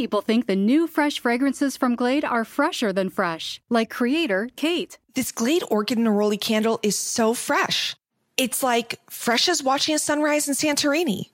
People 0.00 0.22
think 0.22 0.46
the 0.46 0.56
new 0.56 0.86
fresh 0.86 1.20
fragrances 1.20 1.76
from 1.76 1.94
Glade 1.94 2.24
are 2.24 2.42
fresher 2.42 2.90
than 2.90 3.10
fresh, 3.10 3.60
like 3.68 3.90
creator 3.90 4.48
Kate. 4.56 4.96
This 5.14 5.30
Glade 5.30 5.62
Orchid 5.68 5.98
Neroli 5.98 6.40
candle 6.40 6.80
is 6.82 6.96
so 6.96 7.34
fresh. 7.34 7.94
It's 8.38 8.62
like 8.62 8.98
fresh 9.10 9.46
as 9.46 9.62
watching 9.62 9.94
a 9.94 9.98
sunrise 9.98 10.48
in 10.48 10.54
Santorini. 10.54 11.24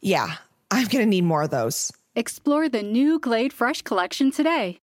Yeah, 0.00 0.36
I'm 0.70 0.86
gonna 0.86 1.04
need 1.04 1.24
more 1.24 1.42
of 1.42 1.50
those. 1.50 1.92
Explore 2.16 2.70
the 2.70 2.82
new 2.82 3.18
Glade 3.18 3.52
Fresh 3.52 3.82
collection 3.82 4.30
today. 4.30 4.80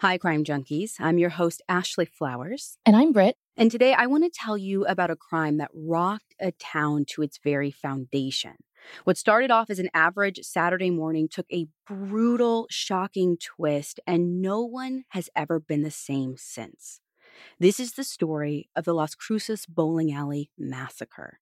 Hi, 0.00 0.18
crime 0.18 0.44
junkies. 0.44 0.96
I'm 1.00 1.16
your 1.16 1.30
host, 1.30 1.62
Ashley 1.66 2.04
Flowers. 2.04 2.76
And 2.84 2.94
I'm 2.94 3.12
Britt. 3.12 3.36
And 3.56 3.70
today 3.70 3.94
I 3.94 4.04
want 4.04 4.24
to 4.24 4.38
tell 4.38 4.58
you 4.58 4.84
about 4.84 5.10
a 5.10 5.16
crime 5.16 5.56
that 5.56 5.70
rocked 5.72 6.34
a 6.38 6.52
town 6.52 7.06
to 7.06 7.22
its 7.22 7.38
very 7.38 7.70
foundation. 7.70 8.56
What 9.04 9.16
started 9.16 9.50
off 9.50 9.70
as 9.70 9.78
an 9.78 9.90
average 9.94 10.40
Saturday 10.42 10.90
morning 10.90 11.28
took 11.28 11.46
a 11.52 11.66
brutal, 11.86 12.66
shocking 12.70 13.36
twist, 13.36 14.00
and 14.06 14.40
no 14.40 14.62
one 14.62 15.04
has 15.10 15.28
ever 15.34 15.60
been 15.60 15.82
the 15.82 15.90
same 15.90 16.36
since. 16.36 17.00
This 17.58 17.80
is 17.80 17.92
the 17.92 18.04
story 18.04 18.68
of 18.76 18.84
the 18.84 18.94
Las 18.94 19.14
Cruces 19.14 19.66
Bowling 19.66 20.12
Alley 20.12 20.50
Massacre. 20.58 21.40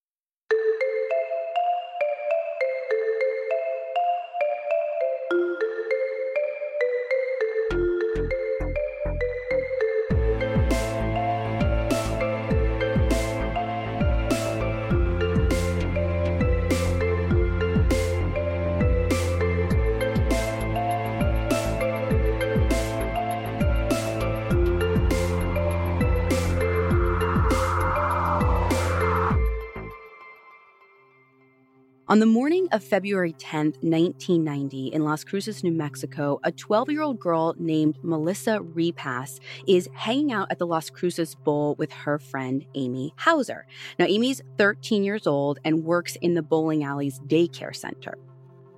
On 32.12 32.18
the 32.18 32.26
morning 32.26 32.68
of 32.72 32.84
February 32.84 33.32
10, 33.32 33.68
1990, 33.80 34.88
in 34.88 35.02
Las 35.02 35.24
Cruces, 35.24 35.64
New 35.64 35.72
Mexico, 35.72 36.40
a 36.44 36.52
12 36.52 36.90
year 36.90 37.00
old 37.00 37.18
girl 37.18 37.54
named 37.58 37.96
Melissa 38.02 38.60
Repass 38.60 39.40
is 39.66 39.88
hanging 39.94 40.30
out 40.30 40.48
at 40.50 40.58
the 40.58 40.66
Las 40.66 40.90
Cruces 40.90 41.34
Bowl 41.34 41.74
with 41.76 41.90
her 41.90 42.18
friend 42.18 42.66
Amy 42.74 43.14
Houser. 43.16 43.64
Now, 43.98 44.04
Amy's 44.04 44.42
13 44.58 45.02
years 45.04 45.26
old 45.26 45.58
and 45.64 45.84
works 45.84 46.18
in 46.20 46.34
the 46.34 46.42
bowling 46.42 46.84
alley's 46.84 47.18
daycare 47.20 47.74
center. 47.74 48.18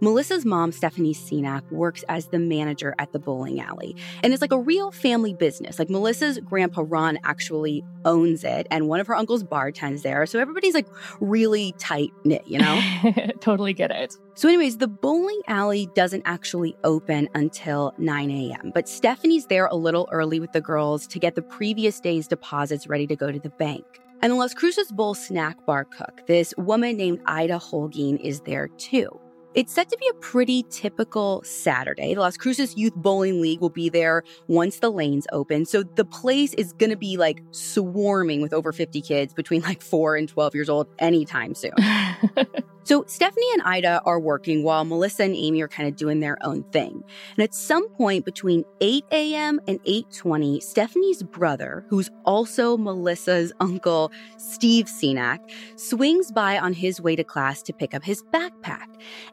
Melissa's 0.04 0.44
mom, 0.44 0.70
Stephanie 0.70 1.14
Senac, 1.14 1.62
works 1.72 2.04
as 2.10 2.26
the 2.26 2.38
manager 2.38 2.94
at 2.98 3.12
the 3.12 3.18
bowling 3.18 3.60
alley. 3.60 3.96
And 4.22 4.34
it's 4.34 4.42
like 4.42 4.52
a 4.52 4.58
real 4.58 4.92
family 4.92 5.32
business. 5.32 5.78
Like 5.78 5.88
Melissa's 5.88 6.38
grandpa 6.40 6.84
Ron 6.86 7.18
actually 7.24 7.82
owns 8.04 8.44
it, 8.44 8.66
and 8.70 8.86
one 8.86 9.00
of 9.00 9.06
her 9.06 9.14
uncles 9.14 9.42
bartends 9.42 10.02
there. 10.02 10.26
So 10.26 10.38
everybody's 10.38 10.74
like 10.74 10.86
really 11.20 11.74
tight 11.78 12.10
knit, 12.24 12.46
you 12.46 12.58
know? 12.58 12.80
totally 13.40 13.72
get 13.72 13.90
it. 13.90 14.14
So, 14.34 14.46
anyways, 14.46 14.76
the 14.76 14.88
bowling 14.88 15.40
alley 15.48 15.88
doesn't 15.94 16.22
actually 16.26 16.76
open 16.84 17.28
until 17.34 17.94
9 17.96 18.30
a.m., 18.30 18.72
but 18.74 18.88
Stephanie's 18.88 19.46
there 19.46 19.66
a 19.66 19.76
little 19.76 20.08
early 20.12 20.38
with 20.38 20.52
the 20.52 20.60
girls 20.60 21.06
to 21.06 21.18
get 21.18 21.34
the 21.34 21.42
previous 21.42 21.98
day's 21.98 22.28
deposits 22.28 22.86
ready 22.86 23.06
to 23.06 23.16
go 23.16 23.32
to 23.32 23.38
the 23.38 23.50
bank. 23.50 23.84
And 24.20 24.32
the 24.32 24.36
Las 24.36 24.52
Cruces 24.52 24.90
Bowl 24.92 25.14
snack 25.14 25.64
bar 25.64 25.84
cook, 25.84 26.26
this 26.26 26.52
woman 26.58 26.96
named 26.96 27.20
Ida 27.26 27.58
Holguin, 27.58 28.20
is 28.20 28.40
there 28.40 28.68
too. 28.68 29.08
It's 29.54 29.72
set 29.72 29.88
to 29.90 29.96
be 29.98 30.08
a 30.08 30.14
pretty 30.14 30.64
typical 30.68 31.40
Saturday. 31.44 32.12
The 32.14 32.20
Las 32.20 32.36
Cruces 32.36 32.76
Youth 32.76 32.94
Bowling 32.96 33.40
League 33.40 33.60
will 33.60 33.68
be 33.68 33.88
there 33.88 34.24
once 34.48 34.80
the 34.80 34.90
lanes 34.90 35.28
open. 35.30 35.64
So 35.64 35.84
the 35.84 36.04
place 36.04 36.54
is 36.54 36.72
going 36.72 36.90
to 36.90 36.96
be 36.96 37.16
like 37.16 37.40
swarming 37.52 38.42
with 38.42 38.52
over 38.52 38.72
50 38.72 39.00
kids 39.00 39.32
between 39.32 39.62
like 39.62 39.80
4 39.80 40.16
and 40.16 40.28
12 40.28 40.56
years 40.56 40.68
old 40.68 40.88
anytime 40.98 41.54
soon. 41.54 41.74
so 42.84 43.04
Stephanie 43.06 43.50
and 43.54 43.62
Ida 43.62 44.02
are 44.04 44.20
working 44.20 44.62
while 44.62 44.84
Melissa 44.84 45.24
and 45.24 45.34
Amy 45.34 45.60
are 45.62 45.68
kind 45.68 45.88
of 45.88 45.96
doing 45.96 46.20
their 46.20 46.38
own 46.42 46.62
thing. 46.64 47.02
And 47.36 47.42
at 47.42 47.54
some 47.54 47.88
point 47.90 48.24
between 48.24 48.64
8 48.80 49.04
a.m. 49.10 49.60
and 49.66 49.82
8:20, 49.84 50.62
Stephanie's 50.62 51.22
brother, 51.22 51.84
who's 51.88 52.10
also 52.24 52.76
Melissa's 52.76 53.52
uncle, 53.60 54.12
Steve 54.36 54.86
Senac, 54.86 55.38
swings 55.76 56.30
by 56.30 56.58
on 56.58 56.72
his 56.72 57.00
way 57.00 57.16
to 57.16 57.24
class 57.24 57.62
to 57.62 57.72
pick 57.72 57.94
up 57.94 58.04
his 58.04 58.22
backpack 58.32 58.86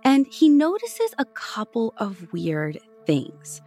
and 0.03 0.27
he 0.27 0.49
notices 0.49 1.13
a 1.17 1.25
couple 1.25 1.93
of 1.97 2.31
weird 2.33 2.79
things. 3.05 3.61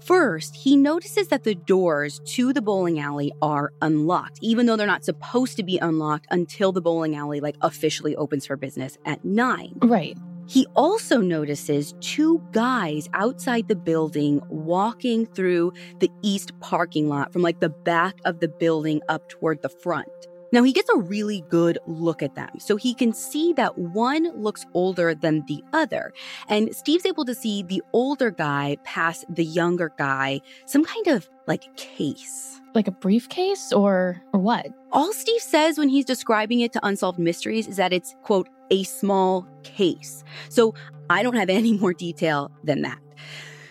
First, 0.00 0.56
he 0.56 0.76
notices 0.76 1.28
that 1.28 1.44
the 1.44 1.54
doors 1.54 2.20
to 2.24 2.52
the 2.52 2.62
bowling 2.62 2.98
alley 2.98 3.32
are 3.42 3.72
unlocked, 3.82 4.38
even 4.40 4.66
though 4.66 4.76
they're 4.76 4.86
not 4.86 5.04
supposed 5.04 5.56
to 5.56 5.62
be 5.62 5.78
unlocked 5.78 6.26
until 6.30 6.72
the 6.72 6.80
bowling 6.80 7.16
alley 7.16 7.40
like 7.40 7.56
officially 7.60 8.16
opens 8.16 8.46
for 8.46 8.56
business 8.56 8.98
at 9.04 9.24
9. 9.24 9.78
Right. 9.82 10.16
He 10.50 10.66
also 10.74 11.20
notices 11.20 11.94
two 12.00 12.42
guys 12.50 13.08
outside 13.14 13.68
the 13.68 13.76
building 13.76 14.42
walking 14.48 15.26
through 15.26 15.72
the 16.00 16.10
east 16.22 16.58
parking 16.58 17.08
lot 17.08 17.32
from 17.32 17.42
like 17.42 17.60
the 17.60 17.68
back 17.68 18.16
of 18.24 18.40
the 18.40 18.48
building 18.48 19.00
up 19.08 19.28
toward 19.28 19.62
the 19.62 19.68
front. 19.68 20.08
Now 20.52 20.62
he 20.62 20.72
gets 20.72 20.90
a 20.90 20.98
really 20.98 21.44
good 21.48 21.78
look 21.86 22.22
at 22.22 22.34
them. 22.34 22.50
So 22.58 22.76
he 22.76 22.94
can 22.94 23.12
see 23.12 23.52
that 23.54 23.78
one 23.78 24.30
looks 24.40 24.66
older 24.74 25.14
than 25.14 25.44
the 25.46 25.62
other. 25.72 26.12
And 26.48 26.74
Steve's 26.74 27.06
able 27.06 27.24
to 27.24 27.34
see 27.34 27.62
the 27.62 27.82
older 27.92 28.30
guy 28.30 28.76
pass 28.84 29.24
the 29.28 29.44
younger 29.44 29.92
guy 29.96 30.40
some 30.66 30.84
kind 30.84 31.06
of 31.08 31.28
like 31.46 31.74
case. 31.76 32.60
Like 32.74 32.86
a 32.86 32.92
briefcase 32.92 33.72
or 33.72 34.22
or 34.32 34.40
what? 34.40 34.68
All 34.92 35.12
Steve 35.12 35.40
says 35.40 35.78
when 35.78 35.88
he's 35.88 36.04
describing 36.04 36.60
it 36.60 36.72
to 36.72 36.86
Unsolved 36.86 37.18
Mysteries 37.18 37.66
is 37.66 37.76
that 37.76 37.92
it's 37.92 38.14
quote 38.22 38.48
a 38.70 38.84
small 38.84 39.46
case. 39.64 40.22
So 40.48 40.74
I 41.08 41.22
don't 41.22 41.34
have 41.34 41.50
any 41.60 41.72
more 41.76 41.92
detail 41.92 42.50
than 42.64 42.82
that. 42.82 42.98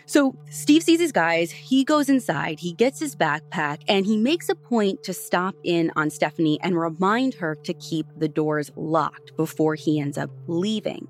So 0.10 0.36
Steve 0.50 0.82
sees 0.82 1.00
his 1.00 1.12
guys, 1.12 1.52
he 1.52 1.84
goes 1.84 2.10
inside, 2.10 2.60
he 2.60 2.74
gets 2.74 3.00
his 3.00 3.16
backpack, 3.16 3.84
and 3.88 4.08
he 4.08 4.18
makes 4.18 4.50
a 4.50 4.56
point 4.56 5.04
to 5.04 5.14
stop 5.14 5.54
in 5.64 5.92
on 5.96 6.10
Stephanie 6.10 6.60
and 6.64 6.76
remind 6.76 7.36
her 7.36 7.54
to 7.54 7.76
keep 7.76 8.08
the 8.18 8.28
doors 8.28 8.72
locked 8.76 9.38
before 9.38 9.76
he 9.76 10.00
ends 10.00 10.18
up 10.18 10.32
leaving. 10.48 11.08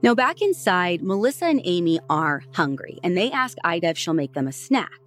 Now, 0.00 0.14
back 0.14 0.40
inside, 0.40 1.02
Melissa 1.02 1.44
and 1.44 1.60
Amy 1.62 2.00
are 2.08 2.42
hungry, 2.54 2.98
and 3.02 3.18
they 3.18 3.30
ask 3.30 3.58
Ida 3.64 3.88
if 3.88 3.98
she'll 3.98 4.14
make 4.14 4.32
them 4.32 4.48
a 4.48 4.52
snack. 4.52 4.98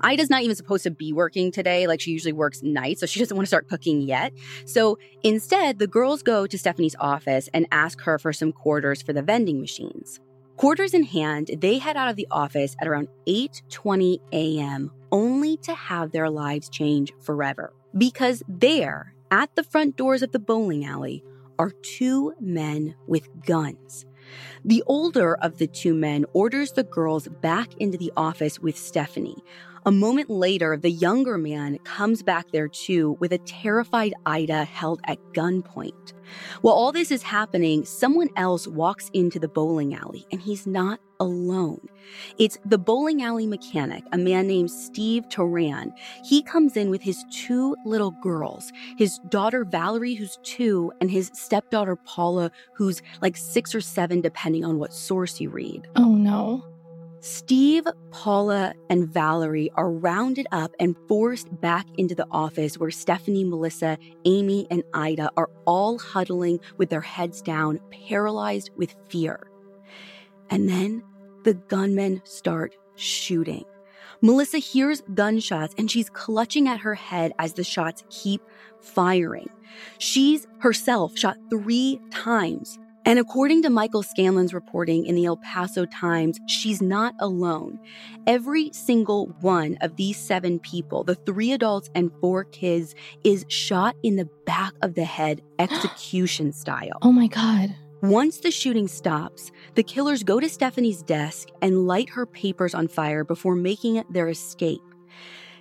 Ida's 0.00 0.30
not 0.30 0.42
even 0.42 0.56
supposed 0.56 0.84
to 0.84 0.90
be 0.90 1.12
working 1.12 1.52
today. 1.52 1.86
Like 1.86 2.00
she 2.00 2.12
usually 2.12 2.32
works 2.32 2.62
nights, 2.62 3.00
so 3.00 3.06
she 3.06 3.20
doesn't 3.20 3.36
want 3.36 3.44
to 3.44 3.48
start 3.48 3.68
cooking 3.68 4.00
yet. 4.00 4.32
So 4.64 4.98
instead, 5.22 5.80
the 5.80 5.86
girls 5.86 6.22
go 6.22 6.46
to 6.46 6.56
Stephanie's 6.56 6.96
office 6.98 7.50
and 7.52 7.66
ask 7.72 8.00
her 8.04 8.18
for 8.18 8.32
some 8.32 8.52
quarters 8.52 9.02
for 9.02 9.12
the 9.12 9.22
vending 9.22 9.60
machines. 9.60 10.18
Quarters 10.56 10.94
in 10.94 11.02
hand, 11.02 11.50
they 11.58 11.76
head 11.76 11.98
out 11.98 12.08
of 12.08 12.16
the 12.16 12.26
office 12.30 12.76
at 12.80 12.88
around 12.88 13.08
8:20 13.26 14.20
a.m. 14.32 14.90
only 15.12 15.58
to 15.58 15.74
have 15.74 16.12
their 16.12 16.30
lives 16.30 16.70
change 16.70 17.12
forever. 17.20 17.74
Because 17.96 18.42
there, 18.48 19.14
at 19.30 19.54
the 19.54 19.62
front 19.62 19.96
doors 19.96 20.22
of 20.22 20.32
the 20.32 20.38
bowling 20.38 20.86
alley, 20.86 21.22
are 21.58 21.72
two 21.82 22.32
men 22.40 22.94
with 23.06 23.28
guns. 23.44 24.06
The 24.64 24.82
older 24.86 25.34
of 25.36 25.58
the 25.58 25.66
two 25.66 25.92
men 25.92 26.24
orders 26.32 26.72
the 26.72 26.84
girls 26.84 27.28
back 27.28 27.74
into 27.76 27.98
the 27.98 28.12
office 28.16 28.58
with 28.58 28.78
Stephanie. 28.78 29.44
A 29.86 29.92
moment 29.92 30.28
later, 30.28 30.76
the 30.76 30.90
younger 30.90 31.38
man 31.38 31.78
comes 31.84 32.20
back 32.20 32.50
there 32.50 32.66
too 32.66 33.16
with 33.20 33.32
a 33.32 33.38
terrified 33.38 34.14
Ida 34.26 34.64
held 34.64 35.00
at 35.04 35.20
gunpoint. 35.32 36.12
While 36.62 36.74
all 36.74 36.90
this 36.90 37.12
is 37.12 37.22
happening, 37.22 37.84
someone 37.84 38.30
else 38.34 38.66
walks 38.66 39.12
into 39.14 39.38
the 39.38 39.46
bowling 39.46 39.94
alley 39.94 40.26
and 40.32 40.40
he's 40.40 40.66
not 40.66 40.98
alone. 41.20 41.88
It's 42.36 42.58
the 42.64 42.78
bowling 42.78 43.22
alley 43.22 43.46
mechanic, 43.46 44.02
a 44.10 44.18
man 44.18 44.48
named 44.48 44.72
Steve 44.72 45.28
Teran. 45.28 45.92
He 46.24 46.42
comes 46.42 46.76
in 46.76 46.90
with 46.90 47.02
his 47.02 47.24
two 47.30 47.76
little 47.84 48.10
girls, 48.10 48.72
his 48.98 49.20
daughter 49.28 49.64
Valerie, 49.64 50.14
who's 50.14 50.40
two, 50.42 50.90
and 51.00 51.12
his 51.12 51.30
stepdaughter 51.32 51.94
Paula, 51.94 52.50
who's 52.74 53.02
like 53.22 53.36
six 53.36 53.72
or 53.72 53.80
seven, 53.80 54.20
depending 54.20 54.64
on 54.64 54.80
what 54.80 54.92
source 54.92 55.40
you 55.40 55.48
read. 55.48 55.86
Oh 55.94 56.16
no. 56.16 56.64
Steve, 57.26 57.88
Paula, 58.12 58.72
and 58.88 59.08
Valerie 59.08 59.68
are 59.74 59.90
rounded 59.90 60.46
up 60.52 60.70
and 60.78 60.94
forced 61.08 61.60
back 61.60 61.84
into 61.98 62.14
the 62.14 62.26
office 62.30 62.78
where 62.78 62.92
Stephanie, 62.92 63.42
Melissa, 63.42 63.98
Amy, 64.24 64.68
and 64.70 64.84
Ida 64.94 65.32
are 65.36 65.50
all 65.64 65.98
huddling 65.98 66.60
with 66.76 66.88
their 66.88 67.00
heads 67.00 67.42
down, 67.42 67.80
paralyzed 67.90 68.70
with 68.76 68.94
fear. 69.08 69.50
And 70.50 70.68
then 70.68 71.02
the 71.42 71.54
gunmen 71.54 72.22
start 72.22 72.76
shooting. 72.94 73.64
Melissa 74.22 74.58
hears 74.58 75.02
gunshots 75.12 75.74
and 75.76 75.90
she's 75.90 76.08
clutching 76.08 76.68
at 76.68 76.78
her 76.78 76.94
head 76.94 77.32
as 77.40 77.54
the 77.54 77.64
shots 77.64 78.04
keep 78.08 78.40
firing. 78.80 79.50
She's 79.98 80.46
herself 80.60 81.18
shot 81.18 81.38
three 81.50 82.00
times. 82.12 82.78
And 83.06 83.20
according 83.20 83.62
to 83.62 83.70
Michael 83.70 84.02
Scanlon's 84.02 84.52
reporting 84.52 85.06
in 85.06 85.14
the 85.14 85.26
El 85.26 85.36
Paso 85.36 85.86
Times, 85.86 86.40
she's 86.48 86.82
not 86.82 87.14
alone. 87.20 87.78
Every 88.26 88.70
single 88.72 89.28
one 89.40 89.78
of 89.80 89.94
these 89.94 90.16
seven 90.16 90.58
people, 90.58 91.04
the 91.04 91.14
three 91.14 91.52
adults 91.52 91.88
and 91.94 92.10
four 92.20 92.42
kids, 92.42 92.96
is 93.22 93.46
shot 93.46 93.94
in 94.02 94.16
the 94.16 94.28
back 94.44 94.72
of 94.82 94.94
the 94.94 95.04
head, 95.04 95.40
execution 95.60 96.52
style. 96.52 96.98
Oh 97.02 97.12
my 97.12 97.28
god. 97.28 97.76
Once 98.02 98.38
the 98.38 98.50
shooting 98.50 98.88
stops, 98.88 99.52
the 99.76 99.84
killers 99.84 100.24
go 100.24 100.40
to 100.40 100.48
Stephanie's 100.48 101.02
desk 101.02 101.48
and 101.62 101.86
light 101.86 102.10
her 102.10 102.26
papers 102.26 102.74
on 102.74 102.88
fire 102.88 103.22
before 103.22 103.54
making 103.54 104.02
their 104.10 104.28
escape. 104.28 104.82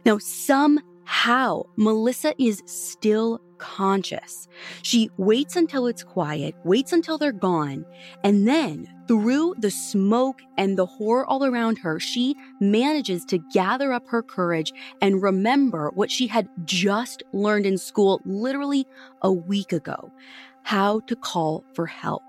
Now, 0.03 0.17
somehow, 0.17 1.63
Melissa 1.75 2.33
is 2.41 2.63
still 2.65 3.39
conscious. 3.57 4.47
She 4.81 5.09
waits 5.17 5.55
until 5.55 5.87
it's 5.87 6.03
quiet, 6.03 6.55
waits 6.63 6.93
until 6.93 7.17
they're 7.17 7.31
gone, 7.31 7.85
and 8.23 8.47
then 8.47 8.87
through 9.07 9.55
the 9.59 9.71
smoke 9.71 10.41
and 10.57 10.77
the 10.77 10.85
horror 10.85 11.25
all 11.25 11.45
around 11.45 11.77
her, 11.79 11.99
she 11.99 12.35
manages 12.59 13.23
to 13.25 13.37
gather 13.53 13.93
up 13.93 14.07
her 14.07 14.23
courage 14.23 14.73
and 15.01 15.21
remember 15.21 15.91
what 15.93 16.09
she 16.09 16.27
had 16.27 16.49
just 16.63 17.23
learned 17.33 17.65
in 17.65 17.77
school 17.77 18.21
literally 18.25 18.87
a 19.21 19.31
week 19.31 19.71
ago 19.71 20.11
how 20.65 20.99
to 21.01 21.15
call 21.15 21.63
for 21.75 21.85
help. 21.85 22.23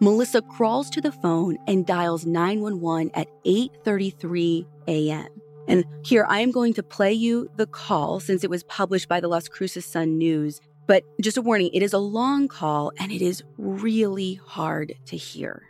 Melissa 0.00 0.42
crawls 0.42 0.90
to 0.90 1.00
the 1.00 1.12
phone 1.12 1.56
and 1.66 1.86
dials 1.86 2.26
911 2.26 3.10
at 3.14 3.26
8:33 3.44 4.66
a.m. 4.86 5.39
And 5.70 5.84
here 6.02 6.26
I 6.28 6.40
am 6.40 6.50
going 6.50 6.74
to 6.74 6.82
play 6.82 7.12
you 7.12 7.48
the 7.54 7.66
call 7.66 8.18
since 8.18 8.42
it 8.42 8.50
was 8.50 8.64
published 8.64 9.08
by 9.08 9.20
the 9.20 9.28
Las 9.28 9.46
Cruces 9.46 9.86
Sun 9.86 10.18
News. 10.18 10.60
But 10.88 11.04
just 11.20 11.36
a 11.36 11.42
warning, 11.42 11.70
it 11.72 11.80
is 11.80 11.92
a 11.92 11.98
long 11.98 12.48
call 12.48 12.90
and 12.98 13.12
it 13.12 13.22
is 13.22 13.44
really 13.56 14.34
hard 14.44 14.94
to 15.06 15.16
hear. 15.16 15.62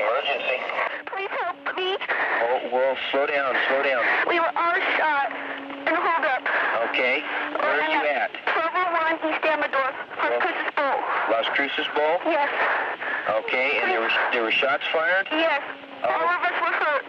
Emergency. 0.00 0.58
Please 1.12 1.28
help 1.44 1.76
me. 1.76 1.98
Oh, 2.40 2.60
well, 2.72 2.96
slow 3.10 3.26
down, 3.26 3.54
slow 3.68 3.82
down. 3.82 4.02
We 4.26 4.40
were 4.40 4.56
all 4.56 4.80
shot 4.96 5.28
and 5.28 5.92
hold 5.94 6.24
up. 6.24 6.40
Okay. 6.88 7.20
Where 7.60 7.82
are 7.82 7.90
you 7.92 8.00
at? 8.08 8.32
1201 8.48 9.28
East 9.28 9.44
Amador, 9.44 9.92
from 10.16 10.40
Chris's 10.40 10.72
Bowl. 10.72 10.96
Las 11.28 11.44
Cruces 11.52 11.88
Bowl? 11.94 12.16
Yes. 12.24 12.48
Okay, 13.44 13.78
and 13.82 13.92
there 13.92 14.00
were 14.00 14.10
there 14.32 14.42
were 14.42 14.50
shots 14.50 14.82
fired? 14.90 15.28
Yes. 15.30 15.62
All 16.02 16.10
of 16.10 16.42
us 16.42 16.56
were 16.58 16.74
hurt. 16.82 17.04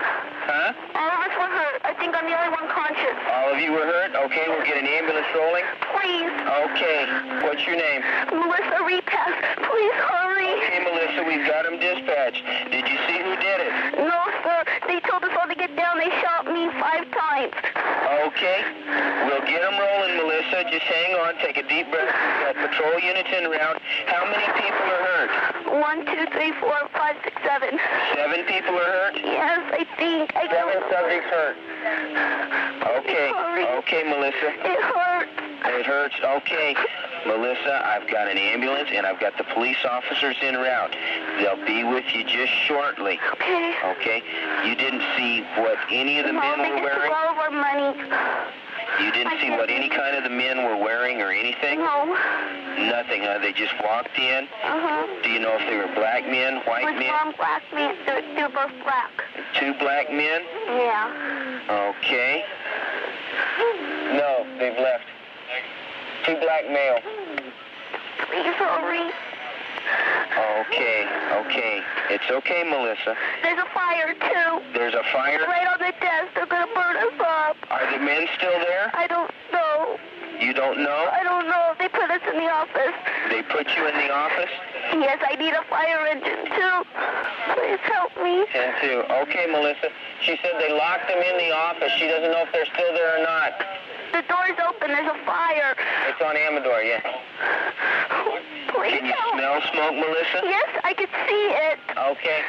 Huh? 0.74 1.00
All 1.04 1.10
of 1.10 1.20
us 1.26 1.34
were 1.38 1.52
hurt. 1.52 1.82
I 1.84 1.94
think 2.00 2.16
I'm 2.16 2.26
the 2.26 2.36
only 2.38 2.54
one 2.54 2.68
conscious. 2.70 3.18
All 3.34 3.54
of 3.54 3.60
you 3.60 3.72
were 3.74 3.86
hurt? 3.86 4.16
Okay, 4.16 4.46
we'll 4.48 4.66
get 4.66 4.78
an 4.78 4.88
ambulance 4.88 5.28
rolling. 5.36 5.66
Please. 5.94 6.34
Okay. 6.70 7.00
What's 7.44 7.64
your 7.66 7.76
name? 7.78 8.02
Melissa 8.30 8.80
Repass. 8.86 9.34
Please 9.58 9.98
hurry. 10.00 10.54
Okay, 10.64 10.80
Melissa, 10.86 11.22
we've 11.26 11.46
got 11.50 11.66
them 11.66 11.78
dispatched. 11.82 12.44
Did 12.72 12.86
you 12.88 12.98
see 13.10 13.18
who 13.22 13.34
did 13.42 13.60
it? 13.66 13.72
No, 14.06 14.20
sir. 14.46 14.60
They 14.88 15.00
told 15.10 15.24
us 15.26 15.34
all 15.38 15.48
to 15.50 15.58
get 15.58 15.76
down. 15.76 15.98
They 15.98 16.12
shot 16.22 16.46
me 16.48 16.70
five 16.78 17.06
times. 17.10 17.54
Okay. 18.30 18.60
We'll 19.26 19.46
get 19.50 19.62
them 19.66 19.76
rolling, 19.78 20.14
Melissa. 20.18 20.70
Just 20.70 20.86
hang 20.86 21.18
on. 21.26 21.36
Take 21.42 21.58
a 21.58 21.66
deep 21.68 21.90
breath. 21.90 22.10
We've 22.14 22.54
got 22.54 22.56
patrol 22.70 22.96
units 23.02 23.30
in 23.34 23.50
route. 23.50 23.82
How 24.08 24.24
many 24.30 24.46
people 24.62 24.86
are 24.88 25.04
hurt? 25.04 25.32
One, 25.82 26.06
two, 26.06 26.26
three, 26.32 26.54
four, 26.62 26.78
five, 26.94 27.18
six, 27.24 27.36
seven. 27.42 27.80
Seven 28.16 28.46
people 28.46 28.78
are 28.78 28.92
hurt? 29.10 29.16
Yes, 29.18 29.62
I 29.74 29.83
I 30.22 30.46
Seven 30.52 30.78
subjects 30.92 31.30
hurt. 31.30 31.58
Okay. 33.02 33.32
Okay, 33.82 34.04
Melissa. 34.04 34.50
It 34.62 34.82
hurt. 34.82 35.30
It 35.66 35.86
hurts. 35.86 36.16
Okay. 36.24 36.76
Melissa, 37.26 37.82
I've 37.86 38.08
got 38.12 38.28
an 38.30 38.38
ambulance 38.38 38.90
and 38.94 39.06
I've 39.08 39.20
got 39.20 39.38
the 39.38 39.46
police 39.56 39.78
officers 39.90 40.36
en 40.42 40.56
route. 40.56 40.96
They'll 41.40 41.66
be 41.66 41.84
with 41.84 42.04
you 42.14 42.24
just 42.26 42.52
shortly. 42.68 43.18
Okay. 43.34 43.74
Okay? 43.98 44.22
You 44.68 44.76
didn't 44.76 45.02
see 45.18 45.42
what 45.58 45.78
any 45.90 46.20
of 46.20 46.26
the 46.28 46.34
No, 46.34 46.42
men 46.42 46.60
were 46.60 46.82
wearing? 46.84 47.12
all 47.12 47.30
of 47.32 47.38
our 47.38 47.52
money. 47.52 47.98
You 49.04 49.12
didn't 49.12 49.40
see 49.42 49.50
what 49.52 49.70
any 49.70 49.90
kind 49.90 50.16
of 50.16 50.24
the 50.24 50.30
men 50.30 50.64
were 50.64 50.78
wearing 50.78 51.22
or 51.22 51.32
anything? 51.32 51.80
No. 51.80 52.06
Nothing, 52.88 53.22
huh? 53.24 53.40
They 53.42 53.52
just 53.52 53.74
walked 53.84 54.18
in. 54.18 54.48
Uh-huh. 54.64 55.08
Do 55.24 55.30
you 55.30 55.40
know 55.40 55.58
if 55.60 55.68
they 55.68 55.76
were 55.76 55.92
black 55.94 56.24
men, 56.26 56.62
white 56.66 56.86
With 56.86 56.96
men? 56.96 57.12
one 57.12 57.34
black 57.38 57.64
men. 57.74 57.96
They're, 58.06 58.22
they're 58.36 58.50
both 58.50 58.72
black. 58.84 59.12
Two 59.60 59.74
black 59.80 60.10
men? 60.10 60.42
Yeah. 60.72 61.92
Okay. 61.92 62.44
No, 64.16 64.46
they've 64.58 64.80
left. 64.80 65.04
Two 66.26 66.36
black 66.40 66.64
male. 66.72 67.00
Please 68.32 68.56
hurry. 68.56 69.12
Okay, 70.64 71.06
okay. 71.44 71.82
It's 72.10 72.24
okay, 72.32 72.64
Melissa. 72.64 73.16
There's 73.44 73.60
a 73.60 73.68
fire, 73.74 74.16
too. 74.16 74.64
There's 74.74 74.94
a 74.96 75.04
fire. 75.12 75.44
Right 75.46 75.68
on 75.68 75.78
the 75.78 75.92
desk. 76.00 76.32
They're 76.36 76.48
going 76.48 76.66
to 76.66 76.74
burn 76.74 76.96
us 76.96 77.14
up. 77.20 77.58
Are 77.70 77.84
the 77.92 78.00
men 78.00 78.26
still 78.38 78.58
there? 78.64 78.90
I 78.96 79.08
don't 79.08 79.30
know. 79.52 79.98
You 80.40 80.54
don't 80.54 80.80
know? 80.82 81.10
I 81.12 81.22
don't 81.24 81.48
know. 81.48 81.74
They 81.78 81.90
put 81.90 82.10
us 82.10 82.22
in 82.24 82.32
the 82.44 82.52
office. 82.52 82.96
They 83.32 83.42
put 83.48 83.68
you 83.72 83.88
in 83.88 83.96
the 83.96 84.12
office? 84.12 84.52
Yes, 85.00 85.20
I 85.24 85.36
need 85.40 85.56
a 85.56 85.64
fire 85.72 86.04
engine, 86.12 86.44
too. 86.52 86.76
Please 87.56 87.80
help 87.88 88.12
me. 88.20 88.44
Ten 88.52 88.76
two. 88.84 89.04
Okay, 89.24 89.48
Melissa. 89.48 89.88
She 90.22 90.36
said 90.44 90.60
they 90.60 90.72
locked 90.76 91.08
them 91.08 91.24
in 91.24 91.36
the 91.40 91.52
office. 91.56 91.92
She 91.98 92.08
doesn't 92.08 92.32
know 92.32 92.44
if 92.44 92.52
they're 92.52 92.68
still 92.68 92.92
there 92.94 93.20
or 93.20 93.24
not. 93.24 93.52
The 94.12 94.22
door's 94.28 94.60
open. 94.68 94.92
There's 94.92 95.08
a 95.08 95.18
fire. 95.26 95.74
It's 96.12 96.22
on 96.22 96.36
Amador, 96.36 96.84
yeah. 96.84 97.02
Please 98.76 99.00
Can 99.00 99.06
you 99.08 99.14
help. 99.16 99.34
smell 99.40 99.58
smoke, 99.72 99.96
Melissa? 99.96 100.40
Yes, 100.44 100.70
I 100.84 100.94
can 100.94 101.08
see 101.28 101.46
it. 101.72 101.80
Okay. 101.98 102.42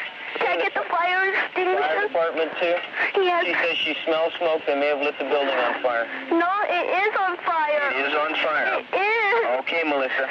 Can 0.43 0.59
I 0.59 0.63
get 0.67 0.75
the 0.75 0.83
fire 0.91 1.31
Fire 1.55 2.09
department 2.09 2.51
too? 2.59 2.75
Yes. 3.23 3.47
She 3.47 3.55
says 3.55 3.77
she 3.79 3.95
smells 4.05 4.33
smoke. 4.39 4.63
They 4.67 4.75
may 4.75 4.89
have 4.91 4.99
lit 4.99 5.15
the 5.19 5.25
building 5.31 5.55
on 5.55 5.81
fire. 5.81 6.11
No, 6.35 6.51
it 6.67 6.87
is 6.91 7.13
on 7.23 7.37
fire. 7.47 7.87
It 7.95 8.11
is 8.11 8.15
on 8.19 8.35
fire. 8.43 8.83
It 8.83 8.99
is. 8.99 9.24
Okay, 9.61 9.83
Melissa. 9.85 10.27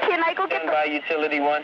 Can 0.00 0.22
I 0.24 0.32
go 0.34 0.46
get 0.46 0.62
Stand 0.62 0.68
the... 0.68 0.72
by 0.72 0.84
utility 0.84 1.40
one. 1.40 1.62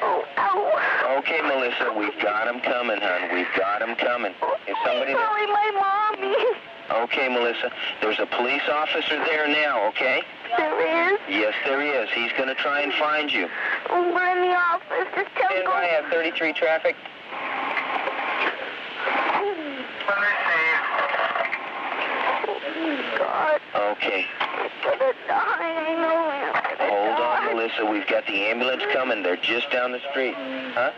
Oh, 0.00 0.24
ow. 0.38 1.18
Okay, 1.18 1.40
Melissa, 1.42 1.92
we've 1.96 2.16
got 2.22 2.46
him 2.46 2.60
coming, 2.60 2.98
hon. 3.00 3.34
We've 3.34 3.50
got 3.56 3.82
him 3.82 3.96
coming. 3.96 4.32
Is 4.68 4.76
somebody 4.84 5.12
calling 5.12 5.50
my 5.50 5.70
mommy. 5.74 6.36
Okay, 7.04 7.28
Melissa. 7.28 7.72
There's 8.00 8.18
a 8.20 8.26
police 8.26 8.62
officer 8.70 9.18
there 9.24 9.48
now, 9.48 9.88
okay? 9.88 10.22
There 10.56 11.12
is? 11.12 11.18
Yes, 11.28 11.54
there 11.64 11.82
is. 11.82 12.08
He's 12.14 12.30
going 12.38 12.48
to 12.48 12.54
try 12.54 12.80
and 12.82 12.92
find 12.94 13.32
you. 13.32 13.48
We're 13.90 14.30
in 14.36 14.48
the 14.48 14.54
office. 14.54 15.08
Just 15.16 15.34
tell 15.34 15.50
Stand 15.50 15.64
him. 15.64 15.70
by 15.70 15.88
at 15.88 16.10
33 16.12 16.52
traffic. 16.52 16.94
God, 23.18 23.60
Okay. 23.74 24.26
I'm 24.40 24.70
gonna 24.82 25.12
die. 25.28 25.86
I 25.86 25.94
know 25.94 26.16
I'm 26.18 26.78
gonna 26.78 26.90
Hold 26.90 27.18
die. 27.18 27.46
on, 27.48 27.54
Melissa. 27.56 27.86
We've 27.86 28.06
got 28.06 28.26
the 28.26 28.46
ambulance 28.46 28.82
coming. 28.92 29.22
They're 29.22 29.36
just 29.36 29.70
down 29.70 29.92
the 29.92 30.00
street. 30.10 30.34
Huh? 30.74 30.90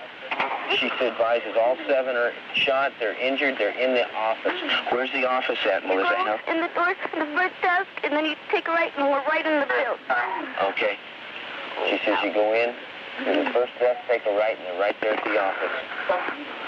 She 0.78 0.90
advises 1.00 1.54
all 1.58 1.76
seven 1.86 2.16
are 2.16 2.32
shot. 2.54 2.92
They're 2.98 3.14
injured. 3.20 3.56
They're 3.58 3.76
in 3.78 3.94
the 3.94 4.08
office. 4.14 4.58
Where's 4.90 5.12
the 5.12 5.24
office 5.28 5.58
at, 5.70 5.82
You 5.82 5.88
Melissa? 5.88 6.10
go 6.10 6.24
Huh? 6.36 6.52
in 6.52 6.60
the 6.60 6.68
door 6.74 6.94
to 6.94 7.18
the 7.18 7.26
front 7.32 7.52
desk, 7.62 7.88
and 8.02 8.12
then 8.12 8.24
you 8.26 8.34
take 8.50 8.66
a 8.68 8.72
right, 8.72 8.92
and 8.96 9.06
we're 9.08 9.24
right 9.28 9.46
in 9.46 9.60
the 9.60 9.66
building. 9.66 10.54
Okay. 10.72 10.98
She 11.90 11.98
says 12.04 12.18
you 12.24 12.32
go 12.32 12.52
in 12.54 12.74
to 13.24 13.44
the 13.44 13.50
first 13.52 13.72
desk, 13.78 14.00
take 14.08 14.24
a 14.26 14.36
right, 14.36 14.56
and 14.56 14.66
they're 14.66 14.80
right 14.80 14.96
there 15.00 15.14
at 15.14 15.24
the 15.24 15.38
office. 15.40 15.72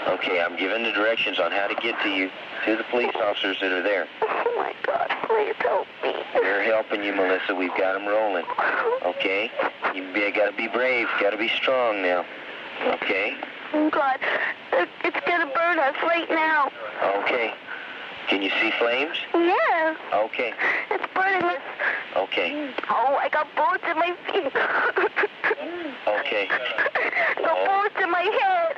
Okay, 0.07 0.41
I'm 0.41 0.57
giving 0.57 0.83
the 0.83 0.91
directions 0.91 1.39
on 1.39 1.51
how 1.51 1.67
to 1.67 1.75
get 1.75 1.95
to 2.03 2.09
you, 2.09 2.29
to 2.65 2.75
the 2.75 2.83
police 2.85 3.13
officers 3.15 3.57
that 3.61 3.71
are 3.71 3.83
there. 3.83 4.07
Oh 4.21 4.53
my 4.57 4.73
God, 4.85 5.07
please 5.27 5.55
help 5.59 5.87
me. 6.03 6.13
They're 6.33 6.63
helping 6.63 7.03
you, 7.03 7.13
Melissa. 7.13 7.53
We've 7.53 7.75
got 7.77 7.93
them 7.93 8.07
rolling. 8.07 8.45
Okay? 9.05 9.51
You 9.93 10.11
be, 10.13 10.31
gotta 10.31 10.55
be 10.55 10.67
brave. 10.67 11.07
Gotta 11.21 11.37
be 11.37 11.49
strong 11.49 12.01
now. 12.01 12.25
Okay? 12.95 13.35
Oh 13.73 13.89
God, 13.89 14.19
it's 14.73 15.19
gonna 15.27 15.51
burn 15.53 15.77
us 15.79 15.95
right 16.03 16.29
now. 16.29 16.71
Okay. 17.21 17.53
Can 18.27 18.41
you 18.43 18.49
see 18.61 18.71
flames? 18.77 19.17
Yeah, 19.33 19.95
Okay. 20.13 20.53
it's 20.91 21.05
burning 21.15 21.43
us. 21.43 21.61
Okay. 22.15 22.71
Oh, 22.89 23.17
I 23.19 23.27
got 23.29 23.47
bullets 23.55 23.83
in 23.89 23.97
my 23.97 24.15
feet. 24.31 25.28
Okay. 26.09 26.47
the 27.37 27.53
bullets 27.65 27.95
in 28.01 28.09
my 28.11 28.23
head. 28.23 28.77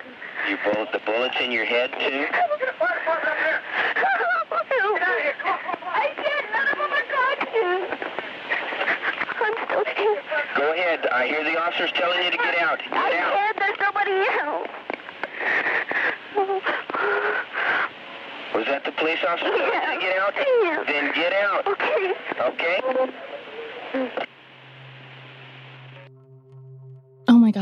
You 0.50 0.58
bullet 0.66 0.90
the 0.92 1.00
bullets 1.06 1.36
in 1.40 1.52
your 1.52 1.66
head 1.66 1.92
too? 1.92 2.28
I 5.94 6.08
can't. 6.18 6.48
None 6.52 6.68
of 6.68 6.78
them 6.78 6.92
are 6.92 7.08
touching. 7.14 7.82
I'm 9.42 9.56
still 9.66 9.86
here. 9.96 10.22
Go 10.58 10.74
ahead. 10.74 11.08
I 11.08 11.28
hear 11.28 11.44
the 11.44 11.60
officers 11.60 11.92
telling 11.96 12.24
you 12.26 12.32
to 12.32 12.38
get 12.38 12.58
out. 12.60 12.80
Get 12.80 12.94
I 12.94 13.18
out. 13.18 13.34
can't. 13.34 13.58
There's 13.58 13.80
somebody 13.80 14.12
else. 14.42 14.68
Was 18.56 18.66
that 18.68 18.84
the 18.86 18.92
police 18.92 19.20
officer 19.28 19.48
telling 19.48 19.64
you 19.64 19.72
to 19.72 20.00
get 20.02 20.18
out? 20.18 20.34
Yeah. 20.36 20.84
Then 20.88 21.14
get 21.16 21.34
out. 21.34 21.68
Okay. 21.68 22.14
Okay? 22.40 24.28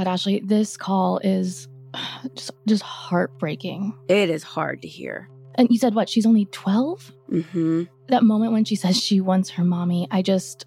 Ashley, 0.10 0.42
this 0.44 0.76
call 0.78 1.20
is 1.20 1.68
just 2.36 2.52
just 2.68 2.84
heartbreaking. 2.84 3.94
It 4.08 4.30
is 4.30 4.44
hard 4.44 4.82
to 4.82 4.88
hear. 4.88 5.30
And 5.56 5.68
you 5.70 5.78
said 5.78 5.94
what? 5.94 6.08
She's 6.10 6.26
only 6.26 6.46
12? 6.46 7.12
hmm 7.30 7.84
That 8.08 8.24
moment 8.24 8.54
when 8.54 8.66
she 8.66 8.76
says 8.76 9.02
she 9.02 9.20
wants 9.20 9.50
her 9.52 9.64
mommy, 9.64 10.08
I 10.10 10.22
just 10.22 10.66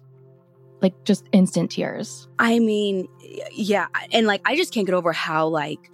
like 0.81 0.93
just 1.05 1.25
instant 1.31 1.71
tears. 1.71 2.27
I 2.39 2.59
mean, 2.59 3.07
yeah, 3.51 3.87
and 4.11 4.27
like 4.27 4.41
I 4.45 4.55
just 4.55 4.73
can't 4.73 4.85
get 4.85 4.93
over 4.93 5.13
how 5.13 5.47
like 5.47 5.89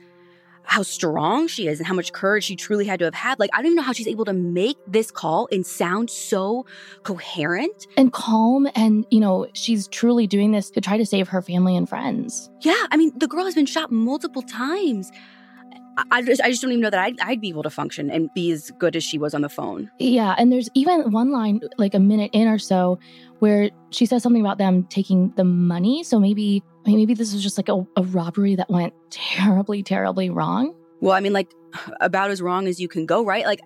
how 0.70 0.84
strong 0.84 1.48
she 1.48 1.68
is 1.68 1.80
and 1.80 1.88
how 1.88 1.96
much 1.96 2.14
courage 2.14 2.44
she 2.44 2.56
truly 2.56 2.86
had 2.86 3.00
to 3.00 3.06
have 3.06 3.16
had. 3.16 3.40
Like 3.40 3.50
I 3.54 3.58
don't 3.58 3.68
even 3.68 3.76
know 3.78 3.82
how 3.82 3.92
she's 3.92 4.08
able 4.08 4.26
to 4.26 4.34
make 4.34 4.78
this 4.88 5.10
call 5.10 5.48
and 5.52 5.66
sound 5.66 6.10
so 6.10 6.66
coherent. 7.04 7.88
And 7.98 8.14
calm 8.14 8.70
and, 8.76 9.06
you 9.10 9.20
know, 9.20 9.48
she's 9.54 9.88
truly 9.88 10.28
doing 10.28 10.52
this 10.52 10.70
to 10.72 10.82
try 10.82 10.98
to 10.98 11.06
save 11.06 11.28
her 11.28 11.42
family 11.42 11.76
and 11.76 11.90
friends. 11.90 12.50
Yeah, 12.62 12.86
I 12.92 12.98
mean, 12.98 13.12
the 13.18 13.28
girl 13.28 13.46
has 13.46 13.56
been 13.56 13.66
shot 13.66 13.92
multiple 13.92 14.44
times. 14.44 15.12
I, 16.12 16.22
just, 16.22 16.42
I 16.42 16.50
just 16.50 16.62
don't 16.62 16.72
even 16.72 16.82
know 16.82 16.90
that 16.92 17.00
I'd, 17.00 17.20
I'd 17.20 17.42
be 17.42 17.50
able 17.50 17.64
to 17.64 17.70
function 17.70 18.10
and 18.10 18.30
be 18.34 18.52
as 18.52 18.72
good 18.78 18.96
as 18.96 19.04
she 19.04 19.18
was 19.18 19.34
on 19.34 19.42
the 19.42 19.50
phone. 19.50 19.92
Yeah, 20.00 20.36
and 20.38 20.52
there's 20.52 20.70
even 20.74 21.12
one 21.12 21.32
line 21.32 21.62
like 21.78 21.94
a 21.94 22.00
minute 22.00 22.30
in 22.32 22.48
or 22.48 22.60
so 22.60 23.00
where 23.40 23.70
she 23.90 24.06
says 24.06 24.24
something 24.24 24.42
about 24.42 24.60
them 24.60 24.84
taking 24.84 25.34
the 25.36 25.44
money. 25.44 26.04
So 26.04 26.20
maybe 26.20 26.64
I 26.86 26.90
mean, 26.90 26.98
maybe 26.98 27.14
this 27.14 27.34
was 27.34 27.44
just 27.44 27.58
like 27.58 27.70
a, 27.70 27.86
a 27.96 28.04
robbery 28.04 28.56
that 28.56 28.70
went 28.70 28.94
terribly, 29.10 29.84
terribly 29.84 30.30
wrong. 30.30 30.76
Well, 31.02 31.14
I 31.14 31.20
mean, 31.20 31.34
like 31.34 31.54
about 32.02 32.32
as 32.32 32.42
wrong 32.42 32.68
as 32.68 32.80
you 32.80 32.88
can 32.88 33.06
go, 33.06 33.24
right? 33.24 33.46
Like 33.46 33.62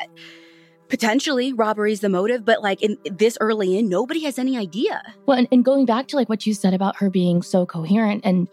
potentially 0.90 1.54
robbery 1.54 1.92
is 1.92 2.02
the 2.02 2.10
motive, 2.10 2.46
but 2.46 2.62
like 2.62 2.82
in 2.82 2.98
this 3.06 3.38
early 3.42 3.78
in, 3.78 3.90
nobody 3.90 4.22
has 4.22 4.38
any 4.38 4.58
idea. 4.58 5.02
Well, 5.26 5.38
and, 5.38 5.48
and 5.52 5.66
going 5.66 5.86
back 5.86 6.08
to 6.10 6.16
like 6.16 6.30
what 6.30 6.46
you 6.46 6.54
said 6.54 6.74
about 6.74 6.98
her 6.98 7.10
being 7.10 7.42
so 7.42 7.66
coherent 7.66 8.26
and 8.26 8.48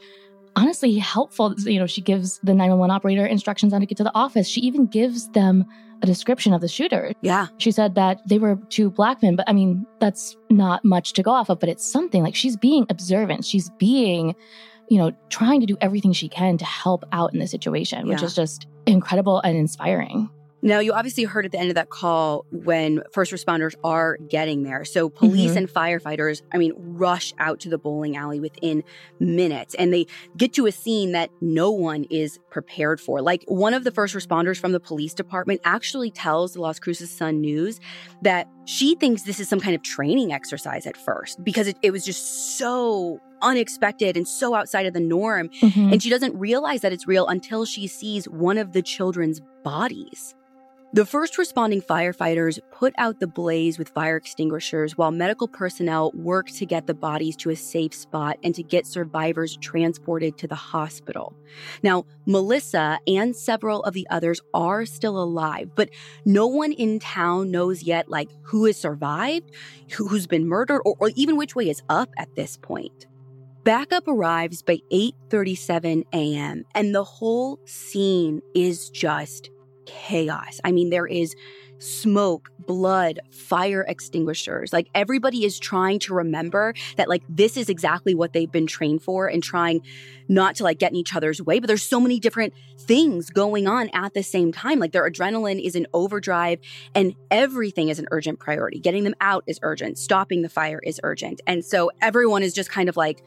honestly 0.56 0.98
helpful, 0.98 1.54
you 1.58 1.78
know, 1.78 1.86
she 1.86 2.00
gives 2.00 2.38
the 2.38 2.54
911 2.54 2.90
operator 2.90 3.26
instructions 3.26 3.72
on 3.72 3.78
how 3.78 3.80
to 3.80 3.86
get 3.86 3.98
to 3.98 4.04
the 4.04 4.14
office. 4.14 4.48
She 4.48 4.60
even 4.62 4.86
gives 4.86 5.28
them 5.30 5.64
a 6.02 6.06
description 6.06 6.52
of 6.52 6.60
the 6.60 6.68
shooter. 6.68 7.12
Yeah. 7.20 7.48
She 7.58 7.70
said 7.70 7.94
that 7.94 8.20
they 8.26 8.38
were 8.38 8.56
two 8.70 8.90
black 8.90 9.22
men, 9.22 9.36
but 9.36 9.48
I 9.48 9.52
mean, 9.52 9.86
that's 10.00 10.36
not 10.50 10.84
much 10.84 11.12
to 11.14 11.22
go 11.22 11.30
off 11.30 11.48
of, 11.50 11.60
but 11.60 11.68
it's 11.68 11.84
something 11.84 12.22
like 12.22 12.34
she's 12.34 12.56
being 12.56 12.86
observant. 12.88 13.44
She's 13.44 13.70
being, 13.78 14.34
you 14.88 14.98
know, 14.98 15.12
trying 15.28 15.60
to 15.60 15.66
do 15.66 15.76
everything 15.80 16.12
she 16.12 16.28
can 16.28 16.58
to 16.58 16.64
help 16.64 17.04
out 17.12 17.32
in 17.34 17.38
the 17.40 17.46
situation, 17.46 18.06
which 18.08 18.20
Yeah. 18.20 18.26
is 18.26 18.34
just 18.34 18.66
incredible 18.86 19.40
and 19.40 19.56
inspiring. 19.56 20.30
Now, 20.62 20.78
you 20.80 20.92
obviously 20.92 21.24
heard 21.24 21.46
at 21.46 21.52
the 21.52 21.58
end 21.58 21.70
of 21.70 21.74
that 21.76 21.88
call 21.88 22.44
when 22.50 23.02
first 23.12 23.32
responders 23.32 23.74
are 23.82 24.18
getting 24.28 24.62
there. 24.62 24.84
So, 24.84 25.08
police 25.08 25.52
Mhm. 25.52 25.56
and 25.56 25.68
firefighters, 25.68 26.42
I 26.52 26.58
mean, 26.58 26.72
rush 26.76 27.32
out 27.38 27.60
to 27.60 27.70
the 27.70 27.78
bowling 27.78 28.16
alley 28.16 28.40
within 28.40 28.84
minutes 29.18 29.74
and 29.76 29.92
they 29.92 30.06
get 30.36 30.52
to 30.54 30.66
a 30.66 30.72
scene 30.72 31.12
that 31.12 31.30
no 31.40 31.70
one 31.70 32.04
is 32.10 32.38
prepared 32.50 33.00
for. 33.00 33.22
Like, 33.22 33.44
one 33.48 33.72
of 33.72 33.84
the 33.84 33.90
first 33.90 34.14
responders 34.14 34.58
from 34.58 34.72
the 34.72 34.80
police 34.80 35.14
department 35.14 35.60
actually 35.64 36.10
tells 36.10 36.52
the 36.52 36.60
Las 36.60 36.78
Cruces 36.78 37.10
Sun 37.10 37.40
News 37.40 37.80
that 38.22 38.46
she 38.66 38.94
thinks 38.96 39.22
this 39.22 39.40
is 39.40 39.48
some 39.48 39.60
kind 39.60 39.74
of 39.74 39.82
training 39.82 40.32
exercise 40.32 40.86
at 40.86 40.96
first 40.96 41.42
because 41.42 41.68
it, 41.68 41.76
it 41.82 41.90
was 41.90 42.04
just 42.04 42.58
so 42.58 43.18
unexpected 43.42 44.16
and 44.16 44.28
so 44.28 44.54
outside 44.54 44.84
of 44.84 44.92
the 44.92 45.00
norm. 45.00 45.48
Mhm. 45.62 45.92
And 45.92 46.02
she 46.02 46.10
doesn't 46.10 46.36
realize 46.38 46.82
that 46.82 46.92
it's 46.92 47.06
real 47.06 47.26
until 47.26 47.64
she 47.64 47.86
sees 47.86 48.28
one 48.28 48.58
of 48.58 48.72
the 48.74 48.82
children's 48.82 49.40
bodies. 49.64 50.34
The 50.92 51.06
first 51.06 51.38
responding 51.38 51.82
firefighters 51.82 52.58
put 52.72 52.94
out 52.98 53.20
the 53.20 53.28
blaze 53.28 53.78
with 53.78 53.90
fire 53.90 54.16
extinguishers 54.16 54.98
while 54.98 55.12
medical 55.12 55.46
personnel 55.46 56.10
worked 56.16 56.56
to 56.56 56.66
get 56.66 56.88
the 56.88 56.94
bodies 56.94 57.36
to 57.36 57.50
a 57.50 57.56
safe 57.56 57.94
spot 57.94 58.38
and 58.42 58.52
to 58.56 58.64
get 58.64 58.88
survivors 58.88 59.56
transported 59.58 60.36
to 60.38 60.48
the 60.48 60.56
hospital. 60.56 61.36
Now, 61.84 62.06
Melissa 62.26 62.98
and 63.06 63.36
several 63.36 63.84
of 63.84 63.94
the 63.94 64.04
others 64.10 64.40
are 64.52 64.84
still 64.84 65.22
alive, 65.22 65.70
but 65.76 65.90
no 66.24 66.48
one 66.48 66.72
in 66.72 66.98
town 66.98 67.52
knows 67.52 67.84
yet 67.84 68.10
like 68.10 68.30
who 68.42 68.64
has 68.64 68.76
survived, 68.76 69.52
who- 69.92 70.08
who's 70.08 70.26
been 70.26 70.48
murdered, 70.48 70.82
or, 70.84 70.96
or 70.98 71.12
even 71.14 71.36
which 71.36 71.54
way 71.54 71.70
is 71.70 71.82
up 71.88 72.10
at 72.18 72.34
this 72.34 72.56
point. 72.56 73.06
Backup 73.62 74.08
arrives 74.08 74.60
by 74.60 74.80
8:37 74.90 76.04
a.m. 76.12 76.64
and 76.74 76.92
the 76.92 77.04
whole 77.04 77.60
scene 77.64 78.42
is 78.56 78.90
just 78.90 79.50
chaos. 79.90 80.60
I 80.64 80.72
mean 80.72 80.90
there 80.90 81.06
is 81.06 81.34
smoke, 81.80 82.50
blood, 82.66 83.20
fire 83.30 83.84
extinguishers. 83.88 84.72
Like 84.72 84.88
everybody 84.94 85.44
is 85.44 85.58
trying 85.58 85.98
to 86.00 86.14
remember 86.14 86.74
that 86.96 87.08
like 87.08 87.22
this 87.28 87.56
is 87.56 87.68
exactly 87.68 88.14
what 88.14 88.32
they've 88.32 88.50
been 88.50 88.66
trained 88.66 89.02
for 89.02 89.26
and 89.26 89.42
trying 89.42 89.80
not 90.28 90.54
to 90.56 90.64
like 90.64 90.78
get 90.78 90.92
in 90.92 90.96
each 90.96 91.16
other's 91.16 91.42
way, 91.42 91.58
but 91.58 91.66
there's 91.66 91.82
so 91.82 91.98
many 91.98 92.20
different 92.20 92.52
things 92.78 93.30
going 93.30 93.66
on 93.66 93.88
at 93.92 94.14
the 94.14 94.22
same 94.22 94.52
time. 94.52 94.78
Like 94.78 94.92
their 94.92 95.10
adrenaline 95.10 95.62
is 95.62 95.74
in 95.74 95.86
overdrive 95.92 96.60
and 96.94 97.14
everything 97.30 97.88
is 97.88 97.98
an 97.98 98.06
urgent 98.10 98.38
priority. 98.38 98.78
Getting 98.78 99.04
them 99.04 99.14
out 99.20 99.42
is 99.46 99.58
urgent, 99.62 99.98
stopping 99.98 100.42
the 100.42 100.48
fire 100.48 100.80
is 100.82 101.00
urgent. 101.02 101.40
And 101.46 101.64
so 101.64 101.90
everyone 102.00 102.42
is 102.42 102.52
just 102.52 102.70
kind 102.70 102.88
of 102.88 102.96
like 102.96 103.24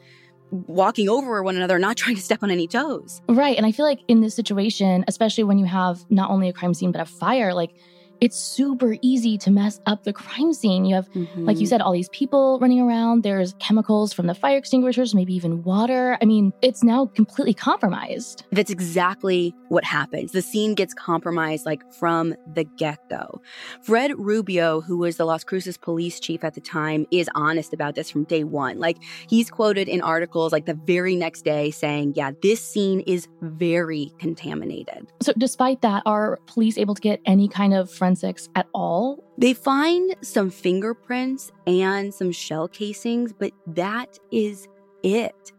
walking 0.66 1.08
over 1.08 1.42
one 1.42 1.56
another, 1.56 1.78
not 1.78 1.96
trying 2.02 2.16
to 2.16 2.22
step 2.22 2.42
on 2.42 2.50
any 2.50 2.66
toes. 2.66 3.20
Right. 3.28 3.56
And 3.56 3.66
I 3.66 3.72
feel 3.72 3.84
like 3.84 4.00
in 4.08 4.20
this 4.20 4.34
situation, 4.34 5.04
especially 5.08 5.44
when 5.44 5.58
you 5.58 5.66
have 5.66 6.04
not 6.10 6.30
only 6.30 6.48
a 6.48 6.52
crime 6.52 6.74
scene, 6.74 6.92
but 6.92 7.00
a 7.00 7.06
fire, 7.06 7.52
like 7.52 7.74
it's 8.20 8.36
super 8.36 8.96
easy 9.02 9.38
to 9.38 9.50
mess 9.50 9.80
up 9.86 10.04
the 10.04 10.12
crime 10.12 10.52
scene. 10.52 10.84
You 10.84 10.96
have, 10.96 11.08
like 11.14 11.16
you 11.16 11.26
mm-hmm. 11.34 11.64
said, 11.64 11.80
all 11.80 11.92
these 11.92 12.08
people 12.10 12.58
running 12.60 12.80
around. 12.80 13.22
There's 13.22 13.54
chemicals 13.58 14.12
from 14.12 14.26
the 14.26 14.34
fire 14.34 14.56
extinguishers, 14.56 15.14
maybe 15.14 15.34
even 15.34 15.62
water. 15.62 16.18
I 16.20 16.24
mean, 16.24 16.52
it's 16.62 16.82
now 16.82 17.06
completely 17.06 17.54
compromised. 17.54 18.44
That's 18.52 18.70
exactly 18.70 19.54
what 19.68 19.84
happens. 19.84 20.32
The 20.32 20.42
scene 20.42 20.74
gets 20.74 20.94
compromised 20.94 21.66
like 21.66 21.82
from 21.92 22.34
the 22.54 22.64
get 22.64 22.98
go. 23.08 23.40
Fred 23.82 24.12
Rubio, 24.16 24.80
who 24.80 24.98
was 24.98 25.16
the 25.16 25.24
Las 25.24 25.44
Cruces 25.44 25.76
police 25.76 26.20
chief 26.20 26.44
at 26.44 26.54
the 26.54 26.60
time, 26.60 27.06
is 27.10 27.28
honest 27.34 27.72
about 27.72 27.94
this 27.94 28.10
from 28.10 28.24
day 28.24 28.44
one. 28.44 28.78
Like 28.78 28.98
he's 29.28 29.50
quoted 29.50 29.88
in 29.88 30.00
articles 30.00 30.52
like 30.52 30.66
the 30.66 30.74
very 30.74 31.16
next 31.16 31.42
day 31.42 31.70
saying, 31.70 32.14
Yeah, 32.16 32.32
this 32.42 32.62
scene 32.62 33.00
is 33.00 33.28
very 33.42 34.12
contaminated. 34.18 35.06
So, 35.20 35.32
despite 35.36 35.82
that, 35.82 36.02
are 36.06 36.38
police 36.46 36.78
able 36.78 36.94
to 36.94 37.00
get 37.00 37.20
any 37.26 37.48
kind 37.48 37.74
of 37.74 37.90
forensics 38.04 38.50
at 38.54 38.66
all? 38.74 39.24
They 39.38 39.54
find 39.54 40.14
some 40.20 40.50
fingerprints 40.50 41.50
and 41.66 42.12
some 42.12 42.32
shell 42.32 42.68
casings, 42.68 43.32
but 43.32 43.52
that 43.66 44.18
is 44.30 44.68
it. 45.02 45.52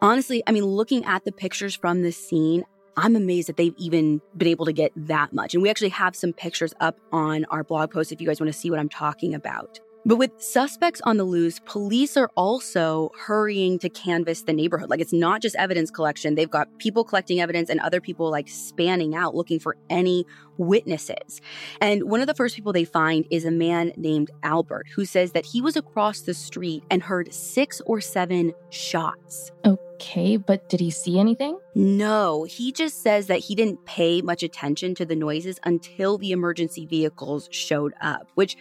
Honestly, 0.00 0.42
I 0.46 0.52
mean, 0.52 0.64
looking 0.64 1.04
at 1.04 1.24
the 1.26 1.32
pictures 1.32 1.76
from 1.76 2.02
the 2.02 2.10
scene, 2.10 2.64
I'm 2.96 3.14
amazed 3.14 3.48
that 3.48 3.58
they've 3.58 3.74
even 3.76 4.22
been 4.36 4.48
able 4.48 4.64
to 4.64 4.72
get 4.72 4.92
that 4.96 5.34
much. 5.34 5.52
And 5.52 5.62
we 5.62 5.68
actually 5.68 5.90
have 5.90 6.16
some 6.16 6.32
pictures 6.32 6.72
up 6.80 6.98
on 7.12 7.44
our 7.46 7.62
blog 7.62 7.90
post 7.90 8.10
if 8.10 8.20
you 8.20 8.26
guys 8.26 8.40
want 8.40 8.50
to 8.50 8.58
see 8.58 8.70
what 8.70 8.80
I'm 8.80 8.88
talking 8.88 9.34
about. 9.34 9.78
But 10.04 10.16
with 10.16 10.32
suspects 10.38 11.00
on 11.02 11.16
the 11.16 11.24
loose, 11.24 11.60
police 11.60 12.16
are 12.16 12.28
also 12.36 13.10
hurrying 13.16 13.78
to 13.78 13.88
canvass 13.88 14.42
the 14.42 14.52
neighborhood. 14.52 14.90
Like 14.90 15.00
it's 15.00 15.12
not 15.12 15.40
just 15.40 15.54
evidence 15.54 15.92
collection. 15.92 16.34
They've 16.34 16.50
got 16.50 16.76
people 16.78 17.04
collecting 17.04 17.40
evidence 17.40 17.70
and 17.70 17.78
other 17.80 18.00
people 18.00 18.28
like 18.28 18.48
spanning 18.48 19.14
out 19.14 19.36
looking 19.36 19.60
for 19.60 19.76
any 19.90 20.26
witnesses. 20.58 21.40
And 21.80 22.04
one 22.04 22.20
of 22.20 22.26
the 22.26 22.34
first 22.34 22.56
people 22.56 22.72
they 22.72 22.84
find 22.84 23.26
is 23.30 23.44
a 23.44 23.50
man 23.50 23.92
named 23.96 24.30
Albert 24.42 24.86
who 24.94 25.04
says 25.04 25.32
that 25.32 25.46
he 25.46 25.60
was 25.60 25.76
across 25.76 26.20
the 26.20 26.34
street 26.34 26.84
and 26.90 27.02
heard 27.02 27.32
six 27.32 27.80
or 27.86 28.00
seven 28.00 28.52
shots. 28.70 29.50
Okay, 29.64 30.36
but 30.36 30.68
did 30.68 30.80
he 30.80 30.90
see 30.90 31.18
anything? 31.18 31.58
No, 31.74 32.44
he 32.44 32.72
just 32.72 33.02
says 33.02 33.28
that 33.28 33.38
he 33.38 33.54
didn't 33.54 33.84
pay 33.84 34.20
much 34.20 34.42
attention 34.42 34.94
to 34.96 35.04
the 35.04 35.14
noises 35.14 35.60
until 35.64 36.18
the 36.18 36.32
emergency 36.32 36.86
vehicles 36.86 37.48
showed 37.52 37.94
up, 38.00 38.28
which, 38.34 38.56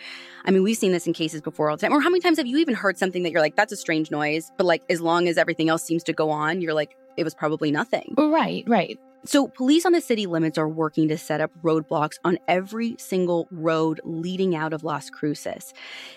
I 0.45 0.51
mean, 0.51 0.63
we've 0.63 0.77
seen 0.77 0.91
this 0.91 1.07
in 1.07 1.13
cases 1.13 1.41
before 1.41 1.69
all 1.69 1.77
the 1.77 1.81
time. 1.81 1.93
Or 1.93 2.01
how 2.01 2.09
many 2.09 2.21
times 2.21 2.37
have 2.37 2.47
you 2.47 2.57
even 2.59 2.75
heard 2.75 2.97
something 2.97 3.23
that 3.23 3.31
you're 3.31 3.41
like, 3.41 3.55
that's 3.55 3.73
a 3.73 3.77
strange 3.77 4.11
noise? 4.11 4.51
But 4.57 4.65
like, 4.65 4.83
as 4.89 5.01
long 5.01 5.27
as 5.27 5.37
everything 5.37 5.69
else 5.69 5.83
seems 5.83 6.03
to 6.03 6.13
go 6.13 6.29
on, 6.29 6.61
you're 6.61 6.73
like, 6.73 6.95
it 7.17 7.23
was 7.23 7.33
probably 7.33 7.71
nothing. 7.71 8.13
Right, 8.17 8.63
right. 8.67 8.97
So, 9.23 9.47
police 9.47 9.85
on 9.85 9.91
the 9.91 10.01
city 10.01 10.25
limits 10.25 10.57
are 10.57 10.67
working 10.67 11.07
to 11.09 11.17
set 11.17 11.41
up 11.41 11.51
roadblocks 11.61 12.17
on 12.23 12.39
every 12.47 12.95
single 12.97 13.47
road 13.51 14.01
leading 14.03 14.55
out 14.55 14.73
of 14.73 14.83
Las 14.83 15.11
Cruces. 15.11 15.75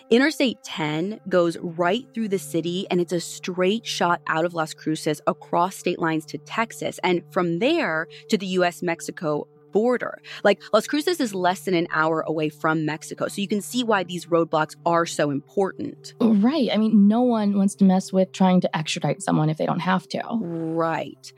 Interstate 0.09 0.63
10 0.63 1.21
goes 1.29 1.59
right 1.59 2.07
through 2.15 2.29
the 2.29 2.39
city 2.39 2.87
and 2.91 3.03
it's 3.03 3.13
a 3.13 3.21
straight 3.21 3.85
shot 3.85 4.23
out 4.27 4.47
of 4.47 4.55
Las 4.55 4.73
Cruces 4.73 5.21
across 5.27 5.77
state 5.77 5.99
lines 5.99 6.25
to 6.27 6.39
Texas 6.39 6.99
and 7.05 7.23
from 7.31 7.59
there 7.59 8.09
to 8.31 8.39
the 8.39 8.47
US 8.47 8.83
Mexico 8.83 9.47
border. 9.75 10.23
Like 10.45 10.62
Las 10.73 10.87
Cruces 10.87 11.21
is 11.21 11.35
less 11.35 11.62
than 11.62 11.75
an 11.75 11.88
hour 11.90 12.21
away 12.23 12.49
from 12.49 12.87
Mexico. 12.87 13.26
So 13.28 13.43
you 13.43 13.49
can 13.49 13.61
see 13.61 13.83
why 13.83 14.04
these 14.04 14.26
roadblocks 14.26 14.76
are 14.87 15.04
so 15.04 15.31
important. 15.31 16.14
Right. 16.21 16.71
I 16.73 16.76
mean, 16.76 17.09
no 17.09 17.23
one 17.23 17.59
wants 17.59 17.75
to 17.76 17.85
mess 17.85 18.12
with 18.12 18.31
trying 18.33 18.61
to 18.62 18.75
extradite 18.75 19.21
someone 19.21 19.50
if 19.50 19.59
they 19.59 19.66
don't 19.66 19.81
have 19.81 20.09
to. 20.11 20.23
Right. 20.40 21.33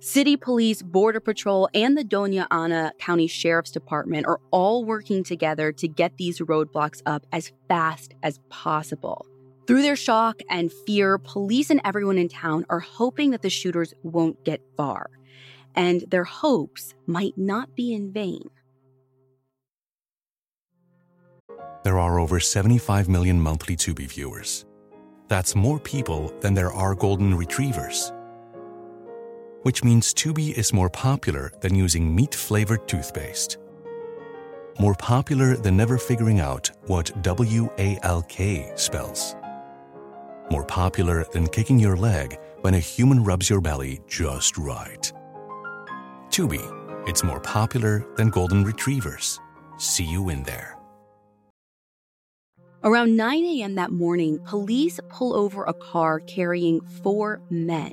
City 0.00 0.36
police, 0.36 0.82
Border 0.82 1.20
Patrol, 1.20 1.68
and 1.74 1.96
the 1.96 2.02
Dona 2.02 2.48
Ana 2.50 2.92
County 2.98 3.26
Sheriff's 3.26 3.70
Department 3.70 4.26
are 4.26 4.40
all 4.50 4.84
working 4.86 5.22
together 5.22 5.70
to 5.72 5.86
get 5.86 6.16
these 6.16 6.40
roadblocks 6.40 7.02
up 7.04 7.26
as 7.30 7.52
fast 7.68 8.14
as 8.22 8.40
possible. 8.48 9.26
Through 9.66 9.82
their 9.82 9.96
shock 9.96 10.40
and 10.50 10.72
fear, 10.86 11.18
police 11.18 11.70
and 11.70 11.80
everyone 11.84 12.18
in 12.18 12.28
town 12.28 12.64
are 12.70 12.80
hoping 12.80 13.30
that 13.30 13.42
the 13.42 13.50
shooters 13.50 13.94
won't 14.02 14.42
get 14.44 14.60
far 14.76 15.10
and 15.74 16.02
their 16.10 16.24
hopes 16.24 16.94
might 17.06 17.36
not 17.36 17.74
be 17.74 17.94
in 17.94 18.12
vain. 18.12 18.48
There 21.84 21.98
are 21.98 22.18
over 22.20 22.38
75 22.38 23.08
million 23.08 23.40
monthly 23.40 23.76
Tubi 23.76 24.06
viewers. 24.08 24.64
That's 25.28 25.56
more 25.56 25.80
people 25.80 26.32
than 26.40 26.54
there 26.54 26.72
are 26.72 26.94
golden 26.94 27.34
retrievers. 27.34 28.12
Which 29.62 29.82
means 29.82 30.12
Tubi 30.12 30.52
is 30.52 30.72
more 30.72 30.90
popular 30.90 31.52
than 31.60 31.74
using 31.74 32.14
meat 32.14 32.34
flavored 32.34 32.86
toothpaste. 32.86 33.58
More 34.78 34.94
popular 34.94 35.56
than 35.56 35.76
never 35.76 35.98
figuring 35.98 36.40
out 36.40 36.70
what 36.86 37.10
W 37.22 37.68
A 37.78 37.98
L 38.02 38.22
K 38.22 38.72
spells. 38.74 39.36
More 40.50 40.64
popular 40.64 41.24
than 41.32 41.46
kicking 41.46 41.78
your 41.78 41.96
leg 41.96 42.38
when 42.60 42.74
a 42.74 42.78
human 42.78 43.22
rubs 43.24 43.50
your 43.50 43.60
belly 43.60 44.00
just 44.06 44.56
right. 44.58 45.12
Tubi, 46.32 46.64
it's 47.06 47.22
more 47.22 47.40
popular 47.40 48.06
than 48.16 48.30
golden 48.30 48.64
retrievers. 48.64 49.38
See 49.76 50.04
you 50.04 50.30
in 50.30 50.42
there. 50.44 50.78
Around 52.82 53.16
9 53.16 53.44
a.m. 53.44 53.74
that 53.74 53.92
morning, 53.92 54.38
police 54.46 54.98
pull 55.10 55.36
over 55.36 55.64
a 55.64 55.74
car 55.74 56.20
carrying 56.20 56.80
four 57.02 57.42
men. 57.50 57.92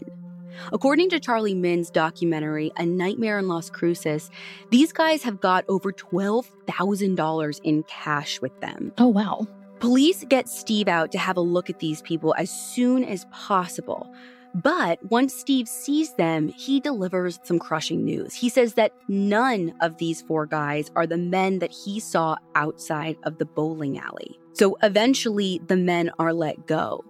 According 0.71 1.09
to 1.09 1.19
Charlie 1.19 1.53
Minn's 1.53 1.91
documentary, 1.91 2.71
A 2.77 2.85
Nightmare 2.85 3.39
in 3.39 3.49
Las 3.49 3.69
Cruces, 3.69 4.31
these 4.71 4.93
guys 4.93 5.21
have 5.23 5.41
got 5.41 5.65
over 5.67 5.91
$12,000 5.91 7.59
in 7.63 7.83
cash 7.83 8.39
with 8.39 8.57
them. 8.61 8.93
Oh, 8.97 9.07
wow. 9.07 9.47
Police 9.81 10.23
get 10.29 10.47
Steve 10.47 10.87
out 10.87 11.11
to 11.11 11.17
have 11.17 11.35
a 11.35 11.41
look 11.41 11.69
at 11.69 11.79
these 11.79 12.01
people 12.03 12.33
as 12.37 12.49
soon 12.49 13.03
as 13.03 13.25
possible. 13.33 14.09
But 14.55 14.99
once 15.11 15.33
Steve 15.33 15.67
sees 15.67 16.13
them, 16.15 16.47
he 16.49 16.79
delivers 16.79 17.39
some 17.43 17.59
crushing 17.59 18.03
news. 18.03 18.33
He 18.33 18.49
says 18.49 18.73
that 18.73 18.93
none 19.07 19.73
of 19.81 19.97
these 19.97 20.21
four 20.21 20.45
guys 20.45 20.91
are 20.95 21.07
the 21.07 21.17
men 21.17 21.59
that 21.59 21.71
he 21.71 21.99
saw 21.99 22.35
outside 22.55 23.17
of 23.23 23.37
the 23.37 23.45
bowling 23.45 23.99
alley. 23.99 24.39
So 24.53 24.77
eventually, 24.81 25.61
the 25.67 25.77
men 25.77 26.11
are 26.19 26.33
let 26.33 26.67
go. 26.67 27.05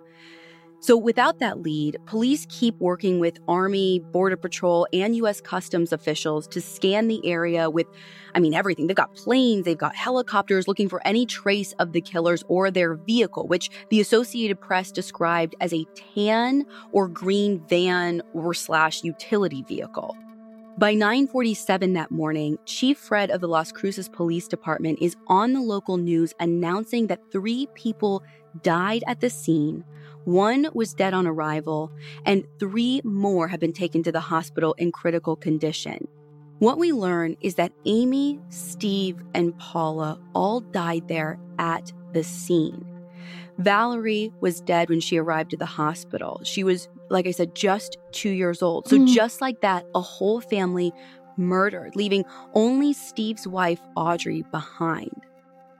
So, 0.81 0.95
without 0.95 1.39
that 1.39 1.61
lead, 1.61 1.97
police 2.05 2.47
keep 2.49 2.79
working 2.79 3.19
with 3.19 3.37
Army, 3.49 3.99
Border 3.99 4.37
Patrol, 4.37 4.87
and 4.93 5.13
U.S. 5.17 5.41
Customs 5.41 5.91
officials 5.91 6.47
to 6.47 6.61
scan 6.61 7.09
the 7.09 7.25
area 7.27 7.69
with, 7.69 7.85
I 8.33 8.39
mean, 8.39 8.53
everything. 8.53 8.87
They've 8.87 8.95
got 8.95 9.13
planes, 9.13 9.65
they've 9.65 9.77
got 9.77 9.93
helicopters 9.93 10.69
looking 10.69 10.87
for 10.87 11.05
any 11.05 11.25
trace 11.25 11.73
of 11.79 11.91
the 11.91 11.99
killers 11.99 12.45
or 12.47 12.71
their 12.71 12.95
vehicle, 12.95 13.45
which 13.45 13.69
the 13.89 13.99
Associated 13.99 14.61
Press 14.61 14.89
described 14.89 15.53
as 15.59 15.73
a 15.73 15.85
tan 16.15 16.65
or 16.93 17.09
green 17.09 17.59
van 17.67 18.21
or 18.33 18.53
slash 18.53 19.03
utility 19.03 19.63
vehicle. 19.67 20.15
By 20.77 20.93
9:47 20.95 21.93
that 21.95 22.09
morning, 22.09 22.57
Chief 22.65 22.97
Fred 22.97 23.31
of 23.31 23.41
the 23.41 23.49
Las 23.49 23.73
Cruces 23.73 24.07
Police 24.07 24.47
Department 24.47 24.99
is 25.01 25.17
on 25.27 25.51
the 25.51 25.59
local 25.59 25.97
news 25.97 26.33
announcing 26.39 27.07
that 27.07 27.19
3 27.33 27.67
people 27.73 28.23
died 28.63 29.03
at 29.07 29.19
the 29.19 29.29
scene, 29.29 29.83
one 30.29 30.67
was 30.73 30.93
dead 30.93 31.13
on 31.13 31.25
arrival, 31.25 31.91
and 32.25 32.45
3 32.59 33.01
more 33.03 33.47
have 33.47 33.59
been 33.59 33.73
taken 33.73 34.03
to 34.03 34.11
the 34.11 34.19
hospital 34.19 34.73
in 34.77 34.91
critical 34.91 35.35
condition. 35.35 36.07
What 36.59 36.77
we 36.77 36.91
learn 36.91 37.35
is 37.41 37.55
that 37.55 37.71
Amy, 37.85 38.39
Steve, 38.49 39.17
and 39.33 39.57
Paula 39.57 40.19
all 40.35 40.59
died 40.59 41.07
there 41.07 41.39
at 41.57 41.91
the 42.13 42.23
scene. 42.23 42.85
Valerie 43.57 44.31
was 44.39 44.61
dead 44.61 44.89
when 44.89 44.99
she 44.99 45.17
arrived 45.17 45.53
at 45.53 45.59
the 45.59 45.65
hospital. 45.65 46.41
She 46.43 46.63
was, 46.63 46.87
like 47.09 47.27
I 47.27 47.31
said, 47.31 47.55
just 47.55 47.97
two 48.11 48.29
years 48.29 48.61
old. 48.61 48.87
So, 48.87 48.97
Mm. 48.97 49.07
just 49.07 49.41
like 49.41 49.61
that, 49.61 49.85
a 49.95 50.01
whole 50.01 50.41
family 50.41 50.91
murdered, 51.37 51.95
leaving 51.95 52.23
only 52.53 52.93
Steve's 52.93 53.47
wife, 53.47 53.81
Audrey, 53.95 54.43
behind. 54.51 55.21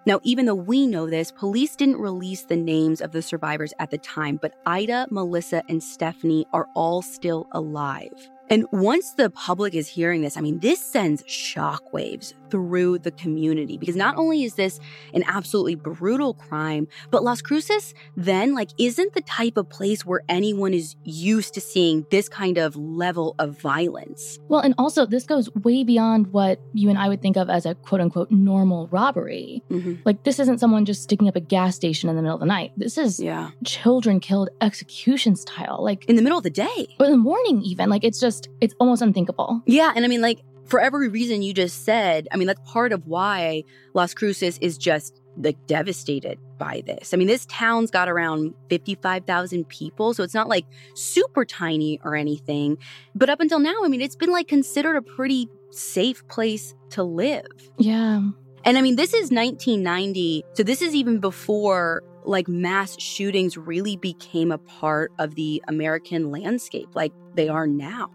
Now, 0.10 0.20
even 0.24 0.48
though 0.48 0.56
we 0.56 0.88
know 0.88 1.08
this, 1.08 1.32
police 1.32 1.76
didn't 1.76 1.98
release 1.98 2.42
the 2.42 2.56
names 2.56 3.00
of 3.00 3.12
the 3.12 3.22
survivors 3.22 3.76
at 3.78 3.92
the 3.92 4.00
time, 4.00 4.40
but 4.42 4.56
Ida, 4.66 5.06
Melissa, 5.12 5.62
and 5.70 5.84
Stephanie 5.84 6.48
are 6.52 6.66
all 6.74 7.04
still 7.04 7.48
alive. 7.52 8.10
And 8.50 8.66
once 8.72 9.14
the 9.14 9.30
public 9.30 9.76
is 9.76 9.88
hearing 9.88 10.24
this, 10.24 10.36
I 10.36 10.42
mean, 10.42 10.58
this 10.62 10.84
sends 10.84 11.22
shockwaves 11.26 12.34
through 12.52 13.00
the 13.00 13.12
community 13.12 13.78
because 13.78 13.96
not 13.96 14.18
only 14.18 14.44
is 14.44 14.56
this 14.56 14.80
an 15.14 15.24
absolutely 15.28 15.76
brutal 15.76 16.34
crime, 16.34 16.88
but 17.12 17.24
Las 17.24 17.42
Cruces 17.42 17.94
then 18.18 18.54
like 18.54 18.70
isn't 18.78 19.14
the 19.14 19.22
type 19.22 19.58
of 19.58 19.70
place 19.70 20.06
where 20.06 20.22
anyone 20.30 20.74
is 20.74 20.96
used 21.04 21.54
to 21.56 21.62
seeing 21.62 22.06
this 22.12 22.28
kind 22.30 22.58
of 22.58 22.76
level 22.76 23.36
of 23.40 23.60
violence. 23.60 24.40
Well, 24.48 24.62
and 24.62 24.74
also, 24.78 25.06
this 25.06 25.26
goes 25.26 25.54
way 25.56 25.84
beyond 25.84 26.28
what 26.28 26.60
you 26.74 26.90
and 26.90 26.98
I 26.98 27.08
would 27.10 27.22
think 27.22 27.38
of 27.38 27.50
as 27.50 27.66
a 27.66 27.76
quote 27.76 28.02
unquote 28.02 28.32
normal 28.32 28.88
robbery. 28.88 29.64
Mm-hmm. 29.70 29.96
Like, 30.06 30.24
this 30.24 30.40
isn't 30.40 30.60
someone 30.60 30.86
just 30.86 31.04
sticking 31.04 31.28
up 31.28 31.36
a 31.36 31.40
gas 31.42 31.76
station 31.76 32.10
in 32.10 32.16
the 32.16 32.22
middle 32.22 32.36
of 32.36 32.40
the 32.42 32.46
night. 32.46 32.72
This 32.78 32.98
is 32.98 33.20
Yeah. 33.20 33.52
children 33.66 34.20
killed 34.20 34.50
execution 34.62 35.36
style, 35.36 35.84
like 35.84 36.06
In 36.06 36.16
the 36.16 36.22
middle 36.22 36.38
of 36.38 36.44
the 36.44 36.50
day. 36.50 36.96
or 37.00 37.06
in 37.06 37.12
the 37.12 37.18
morning, 37.18 37.62
even. 37.64 37.90
Like, 37.90 38.04
it's 38.04 38.20
just, 38.20 38.50
it's 38.62 38.74
almost 38.80 39.02
unthinkable. 39.02 39.62
Yeah, 39.66 39.92
and 39.96 40.06
I 40.06 40.08
mean, 40.08 40.22
like 40.22 40.40
for 40.70 40.80
every 40.80 41.10
reason 41.10 41.42
you 41.42 41.54
just 41.54 41.84
said, 41.84 42.28
I 42.32 42.38
mean, 42.38 42.48
that's 42.48 42.62
part 42.72 42.92
of 42.94 43.08
why 43.08 43.64
Las 43.94 44.14
Cruces 44.14 44.58
is 44.60 44.78
just 44.78 45.20
like 45.38 45.58
devastated 45.68 46.38
by 46.58 46.84
this. 46.86 47.14
I 47.14 47.18
mean, 47.18 47.28
this 47.28 47.46
town's 47.48 47.92
got 47.92 48.10
around 48.10 48.54
55,000 48.70 49.68
people, 49.68 50.14
so 50.14 50.24
it's 50.24 50.34
not 50.34 50.48
like 50.48 50.66
super 50.96 51.46
tiny 51.46 52.00
or 52.04 52.16
anything. 52.16 52.78
But 53.16 53.30
up 53.30 53.40
until 53.40 53.60
now, 53.60 53.76
I 53.84 53.88
mean, 53.88 54.02
it's 54.02 54.16
been 54.16 54.32
like 54.32 54.48
considered 54.48 54.96
a 54.96 55.02
pretty 55.02 55.50
safe 55.72 56.28
place 56.28 56.76
to 56.92 57.04
live. 57.04 57.46
Yeah. 57.78 58.22
And 58.66 58.78
I 58.78 58.82
mean, 58.82 58.96
this 58.98 59.14
is 59.14 59.32
1990, 59.32 60.44
so 60.54 60.64
this 60.64 60.82
is 60.82 60.94
even 60.94 61.20
before 61.20 62.04
like 62.26 62.48
mass 62.48 63.00
shootings 63.00 63.58
really 63.58 63.96
became 63.96 64.52
a 64.52 64.58
part 64.58 65.12
of 65.18 65.36
the 65.36 65.64
American 65.68 66.30
landscape 66.32 66.90
like 66.94 67.14
they 67.34 67.48
are 67.48 67.66
now. 67.66 68.12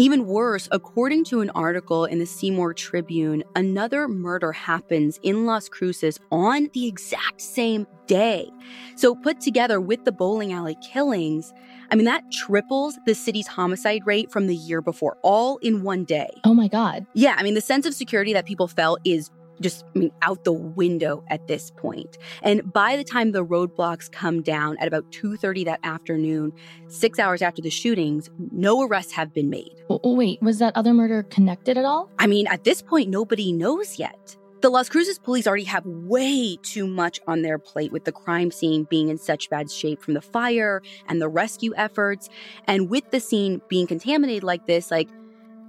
Even 0.00 0.26
worse, 0.26 0.68
according 0.70 1.24
to 1.24 1.40
an 1.40 1.50
article 1.56 2.04
in 2.04 2.20
the 2.20 2.24
Seymour 2.24 2.72
Tribune, 2.72 3.42
another 3.56 4.06
murder 4.06 4.52
happens 4.52 5.18
in 5.24 5.44
Las 5.44 5.68
Cruces 5.68 6.20
on 6.30 6.68
the 6.72 6.86
exact 6.86 7.40
same 7.40 7.84
day. 8.06 8.48
So, 8.94 9.16
put 9.16 9.40
together 9.40 9.80
with 9.80 10.04
the 10.04 10.12
bowling 10.12 10.52
alley 10.52 10.76
killings, 10.92 11.52
I 11.90 11.96
mean, 11.96 12.04
that 12.04 12.30
triples 12.30 12.96
the 13.06 13.14
city's 13.14 13.48
homicide 13.48 14.02
rate 14.06 14.30
from 14.30 14.46
the 14.46 14.54
year 14.54 14.80
before, 14.80 15.16
all 15.22 15.56
in 15.58 15.82
one 15.82 16.04
day. 16.04 16.28
Oh 16.44 16.54
my 16.54 16.68
God. 16.68 17.04
Yeah, 17.14 17.34
I 17.36 17.42
mean, 17.42 17.54
the 17.54 17.60
sense 17.60 17.84
of 17.84 17.92
security 17.92 18.32
that 18.34 18.46
people 18.46 18.68
felt 18.68 19.00
is 19.04 19.30
just 19.60 19.84
I 19.94 19.98
mean, 19.98 20.12
out 20.22 20.44
the 20.44 20.52
window 20.52 21.24
at 21.28 21.46
this 21.48 21.70
point. 21.70 22.18
And 22.42 22.72
by 22.72 22.96
the 22.96 23.04
time 23.04 23.32
the 23.32 23.44
roadblocks 23.44 24.10
come 24.10 24.42
down 24.42 24.76
at 24.78 24.88
about 24.88 25.10
2:30 25.12 25.64
that 25.64 25.80
afternoon, 25.82 26.52
6 26.88 27.18
hours 27.18 27.42
after 27.42 27.62
the 27.62 27.70
shootings, 27.70 28.30
no 28.52 28.82
arrests 28.82 29.12
have 29.12 29.32
been 29.32 29.50
made. 29.50 29.82
Wait, 30.04 30.40
was 30.42 30.58
that 30.58 30.76
other 30.76 30.94
murder 30.94 31.22
connected 31.24 31.78
at 31.78 31.84
all? 31.84 32.10
I 32.18 32.26
mean, 32.26 32.46
at 32.46 32.64
this 32.64 32.82
point 32.82 33.08
nobody 33.08 33.52
knows 33.52 33.98
yet. 33.98 34.36
The 34.60 34.70
Las 34.70 34.88
Cruces 34.88 35.20
police 35.20 35.46
already 35.46 35.64
have 35.64 35.86
way 35.86 36.56
too 36.62 36.88
much 36.88 37.20
on 37.28 37.42
their 37.42 37.60
plate 37.60 37.92
with 37.92 38.04
the 38.04 38.10
crime 38.10 38.50
scene 38.50 38.82
being 38.90 39.08
in 39.08 39.16
such 39.16 39.48
bad 39.48 39.70
shape 39.70 40.02
from 40.02 40.14
the 40.14 40.20
fire 40.20 40.82
and 41.06 41.22
the 41.22 41.28
rescue 41.28 41.72
efforts. 41.76 42.28
And 42.66 42.90
with 42.90 43.08
the 43.12 43.20
scene 43.20 43.62
being 43.68 43.86
contaminated 43.86 44.42
like 44.42 44.66
this, 44.66 44.90
like 44.90 45.08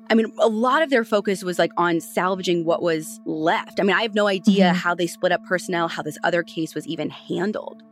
I 0.09 0.15
mean, 0.15 0.33
a 0.39 0.47
lot 0.47 0.81
of 0.81 0.89
their 0.89 1.03
focus 1.03 1.43
was 1.43 1.59
like 1.59 1.71
on 1.77 1.99
salvaging 1.99 2.65
what 2.65 2.81
was 2.81 3.19
left. 3.25 3.79
I 3.79 3.83
mean, 3.83 3.95
I 3.95 4.01
have 4.01 4.15
no 4.15 4.27
idea 4.27 4.71
Mhm. 4.71 4.75
how 4.75 4.95
they 4.95 5.05
split 5.07 5.31
up 5.31 5.43
personnel, 5.45 5.87
how 5.87 6.01
this 6.01 6.17
other 6.23 6.41
case 6.41 6.73
was 6.73 6.87
even 6.87 7.09
handled. 7.09 7.83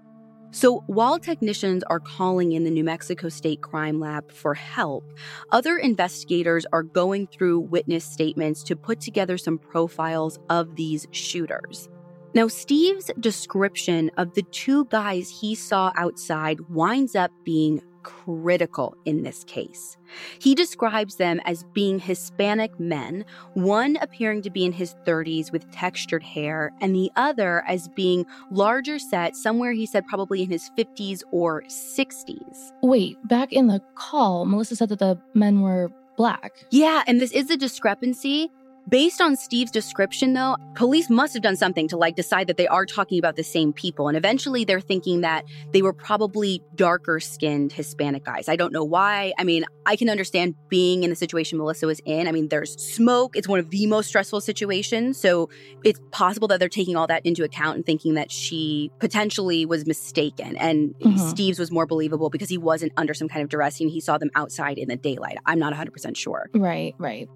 So, 0.51 0.83
while 0.87 1.19
technicians 1.19 1.83
are 1.83 1.99
calling 1.99 2.53
in 2.53 2.63
the 2.63 2.71
New 2.71 2.83
Mexico 2.83 3.27
State 3.29 3.61
Crime 3.61 3.99
Lab 3.99 4.31
for 4.31 4.53
help, 4.53 5.03
other 5.51 5.77
investigators 5.77 6.65
are 6.71 6.83
going 6.83 7.27
through 7.27 7.59
witness 7.59 8.05
statements 8.05 8.63
to 8.63 8.75
put 8.75 8.99
together 9.01 9.37
some 9.37 9.57
profiles 9.57 10.39
of 10.49 10.75
these 10.75 11.05
shooters. 11.11 11.89
Now, 12.33 12.47
Steve's 12.47 13.11
description 13.19 14.09
of 14.17 14.35
the 14.35 14.43
two 14.43 14.85
guys 14.85 15.29
he 15.29 15.53
saw 15.53 15.91
outside 15.95 16.59
winds 16.69 17.15
up 17.15 17.31
being 17.43 17.81
critical 18.07 18.95
in 19.03 19.23
this 19.23 19.43
case. 19.43 19.97
He 20.39 20.55
describes 20.55 21.17
them 21.17 21.41
as 21.43 21.65
being 21.73 21.99
Hispanic 21.99 22.79
men, 22.79 23.25
one 23.53 23.97
appearing 23.97 24.41
to 24.43 24.49
be 24.49 24.63
in 24.63 24.71
his 24.71 24.95
30s 25.05 25.51
with 25.51 25.69
textured 25.71 26.23
hair, 26.23 26.71
and 26.79 26.95
the 26.95 27.11
other 27.17 27.65
as 27.67 27.89
being 27.89 28.25
larger 28.49 28.97
set, 28.97 29.35
somewhere 29.35 29.73
he 29.73 29.85
said 29.85 30.07
probably 30.07 30.43
in 30.43 30.49
his 30.49 30.71
50s 30.77 31.21
or 31.33 31.63
60s. 31.63 32.71
Wait, 32.81 33.17
back 33.27 33.51
in 33.51 33.67
the 33.67 33.81
call, 33.95 34.45
Melissa 34.45 34.77
said 34.77 34.87
that 34.87 34.99
the 34.99 35.19
men 35.33 35.59
were 35.61 35.91
black. 36.15 36.65
Yeah, 36.71 37.03
and 37.07 37.19
this 37.19 37.31
is 37.31 37.49
a 37.49 37.57
discrepancy. 37.57 38.49
Based 38.89 39.19
on 39.19 39.35
Steve's 39.35 39.71
description, 39.71 40.31
though, 40.31 40.55
police 40.75 41.09
must 41.09 41.33
have 41.33 41.43
done 41.43 41.57
something 41.57 41.89
to 41.89 41.97
like 41.97 42.15
decide 42.15 42.47
that 42.47 42.55
they 42.55 42.67
are 42.67 42.85
talking 42.85 43.19
about 43.19 43.35
the 43.35 43.43
same 43.43 43.73
people. 43.73 44.07
And 44.07 44.15
eventually 44.15 44.63
they're 44.63 44.79
thinking 44.79 45.21
that 45.21 45.43
they 45.73 45.81
were 45.81 45.91
probably 45.91 46.63
darker 46.75 47.19
skinned 47.19 47.73
Hispanic 47.73 48.23
guys. 48.23 48.47
I 48.47 48.55
don't 48.55 48.71
know 48.71 48.85
why. 48.85 49.33
I 49.37 49.43
mean, 49.43 49.65
I 49.85 49.97
can 49.97 50.09
understand 50.09 50.55
being 50.69 51.03
in 51.03 51.09
the 51.09 51.17
situation 51.17 51.57
Melissa 51.57 51.85
was 51.85 51.99
in. 52.05 52.27
I 52.27 52.31
mean, 52.31 52.47
there's 52.47 52.81
smoke, 52.81 53.35
it's 53.35 53.47
one 53.47 53.59
of 53.59 53.71
the 53.71 53.87
most 53.87 54.07
stressful 54.07 54.39
situations. 54.39 55.19
So 55.19 55.49
it's 55.83 55.99
possible 56.11 56.47
that 56.47 56.59
they're 56.61 56.69
taking 56.69 56.95
all 56.95 57.07
that 57.07 57.25
into 57.25 57.43
account 57.43 57.75
and 57.75 57.85
thinking 57.85 58.13
that 58.13 58.31
she 58.31 58.89
potentially 58.99 59.65
was 59.65 59.85
mistaken. 59.85 60.55
And 60.55 60.95
Mhm. 60.99 61.19
Steve's 61.29 61.59
was 61.59 61.71
more 61.71 61.85
believable 61.85 62.29
because 62.29 62.47
he 62.49 62.57
wasn't 62.57 62.93
under 62.95 63.13
some 63.13 63.27
kind 63.27 63.43
of 63.43 63.49
duress 63.49 63.81
and 63.81 63.89
he 63.91 63.99
saw 63.99 64.17
them 64.17 64.29
outside 64.33 64.77
in 64.77 64.87
the 64.87 64.95
daylight. 64.95 65.37
I'm 65.45 65.59
not 65.59 65.73
100% 65.73 66.15
sure. 66.15 66.49
Right, 66.53 66.95
right. 66.97 67.27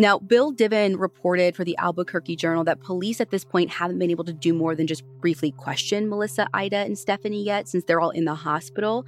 Now, 0.00 0.20
Bill 0.20 0.52
Diven 0.52 0.96
reported 0.96 1.56
for 1.56 1.64
the 1.64 1.76
Albuquerque 1.76 2.36
Journal 2.36 2.62
that 2.64 2.80
police 2.80 3.20
at 3.20 3.30
this 3.30 3.44
point 3.44 3.68
haven't 3.68 3.98
been 3.98 4.12
able 4.12 4.22
to 4.24 4.32
do 4.32 4.54
more 4.54 4.76
than 4.76 4.86
just 4.86 5.04
briefly 5.20 5.50
question 5.50 6.08
Melissa, 6.08 6.46
Ida, 6.54 6.76
and 6.76 6.96
Stephanie 6.96 7.42
yet, 7.42 7.66
since 7.66 7.84
they're 7.84 8.00
all 8.00 8.10
in 8.10 8.24
the 8.24 8.36
hospital. 8.36 9.04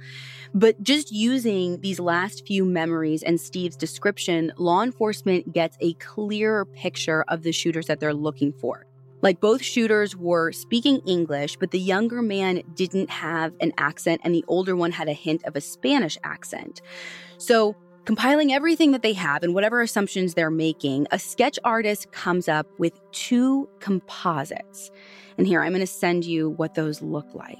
But 0.53 0.83
just 0.83 1.09
using 1.09 1.79
these 1.79 1.97
last 1.97 2.45
few 2.45 2.65
memories 2.65 3.23
and 3.23 3.39
Steve's 3.39 3.77
description, 3.77 4.51
law 4.57 4.83
enforcement 4.83 5.53
gets 5.53 5.77
a 5.79 5.93
clearer 5.93 6.65
picture 6.65 7.23
of 7.29 7.43
the 7.43 7.53
shooters 7.53 7.87
that 7.87 8.01
they're 8.01 8.13
looking 8.13 8.51
for. 8.51 8.85
Like 9.21 9.39
both 9.39 9.61
shooters 9.61 10.17
were 10.17 10.51
speaking 10.51 10.99
English, 11.05 11.55
but 11.55 11.71
the 11.71 11.79
younger 11.79 12.21
man 12.21 12.63
didn't 12.73 13.09
have 13.09 13.53
an 13.61 13.71
accent, 13.77 14.21
and 14.25 14.35
the 14.35 14.43
older 14.49 14.75
one 14.75 14.91
had 14.91 15.07
a 15.07 15.13
hint 15.13 15.45
of 15.45 15.55
a 15.55 15.61
Spanish 15.61 16.17
accent. 16.23 16.81
So, 17.37 17.77
Compiling 18.05 18.51
everything 18.51 18.91
that 18.91 19.03
they 19.03 19.13
have 19.13 19.43
and 19.43 19.53
whatever 19.53 19.81
assumptions 19.81 20.33
they're 20.33 20.49
making, 20.49 21.07
a 21.11 21.19
sketch 21.19 21.59
artist 21.63 22.11
comes 22.11 22.47
up 22.47 22.67
with 22.79 22.93
two 23.11 23.69
composites. 23.79 24.89
And 25.37 25.45
here, 25.45 25.61
I'm 25.61 25.71
going 25.71 25.81
to 25.81 25.87
send 25.87 26.25
you 26.25 26.49
what 26.51 26.73
those 26.73 27.01
look 27.01 27.27
like. 27.35 27.59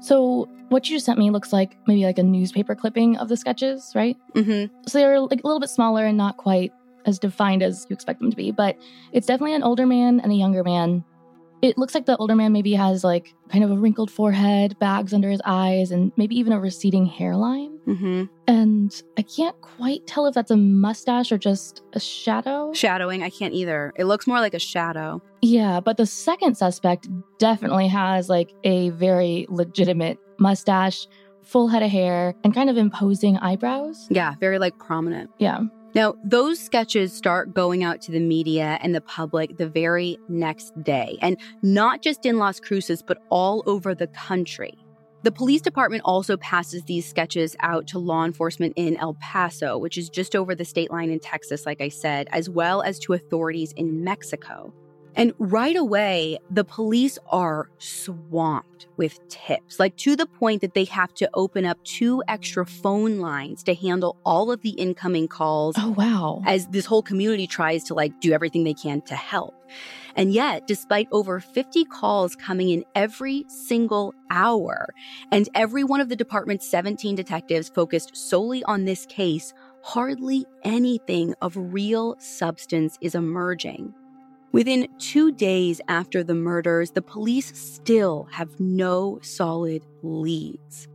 So 0.00 0.48
what 0.70 0.88
you 0.88 0.96
just 0.96 1.04
sent 1.04 1.18
me 1.18 1.30
looks 1.30 1.52
like 1.52 1.76
maybe 1.86 2.04
like 2.04 2.18
a 2.18 2.22
newspaper 2.22 2.74
clipping 2.74 3.18
of 3.18 3.28
the 3.28 3.36
sketches, 3.36 3.92
right? 3.94 4.16
Mm-hmm. 4.34 4.74
So 4.88 4.98
they're 4.98 5.20
like 5.20 5.44
a 5.44 5.46
little 5.46 5.60
bit 5.60 5.68
smaller 5.68 6.06
and 6.06 6.16
not 6.16 6.38
quite 6.38 6.72
as 7.04 7.18
defined 7.18 7.62
as 7.62 7.86
you 7.88 7.94
expect 7.94 8.20
them 8.20 8.30
to 8.30 8.36
be, 8.36 8.50
but 8.50 8.78
it's 9.12 9.26
definitely 9.26 9.54
an 9.54 9.62
older 9.62 9.86
man 9.86 10.20
and 10.20 10.32
a 10.32 10.34
younger 10.34 10.64
man. 10.64 11.04
It 11.62 11.76
looks 11.76 11.94
like 11.94 12.06
the 12.06 12.16
older 12.16 12.34
man 12.34 12.52
maybe 12.52 12.72
has 12.72 13.04
like 13.04 13.34
kind 13.50 13.62
of 13.62 13.70
a 13.70 13.76
wrinkled 13.76 14.10
forehead, 14.10 14.78
bags 14.78 15.12
under 15.12 15.28
his 15.28 15.42
eyes, 15.44 15.90
and 15.90 16.10
maybe 16.16 16.36
even 16.38 16.52
a 16.52 16.60
receding 16.60 17.04
hairline. 17.04 17.78
Mm-hmm. 17.86 18.24
And 18.46 19.02
I 19.18 19.22
can't 19.22 19.60
quite 19.60 20.06
tell 20.06 20.26
if 20.26 20.34
that's 20.34 20.50
a 20.50 20.56
mustache 20.56 21.30
or 21.30 21.38
just 21.38 21.82
a 21.92 22.00
shadow. 22.00 22.72
Shadowing, 22.72 23.22
I 23.22 23.30
can't 23.30 23.52
either. 23.52 23.92
It 23.96 24.04
looks 24.04 24.26
more 24.26 24.40
like 24.40 24.54
a 24.54 24.58
shadow. 24.58 25.20
Yeah, 25.42 25.80
but 25.80 25.96
the 25.96 26.06
second 26.06 26.56
suspect 26.56 27.08
definitely 27.38 27.88
has 27.88 28.28
like 28.28 28.54
a 28.64 28.90
very 28.90 29.46
legitimate 29.50 30.18
mustache, 30.38 31.06
full 31.42 31.68
head 31.68 31.82
of 31.82 31.90
hair, 31.90 32.34
and 32.44 32.54
kind 32.54 32.70
of 32.70 32.76
imposing 32.76 33.36
eyebrows. 33.38 34.06
Yeah, 34.10 34.34
very 34.40 34.58
like 34.58 34.78
prominent. 34.78 35.30
Yeah. 35.38 35.60
Now, 35.92 36.14
those 36.22 36.60
sketches 36.60 37.12
start 37.12 37.52
going 37.52 37.82
out 37.82 38.00
to 38.02 38.12
the 38.12 38.20
media 38.20 38.78
and 38.80 38.94
the 38.94 39.00
public 39.00 39.56
the 39.56 39.68
very 39.68 40.18
next 40.28 40.80
day, 40.82 41.18
and 41.20 41.36
not 41.62 42.00
just 42.00 42.24
in 42.24 42.38
Las 42.38 42.60
Cruces, 42.60 43.02
but 43.02 43.18
all 43.28 43.64
over 43.66 43.94
the 43.94 44.06
country. 44.06 44.78
The 45.22 45.32
police 45.32 45.60
department 45.60 46.02
also 46.06 46.36
passes 46.36 46.84
these 46.84 47.06
sketches 47.06 47.56
out 47.60 47.86
to 47.88 47.98
law 47.98 48.24
enforcement 48.24 48.72
in 48.76 48.96
El 48.96 49.14
Paso, 49.14 49.76
which 49.76 49.98
is 49.98 50.08
just 50.08 50.36
over 50.36 50.54
the 50.54 50.64
state 50.64 50.90
line 50.90 51.10
in 51.10 51.18
Texas, 51.18 51.66
like 51.66 51.80
I 51.80 51.88
said, 51.88 52.28
as 52.30 52.48
well 52.48 52.82
as 52.82 52.98
to 53.00 53.12
authorities 53.12 53.72
in 53.72 54.02
Mexico. 54.04 54.72
And 55.16 55.32
right 55.38 55.76
away, 55.76 56.38
the 56.50 56.64
police 56.64 57.18
are 57.30 57.68
swamped 57.78 58.86
with 58.96 59.18
tips, 59.28 59.78
like 59.78 59.96
to 59.98 60.14
the 60.14 60.26
point 60.26 60.60
that 60.60 60.74
they 60.74 60.84
have 60.84 61.12
to 61.14 61.28
open 61.34 61.64
up 61.64 61.82
two 61.84 62.22
extra 62.28 62.64
phone 62.64 63.18
lines 63.18 63.62
to 63.64 63.74
handle 63.74 64.16
all 64.24 64.50
of 64.52 64.62
the 64.62 64.70
incoming 64.70 65.26
calls 65.28 65.74
Oh, 65.78 65.90
wow. 65.90 66.42
as 66.46 66.66
this 66.68 66.86
whole 66.86 67.02
community 67.02 67.46
tries 67.46 67.84
to 67.84 67.94
like 67.94 68.20
do 68.20 68.32
everything 68.32 68.64
they 68.64 68.74
can 68.74 69.00
to 69.02 69.14
help. 69.14 69.54
And 70.16 70.32
yet, 70.32 70.66
despite 70.66 71.08
over 71.12 71.40
50 71.40 71.84
calls 71.86 72.34
coming 72.36 72.70
in 72.70 72.84
every 72.94 73.44
single 73.48 74.12
hour, 74.30 74.88
and 75.30 75.48
every 75.54 75.84
one 75.84 76.00
of 76.00 76.08
the 76.08 76.16
department's 76.16 76.68
17 76.68 77.14
detectives 77.14 77.68
focused 77.68 78.16
solely 78.16 78.62
on 78.64 78.84
this 78.84 79.06
case, 79.06 79.52
hardly 79.82 80.44
anything 80.64 81.34
of 81.40 81.54
real 81.56 82.16
substance 82.18 82.98
is 83.00 83.14
emerging. 83.14 83.94
Within 84.52 84.88
two 84.98 85.30
days 85.32 85.80
after 85.86 86.24
the 86.24 86.34
murders, 86.34 86.90
the 86.90 87.02
police 87.02 87.56
still 87.56 88.26
have 88.32 88.58
no 88.58 89.18
solid 89.22 89.84
leads. 90.02 90.88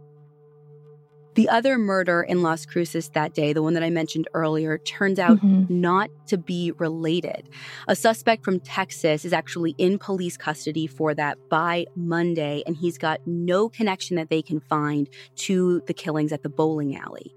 The 1.36 1.50
other 1.50 1.78
murder 1.78 2.22
in 2.22 2.41
Las 2.41 2.65
Cruces 2.65 3.10
that 3.10 3.34
day, 3.34 3.52
the 3.52 3.62
one 3.62 3.74
that 3.74 3.84
I 3.84 3.89
mentioned 3.89 4.28
earlier, 4.34 4.78
turns 4.78 5.20
out 5.20 5.39
Mhm. 5.41 5.70
not 5.70 6.10
to 6.28 6.38
be 6.38 6.72
related. 6.78 7.50
A 7.89 7.96
suspect 7.96 8.46
from 8.46 8.62
Texas 8.62 9.26
is 9.26 9.34
actually 9.34 9.76
in 9.78 10.00
police 10.00 10.38
custody 10.38 10.88
for 10.88 11.13
that 11.13 11.38
by 11.50 11.88
Monday, 11.96 12.63
and 12.65 12.78
he's 12.78 12.98
got 12.98 13.20
no 13.26 13.68
connection 13.68 14.15
that 14.15 14.30
they 14.30 14.41
can 14.41 14.62
find 14.62 15.10
to 15.36 15.82
the 15.88 15.94
killings 15.94 16.32
at 16.32 16.44
the 16.44 16.50
bowling 16.50 16.96
alley. 16.96 17.36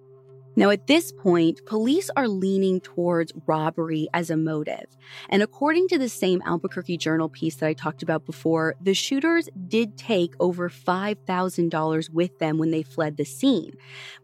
Now, 0.59 0.71
at 0.71 0.89
this 0.89 1.13
point, 1.13 1.65
police 1.67 2.11
are 2.17 2.27
leaning 2.27 2.81
towards 2.81 3.33
robbery 3.47 4.09
as 4.13 4.29
a 4.29 4.37
motive. 4.37 4.87
And 5.29 5.41
according 5.41 5.87
to 5.87 5.99
the 5.99 6.09
same 6.09 6.43
Albuquerque 6.45 6.97
Journal 6.97 7.29
piece 7.29 7.55
that 7.55 7.69
I 7.69 7.75
talked 7.75 8.03
about 8.03 8.27
before, 8.27 8.75
the 8.81 8.93
shooters 8.93 9.49
did 9.69 9.97
take 9.97 10.35
over 10.41 10.69
$5,000 10.69 12.11
with 12.11 12.41
them 12.41 12.59
when 12.59 12.73
they 12.73 12.83
fled 12.83 13.19
the 13.19 13.25
scene. 13.25 13.77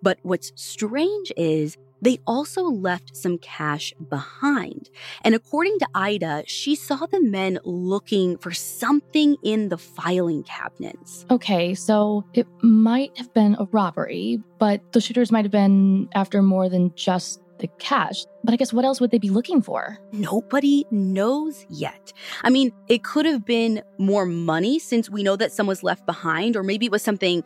But 0.02 0.18
what's 0.22 0.50
strange 0.56 1.30
is 1.36 1.76
they 2.04 2.18
also 2.26 2.62
left 2.64 3.16
some 3.16 3.38
cash 3.38 3.92
behind. 4.10 4.90
And 5.22 5.34
according 5.34 5.78
to 5.78 5.88
Ida, 5.94 6.44
she 6.46 6.74
saw 6.74 7.06
the 7.06 7.20
men 7.20 7.58
looking 7.64 8.36
for 8.38 8.52
something 8.52 9.36
in 9.42 9.70
the 9.70 9.78
filing 9.78 10.42
cabinets. 10.44 11.24
Okay, 11.30 11.74
so 11.74 12.24
it 12.34 12.46
might 12.62 13.16
have 13.16 13.32
been 13.32 13.56
a 13.58 13.64
robbery, 13.72 14.38
but 14.58 14.80
the 14.92 15.00
shooters 15.00 15.32
might 15.32 15.44
have 15.44 15.52
been 15.52 16.08
after 16.14 16.42
more 16.42 16.68
than 16.68 16.94
just 16.94 17.40
the 17.58 17.68
cash. 17.78 18.24
But 18.42 18.52
I 18.52 18.56
guess 18.56 18.72
what 18.72 18.84
else 18.84 19.00
would 19.00 19.10
they 19.10 19.18
be 19.18 19.30
looking 19.30 19.62
for? 19.62 19.98
Nobody 20.12 20.84
knows 20.90 21.64
yet. 21.70 22.12
I 22.42 22.50
mean, 22.50 22.72
it 22.88 23.02
could 23.02 23.24
have 23.26 23.46
been 23.46 23.82
more 23.98 24.26
money 24.26 24.78
since 24.78 25.08
we 25.08 25.22
know 25.22 25.36
that 25.36 25.52
some 25.52 25.66
was 25.66 25.82
left 25.82 26.04
behind, 26.04 26.56
or 26.56 26.62
maybe 26.62 26.86
it 26.86 26.92
was 26.92 27.02
something 27.02 27.42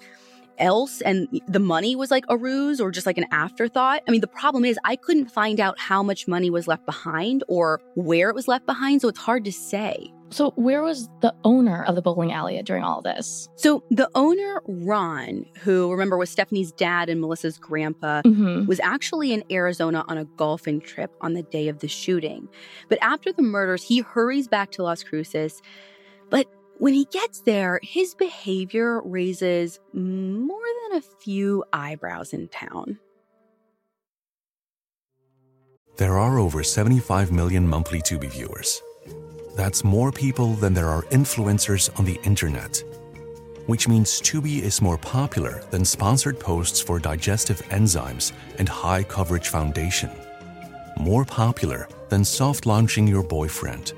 else 0.59 1.01
and 1.01 1.29
the 1.47 1.59
money 1.59 1.97
was 1.97 2.11
like 2.11 2.25
a 2.29 2.37
ruse 2.37 2.81
or 2.81 2.91
just 2.91 3.07
like 3.07 3.19
an 3.19 3.27
afterthought. 3.31 4.03
I 4.07 4.11
mean, 4.11 4.21
the 4.21 4.27
problem 4.27 4.65
is 4.65 4.79
I 4.85 4.97
couldn't 4.97 5.31
find 5.31 5.61
out 5.61 5.79
how 5.79 6.03
much 6.03 6.29
money 6.29 6.51
was 6.51 6.67
left 6.69 6.87
behind 6.87 7.45
or 7.49 7.81
where 7.95 8.29
it 8.31 8.35
was 8.35 8.49
left 8.49 8.67
behind, 8.67 9.01
so 9.03 9.09
it's 9.09 9.19
hard 9.19 9.45
to 9.45 9.53
say. 9.53 10.13
So, 10.31 10.51
where 10.57 10.83
was 10.83 11.09
the 11.23 11.35
owner 11.43 11.85
of 11.85 11.95
the 11.95 12.03
bowling 12.03 12.33
alley 12.33 12.61
during 12.63 12.83
all 12.85 13.01
this? 13.01 13.49
So, 13.57 13.83
the 13.91 14.11
owner, 14.15 14.61
Ron, 14.67 15.47
who 15.63 15.91
remember 15.91 16.19
was 16.19 16.29
Stephanie's 16.29 16.71
dad 16.71 17.09
and 17.09 17.19
Melissa's 17.19 17.57
grandpa, 17.57 18.21
Mm-hmm. 18.27 18.67
was 18.67 18.79
actually 18.81 19.33
in 19.33 19.43
Arizona 19.51 20.05
on 20.07 20.19
a 20.19 20.27
golfing 20.27 20.83
trip 20.83 21.11
on 21.23 21.33
the 21.33 21.43
day 21.45 21.69
of 21.69 21.79
the 21.79 21.89
shooting. 21.89 22.47
But 22.91 22.99
after 23.01 23.33
the 23.33 23.41
murders, 23.41 23.83
he 23.83 24.01
hurries 24.01 24.49
back 24.49 24.71
to 24.73 24.83
Las 24.83 25.03
Cruces. 25.03 25.63
But 26.29 26.47
when 26.79 26.95
he 26.95 27.05
gets 27.07 27.41
there, 27.41 27.81
his 27.83 28.15
behavior 28.15 29.03
raises 29.03 29.81
more 29.93 30.67
than 30.83 30.99
a 30.99 31.03
few 31.03 31.65
eyebrows 31.73 32.33
in 32.33 32.49
town. 32.49 32.99
There 35.97 36.17
are 36.17 36.39
over 36.39 36.63
75 36.63 37.33
million 37.33 37.67
monthly 37.67 38.01
Tubi 38.01 38.31
viewers. 38.31 38.81
That's 39.57 39.83
more 39.83 40.13
people 40.13 40.55
than 40.55 40.73
there 40.73 40.89
are 40.89 41.03
influencers 41.11 41.91
on 41.99 42.05
the 42.05 42.21
internet. 42.23 42.81
Which 43.67 43.89
means 43.89 44.21
Tubi 44.21 44.63
is 44.63 44.81
more 44.81 44.97
popular 44.97 45.65
than 45.73 45.85
sponsored 45.85 46.39
posts 46.39 46.81
for 46.81 47.01
digestive 47.01 47.61
enzymes 47.71 48.33
and 48.59 48.69
high 48.69 49.03
coverage 49.03 49.49
foundation. 49.49 50.11
More 50.97 51.25
popular 51.25 51.89
than 52.09 52.25
soft 52.25 52.65
launching 52.65 53.09
your 53.09 53.25
boyfriend. 53.25 53.93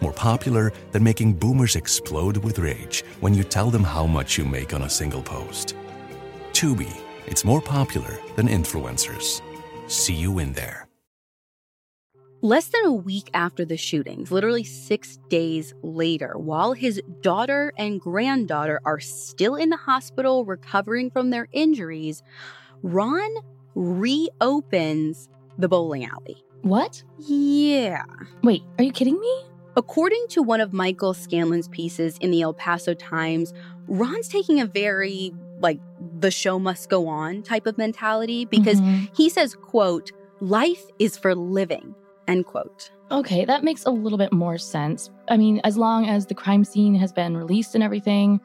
More 0.00 0.12
popular 0.12 0.72
than 0.92 1.02
making 1.02 1.34
boomers 1.34 1.76
explode 1.76 2.36
with 2.38 2.58
rage 2.58 3.02
when 3.20 3.34
you 3.34 3.44
tell 3.44 3.70
them 3.70 3.84
how 3.84 4.06
much 4.06 4.38
you 4.38 4.44
make 4.44 4.72
on 4.74 4.82
a 4.82 4.90
single 4.90 5.22
post. 5.22 5.74
Tubi, 6.52 6.94
it's 7.26 7.44
more 7.44 7.60
popular 7.60 8.18
than 8.36 8.48
influencers. 8.48 9.42
See 9.88 10.14
you 10.14 10.38
in 10.38 10.52
there. 10.52 10.88
Less 12.40 12.68
than 12.68 12.84
a 12.84 12.92
week 12.92 13.30
after 13.34 13.64
the 13.64 13.76
shootings, 13.76 14.30
literally 14.30 14.62
six 14.62 15.18
days 15.28 15.74
later, 15.82 16.34
while 16.36 16.72
his 16.72 17.02
daughter 17.20 17.72
and 17.76 18.00
granddaughter 18.00 18.80
are 18.84 19.00
still 19.00 19.56
in 19.56 19.70
the 19.70 19.76
hospital 19.76 20.44
recovering 20.44 21.10
from 21.10 21.30
their 21.30 21.48
injuries, 21.50 22.22
Ron 22.84 23.28
reopens 23.74 25.28
the 25.58 25.68
bowling 25.68 26.04
alley. 26.04 26.44
What? 26.62 27.02
Yeah. 27.18 28.04
Wait, 28.44 28.62
are 28.78 28.84
you 28.84 28.92
kidding 28.92 29.18
me? 29.18 29.44
According 29.78 30.26
to 30.30 30.42
one 30.42 30.60
of 30.60 30.72
Michael 30.72 31.14
Scanlon's 31.14 31.68
pieces 31.68 32.18
in 32.18 32.32
the 32.32 32.42
El 32.42 32.52
Paso 32.52 32.94
Times, 32.94 33.54
Ron's 33.86 34.26
taking 34.26 34.60
a 34.60 34.66
very, 34.66 35.32
like, 35.60 35.78
the 36.18 36.32
show 36.32 36.58
must 36.58 36.90
go 36.90 37.06
on 37.06 37.44
type 37.44 37.64
of 37.64 37.78
mentality 37.78 38.44
because 38.44 38.80
Mhm. 38.80 39.08
he 39.16 39.28
says, 39.28 39.54
quote, 39.54 40.10
life 40.40 40.84
is 40.98 41.16
for 41.16 41.32
living, 41.32 41.94
end 42.26 42.46
quote. 42.46 42.90
Okay, 43.12 43.44
that 43.44 43.62
makes 43.62 43.84
a 43.84 43.90
little 43.90 44.18
bit 44.18 44.32
more 44.32 44.58
sense. 44.58 45.10
I 45.28 45.36
mean, 45.36 45.60
as 45.62 45.78
long 45.78 46.06
as 46.08 46.26
the 46.26 46.34
crime 46.34 46.64
scene 46.64 46.96
has 46.96 47.12
been 47.12 47.36
released 47.36 47.76
and 47.76 47.84
everything, 47.84 48.40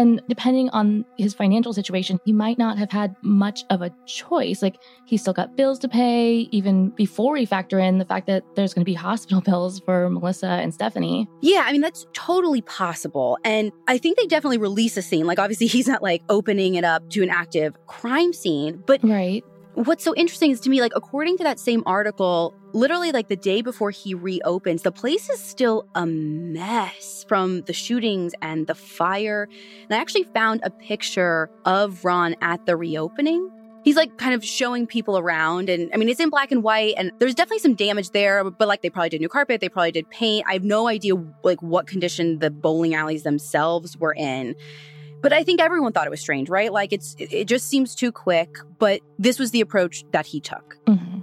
and 0.00 0.22
depending 0.28 0.70
on 0.70 1.04
his 1.18 1.34
financial 1.34 1.74
situation, 1.74 2.18
he 2.24 2.32
might 2.32 2.56
not 2.56 2.78
have 2.78 2.90
had 2.90 3.14
much 3.20 3.64
of 3.68 3.82
a 3.82 3.90
choice. 4.06 4.62
Like, 4.62 4.76
he's 5.04 5.20
still 5.20 5.34
got 5.34 5.58
bills 5.58 5.78
to 5.80 5.88
pay, 5.88 6.48
even 6.52 6.88
before 6.88 7.34
we 7.34 7.44
factor 7.44 7.78
in 7.78 7.98
the 7.98 8.06
fact 8.06 8.26
that 8.26 8.42
there's 8.56 8.72
going 8.72 8.80
to 8.80 8.86
be 8.86 8.94
hospital 8.94 9.40
bills 9.44 9.78
for 9.80 10.08
Melissa 10.08 10.46
and 10.46 10.72
Stephanie. 10.72 11.28
Yeah, 11.42 11.64
I 11.66 11.72
mean, 11.72 11.82
that's 11.82 12.06
totally 12.14 12.62
possible. 12.62 13.36
And 13.44 13.72
I 13.88 13.98
think 13.98 14.16
they 14.16 14.24
definitely 14.24 14.56
release 14.56 14.96
a 14.96 15.02
scene. 15.02 15.26
Like, 15.26 15.38
obviously, 15.38 15.66
he's 15.76 15.86
not 15.86 16.02
like 16.02 16.22
opening 16.30 16.76
it 16.76 16.84
up 16.84 17.10
to 17.10 17.22
an 17.22 17.28
active 17.28 17.74
crime 17.86 18.32
scene. 18.32 18.82
But 18.86 19.00
Right. 19.04 19.44
What's 19.74 20.04
so 20.04 20.14
interesting 20.14 20.50
is 20.50 20.60
to 20.60 20.70
me, 20.70 20.80
like, 20.80 20.92
according 20.94 21.38
to 21.38 21.44
that 21.44 21.58
same 21.58 21.82
article, 21.86 22.54
literally, 22.72 23.12
like, 23.12 23.28
the 23.28 23.36
day 23.36 23.62
before 23.62 23.90
he 23.90 24.14
reopens, 24.14 24.82
the 24.82 24.92
place 24.92 25.28
is 25.30 25.40
still 25.40 25.86
a 25.94 26.06
mess 26.06 27.24
from 27.28 27.62
the 27.62 27.72
shootings 27.72 28.34
and 28.42 28.66
the 28.66 28.74
fire. 28.74 29.48
And 29.84 29.94
I 29.94 30.00
actually 30.00 30.24
found 30.24 30.60
a 30.64 30.70
picture 30.70 31.50
of 31.64 32.04
Ron 32.04 32.34
at 32.40 32.66
the 32.66 32.76
reopening. 32.76 33.50
He's 33.82 33.96
like 33.96 34.18
kind 34.18 34.34
of 34.34 34.44
showing 34.44 34.86
people 34.86 35.16
around. 35.16 35.70
And 35.70 35.90
I 35.94 35.96
mean, 35.96 36.10
it's 36.10 36.20
in 36.20 36.28
black 36.28 36.52
and 36.52 36.62
white, 36.62 36.94
and 36.98 37.12
there's 37.18 37.34
definitely 37.34 37.60
some 37.60 37.74
damage 37.74 38.10
there, 38.10 38.44
but 38.44 38.68
like 38.68 38.82
they 38.82 38.90
probably 38.90 39.08
did 39.08 39.22
new 39.22 39.28
carpet, 39.30 39.62
they 39.62 39.70
probably 39.70 39.92
did 39.92 40.10
paint. 40.10 40.44
I 40.46 40.52
have 40.52 40.64
no 40.64 40.86
idea 40.86 41.14
like 41.42 41.62
what 41.62 41.86
condition 41.86 42.40
the 42.40 42.50
bowling 42.50 42.94
alleys 42.94 43.22
themselves 43.22 43.96
were 43.96 44.14
in. 44.14 44.54
But 45.22 45.32
I 45.32 45.44
think 45.44 45.60
everyone 45.60 45.92
thought 45.92 46.06
it 46.06 46.10
was 46.10 46.20
strange, 46.20 46.48
right? 46.48 46.72
Like 46.72 46.92
it's 46.92 47.14
it 47.18 47.44
just 47.44 47.68
seems 47.68 47.94
too 47.94 48.10
quick, 48.12 48.56
but 48.78 49.00
this 49.18 49.38
was 49.38 49.50
the 49.50 49.60
approach 49.60 50.04
that 50.12 50.26
he 50.26 50.40
took. 50.40 50.78
Mhm. 50.86 51.22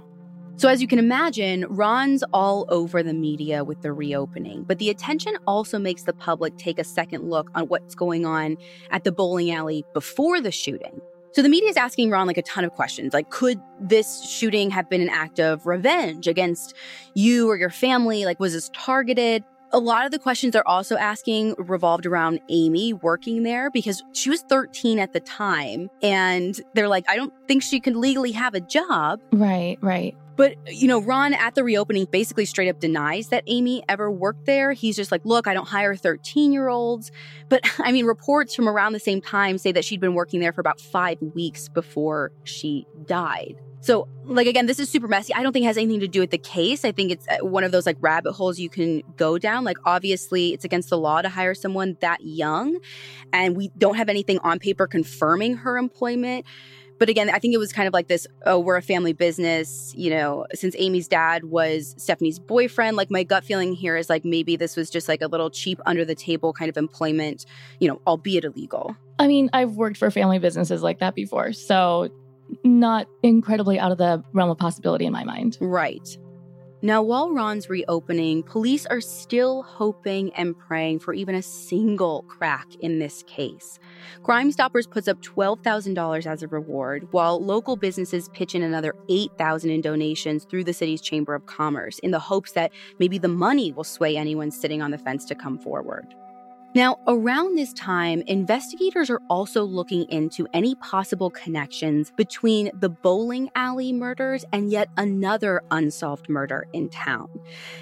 So, 0.56 0.68
as 0.68 0.82
you 0.82 0.88
can 0.88 0.98
imagine, 0.98 1.66
Ron's 1.68 2.24
all 2.32 2.66
over 2.68 3.00
the 3.00 3.14
media 3.14 3.62
with 3.62 3.80
the 3.82 3.92
reopening, 3.92 4.64
but 4.64 4.78
the 4.78 4.90
attention 4.90 5.34
also 5.46 5.78
makes 5.78 6.02
the 6.02 6.12
public 6.12 6.56
take 6.56 6.80
a 6.80 6.84
second 6.84 7.30
look 7.30 7.48
on 7.54 7.68
what's 7.68 7.94
going 7.94 8.26
on 8.26 8.56
at 8.90 9.04
the 9.04 9.12
bowling 9.12 9.52
alley 9.52 9.84
before 9.94 10.40
the 10.40 10.50
shooting. 10.50 11.00
So, 11.30 11.42
the 11.42 11.48
media 11.48 11.68
is 11.68 11.76
asking 11.76 12.10
Ron 12.10 12.26
like 12.26 12.38
a 12.38 12.42
ton 12.42 12.64
of 12.64 12.72
questions 12.72 13.14
like, 13.14 13.30
could 13.30 13.60
this 13.80 14.28
shooting 14.28 14.70
have 14.70 14.90
been 14.90 15.00
an 15.00 15.10
act 15.10 15.38
of 15.38 15.64
revenge 15.64 16.26
against 16.26 16.74
you 17.14 17.48
or 17.48 17.56
your 17.56 17.70
family? 17.70 18.24
Like, 18.24 18.40
was 18.40 18.52
this 18.52 18.68
targeted? 18.72 19.44
A 19.72 19.78
lot 19.78 20.04
of 20.04 20.12
the 20.12 20.18
questions 20.18 20.52
they're 20.52 20.66
also 20.66 20.96
asking 20.96 21.54
revolved 21.58 22.06
around 22.06 22.40
Amy 22.48 22.92
working 22.92 23.42
there 23.42 23.70
because 23.70 24.02
she 24.12 24.30
was 24.30 24.42
13 24.42 24.98
at 24.98 25.12
the 25.12 25.20
time. 25.20 25.90
And 26.02 26.58
they're 26.74 26.88
like, 26.88 27.04
I 27.08 27.16
don't 27.16 27.32
think 27.46 27.62
she 27.62 27.80
can 27.80 28.00
legally 28.00 28.32
have 28.32 28.54
a 28.54 28.60
job. 28.60 29.20
Right, 29.32 29.78
right. 29.80 30.16
But, 30.38 30.54
you 30.72 30.86
know, 30.86 31.00
Ron 31.00 31.34
at 31.34 31.56
the 31.56 31.64
reopening 31.64 32.06
basically 32.08 32.44
straight 32.44 32.68
up 32.68 32.78
denies 32.78 33.28
that 33.30 33.42
Amy 33.48 33.82
ever 33.88 34.08
worked 34.08 34.46
there. 34.46 34.72
He's 34.72 34.94
just 34.94 35.10
like, 35.10 35.24
look, 35.24 35.48
I 35.48 35.52
don't 35.52 35.66
hire 35.66 35.96
13 35.96 36.52
year 36.52 36.68
olds. 36.68 37.10
But 37.48 37.62
I 37.80 37.90
mean, 37.90 38.06
reports 38.06 38.54
from 38.54 38.68
around 38.68 38.92
the 38.92 39.00
same 39.00 39.20
time 39.20 39.58
say 39.58 39.72
that 39.72 39.84
she'd 39.84 40.00
been 40.00 40.14
working 40.14 40.38
there 40.38 40.52
for 40.52 40.60
about 40.60 40.80
five 40.80 41.18
weeks 41.20 41.68
before 41.68 42.30
she 42.44 42.86
died. 43.04 43.56
So, 43.80 44.08
like, 44.24 44.46
again, 44.46 44.66
this 44.66 44.78
is 44.78 44.90
super 44.90 45.08
messy. 45.08 45.32
I 45.34 45.42
don't 45.42 45.52
think 45.52 45.64
it 45.64 45.66
has 45.66 45.78
anything 45.78 46.00
to 46.00 46.08
do 46.08 46.20
with 46.20 46.30
the 46.30 46.38
case. 46.38 46.84
I 46.84 46.92
think 46.92 47.12
it's 47.12 47.26
uh, 47.28 47.44
one 47.44 47.64
of 47.64 47.72
those 47.72 47.86
like 47.86 47.96
rabbit 48.00 48.32
holes 48.32 48.58
you 48.58 48.68
can 48.68 49.02
go 49.16 49.38
down. 49.38 49.64
Like, 49.64 49.78
obviously, 49.84 50.52
it's 50.52 50.64
against 50.64 50.90
the 50.90 50.98
law 50.98 51.22
to 51.22 51.28
hire 51.28 51.54
someone 51.54 51.96
that 52.00 52.20
young. 52.22 52.78
And 53.32 53.56
we 53.56 53.70
don't 53.78 53.96
have 53.96 54.08
anything 54.08 54.38
on 54.40 54.58
paper 54.58 54.86
confirming 54.86 55.58
her 55.58 55.78
employment. 55.78 56.44
But 56.98 57.08
again, 57.08 57.30
I 57.30 57.38
think 57.38 57.54
it 57.54 57.58
was 57.58 57.72
kind 57.72 57.86
of 57.86 57.94
like 57.94 58.08
this 58.08 58.26
oh, 58.44 58.58
we're 58.58 58.76
a 58.76 58.82
family 58.82 59.12
business. 59.12 59.92
You 59.96 60.10
know, 60.10 60.46
since 60.54 60.74
Amy's 60.78 61.08
dad 61.08 61.44
was 61.44 61.94
Stephanie's 61.96 62.38
boyfriend, 62.38 62.96
like 62.96 63.10
my 63.10 63.22
gut 63.22 63.44
feeling 63.44 63.72
here 63.72 63.96
is 63.96 64.10
like 64.10 64.24
maybe 64.24 64.56
this 64.56 64.76
was 64.76 64.90
just 64.90 65.08
like 65.08 65.22
a 65.22 65.28
little 65.28 65.50
cheap 65.50 65.80
under 65.86 66.04
the 66.04 66.14
table 66.14 66.52
kind 66.52 66.68
of 66.68 66.76
employment, 66.76 67.46
you 67.78 67.88
know, 67.88 68.00
albeit 68.06 68.44
illegal. 68.44 68.96
I 69.18 69.26
mean, 69.28 69.48
I've 69.52 69.72
worked 69.72 69.96
for 69.96 70.10
family 70.10 70.38
businesses 70.38 70.82
like 70.82 70.98
that 71.00 71.14
before, 71.14 71.52
so 71.52 72.08
not 72.64 73.06
incredibly 73.22 73.78
out 73.78 73.92
of 73.92 73.98
the 73.98 74.22
realm 74.32 74.50
of 74.50 74.58
possibility 74.58 75.06
in 75.06 75.12
my 75.12 75.24
mind. 75.24 75.58
Right. 75.60 76.18
Now, 76.80 77.02
while 77.02 77.32
Ron's 77.32 77.68
reopening, 77.68 78.44
police 78.44 78.86
are 78.86 79.00
still 79.00 79.64
hoping 79.64 80.32
and 80.34 80.56
praying 80.56 81.00
for 81.00 81.12
even 81.12 81.34
a 81.34 81.42
single 81.42 82.22
crack 82.28 82.68
in 82.78 83.00
this 83.00 83.24
case. 83.24 83.80
Crime 84.22 84.52
Stoppers 84.52 84.86
puts 84.86 85.08
up 85.08 85.20
$12,000 85.20 86.24
as 86.24 86.44
a 86.44 86.46
reward, 86.46 87.08
while 87.10 87.44
local 87.44 87.74
businesses 87.74 88.28
pitch 88.28 88.54
in 88.54 88.62
another 88.62 88.94
$8,000 89.10 89.64
in 89.64 89.80
donations 89.80 90.44
through 90.44 90.62
the 90.62 90.72
city's 90.72 91.00
Chamber 91.00 91.34
of 91.34 91.46
Commerce 91.46 91.98
in 91.98 92.12
the 92.12 92.20
hopes 92.20 92.52
that 92.52 92.70
maybe 93.00 93.18
the 93.18 93.26
money 93.26 93.72
will 93.72 93.82
sway 93.82 94.16
anyone 94.16 94.52
sitting 94.52 94.80
on 94.80 94.92
the 94.92 94.98
fence 94.98 95.24
to 95.24 95.34
come 95.34 95.58
forward. 95.58 96.14
Now, 96.78 97.00
around 97.08 97.58
this 97.58 97.72
time, 97.72 98.22
investigators 98.28 99.10
are 99.10 99.20
also 99.28 99.64
looking 99.64 100.08
into 100.10 100.46
any 100.54 100.76
possible 100.76 101.28
connections 101.28 102.12
between 102.16 102.70
the 102.72 102.88
bowling 102.88 103.50
alley 103.56 103.92
murders 103.92 104.44
and 104.52 104.70
yet 104.70 104.88
another 104.96 105.60
unsolved 105.72 106.28
murder 106.28 106.68
in 106.72 106.88
town. 106.88 107.28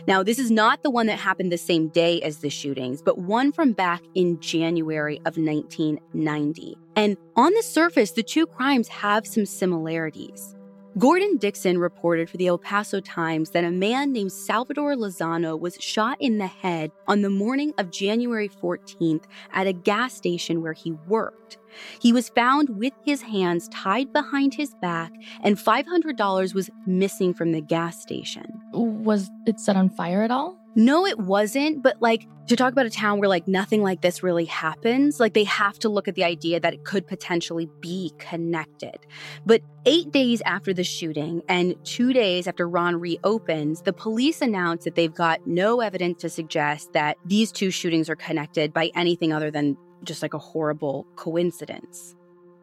Now, 0.06 0.22
this 0.22 0.38
is 0.38 0.50
not 0.50 0.82
the 0.82 0.88
one 0.88 1.04
that 1.09 1.18
happened 1.18 1.52
the 1.52 1.59
same 1.59 1.88
day 1.88 2.22
as 2.22 2.38
the 2.38 2.48
shootings, 2.48 3.02
but 3.02 3.18
one 3.18 3.52
from 3.52 3.74
back 3.74 4.00
in 4.14 4.40
January 4.40 5.18
of 5.26 5.37
1990. 5.37 6.78
And 6.96 7.18
on 7.37 7.52
the 7.52 7.62
surface, 7.62 8.12
the 8.12 8.22
two 8.22 8.46
crimes 8.46 8.88
have 8.88 9.26
some 9.26 9.44
similarities. 9.44 10.55
Gordon 10.98 11.37
Dixon 11.37 11.76
reported 11.76 12.30
for 12.30 12.38
the 12.38 12.46
El 12.46 12.56
Paso 12.56 13.00
Times 13.00 13.50
that 13.50 13.64
a 13.64 13.70
man 13.70 14.12
named 14.12 14.32
Salvador 14.32 14.94
Lozano 14.94 15.61
was 15.61 15.76
shot 15.78 16.16
in 16.20 16.38
the 16.38 16.46
head 16.46 16.90
on 17.06 17.20
the 17.20 17.28
morning 17.28 17.74
of 17.76 17.90
January 17.90 18.48
14th 18.48 19.24
at 19.52 19.66
a 19.66 19.74
gas 19.74 20.14
station 20.14 20.62
where 20.62 20.72
he 20.72 20.92
worked. 21.06 21.59
He 22.00 22.14
was 22.14 22.30
found 22.30 22.78
with 22.78 22.94
his 23.04 23.20
hands 23.20 23.68
tied 23.68 24.11
behind 24.14 24.54
his 24.54 24.74
back, 24.80 25.12
and 25.42 25.59
$500 25.59 26.54
was 26.54 26.70
missing 26.87 27.35
from 27.35 27.52
the 27.52 27.61
gas 27.61 28.00
station. 28.00 28.59
Was 28.72 29.28
it 29.46 29.61
set 29.61 29.76
on 29.76 29.90
fire 29.90 30.22
at 30.22 30.30
all? 30.30 30.56
No, 30.76 31.06
it 31.06 31.18
wasn't. 31.18 31.82
But 31.82 32.02
like 32.02 32.28
to 32.48 32.54
talk 32.54 32.70
about 32.70 32.84
a 32.84 32.90
town 32.90 33.18
where 33.18 33.30
like 33.30 33.48
nothing 33.48 33.82
like 33.82 34.02
this 34.02 34.22
really 34.22 34.44
happens, 34.44 35.18
like 35.18 35.32
they 35.32 35.44
have 35.44 35.78
to 35.80 35.88
look 35.88 36.06
at 36.06 36.14
the 36.14 36.22
idea 36.22 36.60
that 36.60 36.74
it 36.74 36.84
could 36.84 37.06
potentially 37.06 37.68
be 37.80 38.12
connected. 38.18 38.98
But 39.46 39.62
eight 39.86 40.12
days 40.12 40.42
after 40.42 40.74
the 40.74 40.84
shooting 40.84 41.42
and 41.48 41.74
two 41.84 42.12
days 42.12 42.46
after 42.46 42.68
Ron 42.68 42.96
reopens, 42.96 43.82
the 43.82 43.92
police 43.94 44.42
announced 44.42 44.84
that 44.84 44.94
they've 44.94 45.12
got 45.12 45.46
no 45.46 45.80
evidence 45.80 46.20
to 46.20 46.28
suggest 46.28 46.92
that 46.92 47.16
these 47.24 47.50
two 47.50 47.70
shootings 47.70 48.10
are 48.10 48.16
connected 48.16 48.74
by 48.74 48.90
anything 48.94 49.32
other 49.32 49.50
than 49.50 49.78
just 50.04 50.20
like 50.20 50.34
a 50.34 50.38
horrible 50.38 51.06
coincidence. 51.16 52.14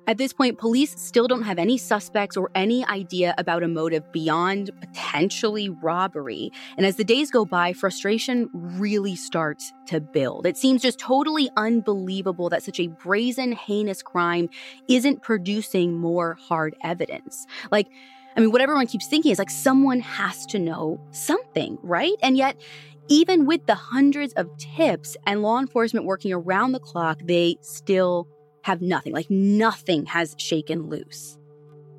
At 0.05 0.17
this 0.17 0.33
point, 0.33 0.57
police 0.57 0.99
still 0.99 1.27
don't 1.27 1.43
have 1.43 1.57
any 1.57 1.77
suspects 1.77 2.35
or 2.35 2.51
any 2.55 2.85
idea 2.85 3.33
about 3.37 3.63
a 3.63 3.69
motive 3.69 4.11
beyond 4.11 4.69
potentially 4.81 5.69
robbery. 5.69 6.51
And 6.75 6.85
as 6.85 6.97
the 6.97 7.05
days 7.05 7.31
go 7.31 7.45
by, 7.45 7.71
frustration 7.71 8.49
really 8.53 9.15
starts 9.15 9.71
to 9.87 10.01
build. 10.01 10.45
It 10.45 10.57
seems 10.57 10.81
just 10.81 10.99
totally 10.99 11.49
unbelievable 11.55 12.49
that 12.49 12.63
such 12.63 12.81
a 12.81 12.87
brazen, 12.87 13.53
heinous 13.53 14.01
crime 14.01 14.49
isn't 14.89 15.21
producing 15.21 15.97
more 15.97 16.33
hard 16.33 16.75
evidence. 16.83 17.47
Like, 17.71 17.87
I 18.35 18.41
mean, 18.41 18.51
what 18.51 18.61
everyone 18.61 18.87
keeps 18.87 19.07
thinking 19.07 19.31
is 19.31 19.39
like 19.39 19.49
someone 19.49 20.01
has 20.01 20.45
to 20.47 20.59
know 20.59 20.99
something, 21.11 21.77
right? 21.81 22.15
And 22.21 22.35
yet, 22.35 22.59
even 23.07 23.45
with 23.45 23.65
the 23.67 23.75
hundreds 23.75 24.33
of 24.33 24.49
tips 24.57 25.15
and 25.25 25.41
law 25.41 25.59
enforcement 25.59 26.05
working 26.05 26.33
around 26.33 26.71
the 26.71 26.79
clock, 26.79 27.19
they 27.23 27.57
still 27.61 28.27
have 28.63 28.81
nothing, 28.81 29.13
like 29.13 29.29
nothing 29.29 30.05
has 30.07 30.35
shaken 30.37 30.89
loose. 30.89 31.37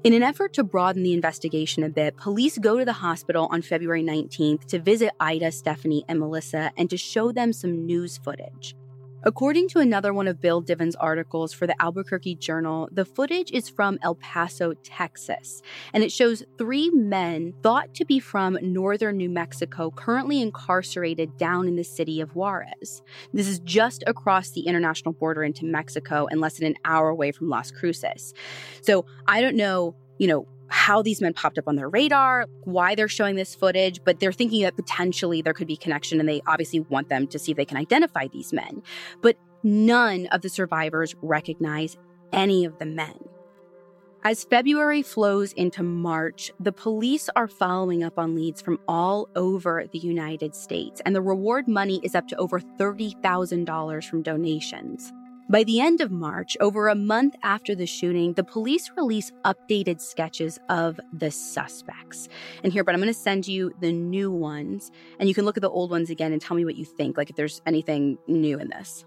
In 0.03 0.13
an 0.13 0.23
effort 0.23 0.53
to 0.55 0.65
broaden 0.65 1.03
the 1.03 1.15
investigation 1.15 1.83
a 1.83 1.89
bit, 1.89 2.17
police 2.19 2.59
go 2.59 2.79
to 2.79 2.85
the 2.85 2.93
hospital 2.93 3.49
on 3.51 3.63
February 3.63 4.03
19th 4.03 4.67
to 4.67 4.79
visit 4.79 5.13
Ida, 5.19 5.51
Stephanie, 5.51 6.05
and 6.09 6.21
Melissa 6.21 6.73
and 6.77 6.91
to 6.91 6.99
show 6.99 7.33
them 7.33 7.55
some 7.55 7.87
news 7.87 8.19
footage. 8.19 8.77
According 9.27 9.69
to 9.69 9.79
another 9.79 10.13
one 10.13 10.29
of 10.29 10.39
Bill 10.39 10.61
Diven's 10.61 10.95
articles 10.97 11.55
for 11.55 11.67
the 11.67 11.81
Albuquerque 11.81 12.35
Journal, 12.35 12.91
the 12.93 13.07
footage 13.07 13.51
is 13.53 13.71
from 13.71 13.99
El 14.03 14.17
Paso, 14.17 14.75
Texas, 14.83 15.63
and 15.95 16.05
it 16.05 16.13
shows 16.13 16.45
three 16.59 16.91
men 16.91 17.55
thought 17.63 17.95
to 17.95 18.05
be 18.05 18.21
from 18.21 18.59
northern 18.61 19.17
New 19.17 19.31
Mexico 19.31 19.91
currently 19.91 20.43
incarcerated 20.43 21.39
down 21.39 21.67
in 21.67 21.77
the 21.77 21.85
city 21.85 22.21
of 22.21 22.35
Juarez. 22.35 23.03
This 23.33 23.49
is 23.49 23.61
just 23.61 24.05
across 24.07 24.51
the 24.51 24.67
international 24.67 25.15
border 25.15 25.43
into 25.43 25.65
Mexico 25.65 26.27
and 26.31 26.43
less 26.43 26.59
than 26.59 26.67
an 26.67 26.77
hour 26.85 27.09
away 27.09 27.33
from 27.33 27.49
Las 27.49 27.71
Cruces. 27.71 28.35
So 28.83 29.07
I 29.27 29.41
don't 29.41 29.57
know, 29.57 29.97
you 30.19 30.27
know, 30.27 30.47
how 30.75 31.01
these 31.01 31.21
men 31.21 31.33
popped 31.33 31.57
up 31.57 31.69
on 31.69 31.77
their 31.77 31.89
radar, 31.89 32.47
why 32.65 32.97
they're 32.97 33.07
showing 33.07 33.37
this 33.37 33.55
footage, 33.55 34.01
but 34.05 34.19
they're 34.19 34.33
thinking 34.33 34.63
that 34.63 34.75
potentially 34.75 35.41
there 35.41 35.55
could 35.55 35.69
be 35.69 35.77
connection 35.77 36.19
and 36.19 36.29
they 36.29 36.43
obviously 36.49 36.81
want 36.81 37.09
them 37.09 37.29
to 37.29 37.39
see 37.39 37.53
if 37.53 37.57
they 37.57 37.65
can 37.65 37.77
identify 37.77 38.27
these 38.27 38.53
men. 38.53 38.83
But 39.23 39.37
none 39.63 40.27
of 40.33 40.43
the 40.43 40.49
survivors 40.49 41.15
recognize 41.23 41.97
any 42.33 42.65
of 42.65 42.77
the 42.81 42.87
men. 42.87 43.15
As 44.25 44.43
February 44.43 45.03
flows 45.03 45.53
into 45.53 45.85
March, 45.85 46.51
the 46.59 46.73
police 46.73 47.31
are 47.37 47.47
following 47.47 48.03
up 48.03 48.19
on 48.19 48.35
leads 48.35 48.61
from 48.61 48.81
all 48.89 49.29
over 49.37 49.85
the 49.93 49.99
United 49.99 50.57
States, 50.57 51.01
and 51.07 51.15
the 51.15 51.23
reward 51.23 51.69
money 51.69 52.01
is 52.03 52.17
up 52.17 52.27
to 52.29 52.37
over 52.37 52.59
$30,000 52.59 54.05
from 54.09 54.23
donations. 54.23 55.13
By 55.55 55.63
the 55.63 55.79
end 55.79 56.01
of 56.01 56.11
March, 56.11 56.57
over 56.59 56.89
a 56.89 56.97
month 56.97 57.37
after 57.45 57.77
the 57.77 57.87
shooting, 57.87 58.33
the 58.33 58.43
police 58.43 58.91
release 58.97 59.31
updated 59.45 60.01
sketches 60.01 60.59
of 60.69 60.99
the 61.13 61.31
suspects. 61.31 62.29
And 62.65 62.73
here, 62.73 62.83
but 62.83 62.93
I'm 62.93 63.01
going 63.01 63.15
to 63.15 63.17
send 63.17 63.47
you 63.47 63.73
the 63.79 63.93
new 63.93 64.33
ones, 64.33 64.91
and 65.21 65.29
you 65.29 65.35
can 65.37 65.45
look 65.45 65.57
at 65.57 65.61
the 65.61 65.71
old 65.71 65.93
ones 65.93 66.11
again 66.11 66.33
and 66.33 66.43
tell 66.43 66.57
me 66.57 66.65
what 66.65 66.75
you 66.75 66.85
think, 66.85 67.17
like 67.17 67.31
if 67.31 67.37
there's 67.37 67.63
anything 67.67 68.19
new 68.27 68.59
in 68.59 68.69
this. 68.69 69.05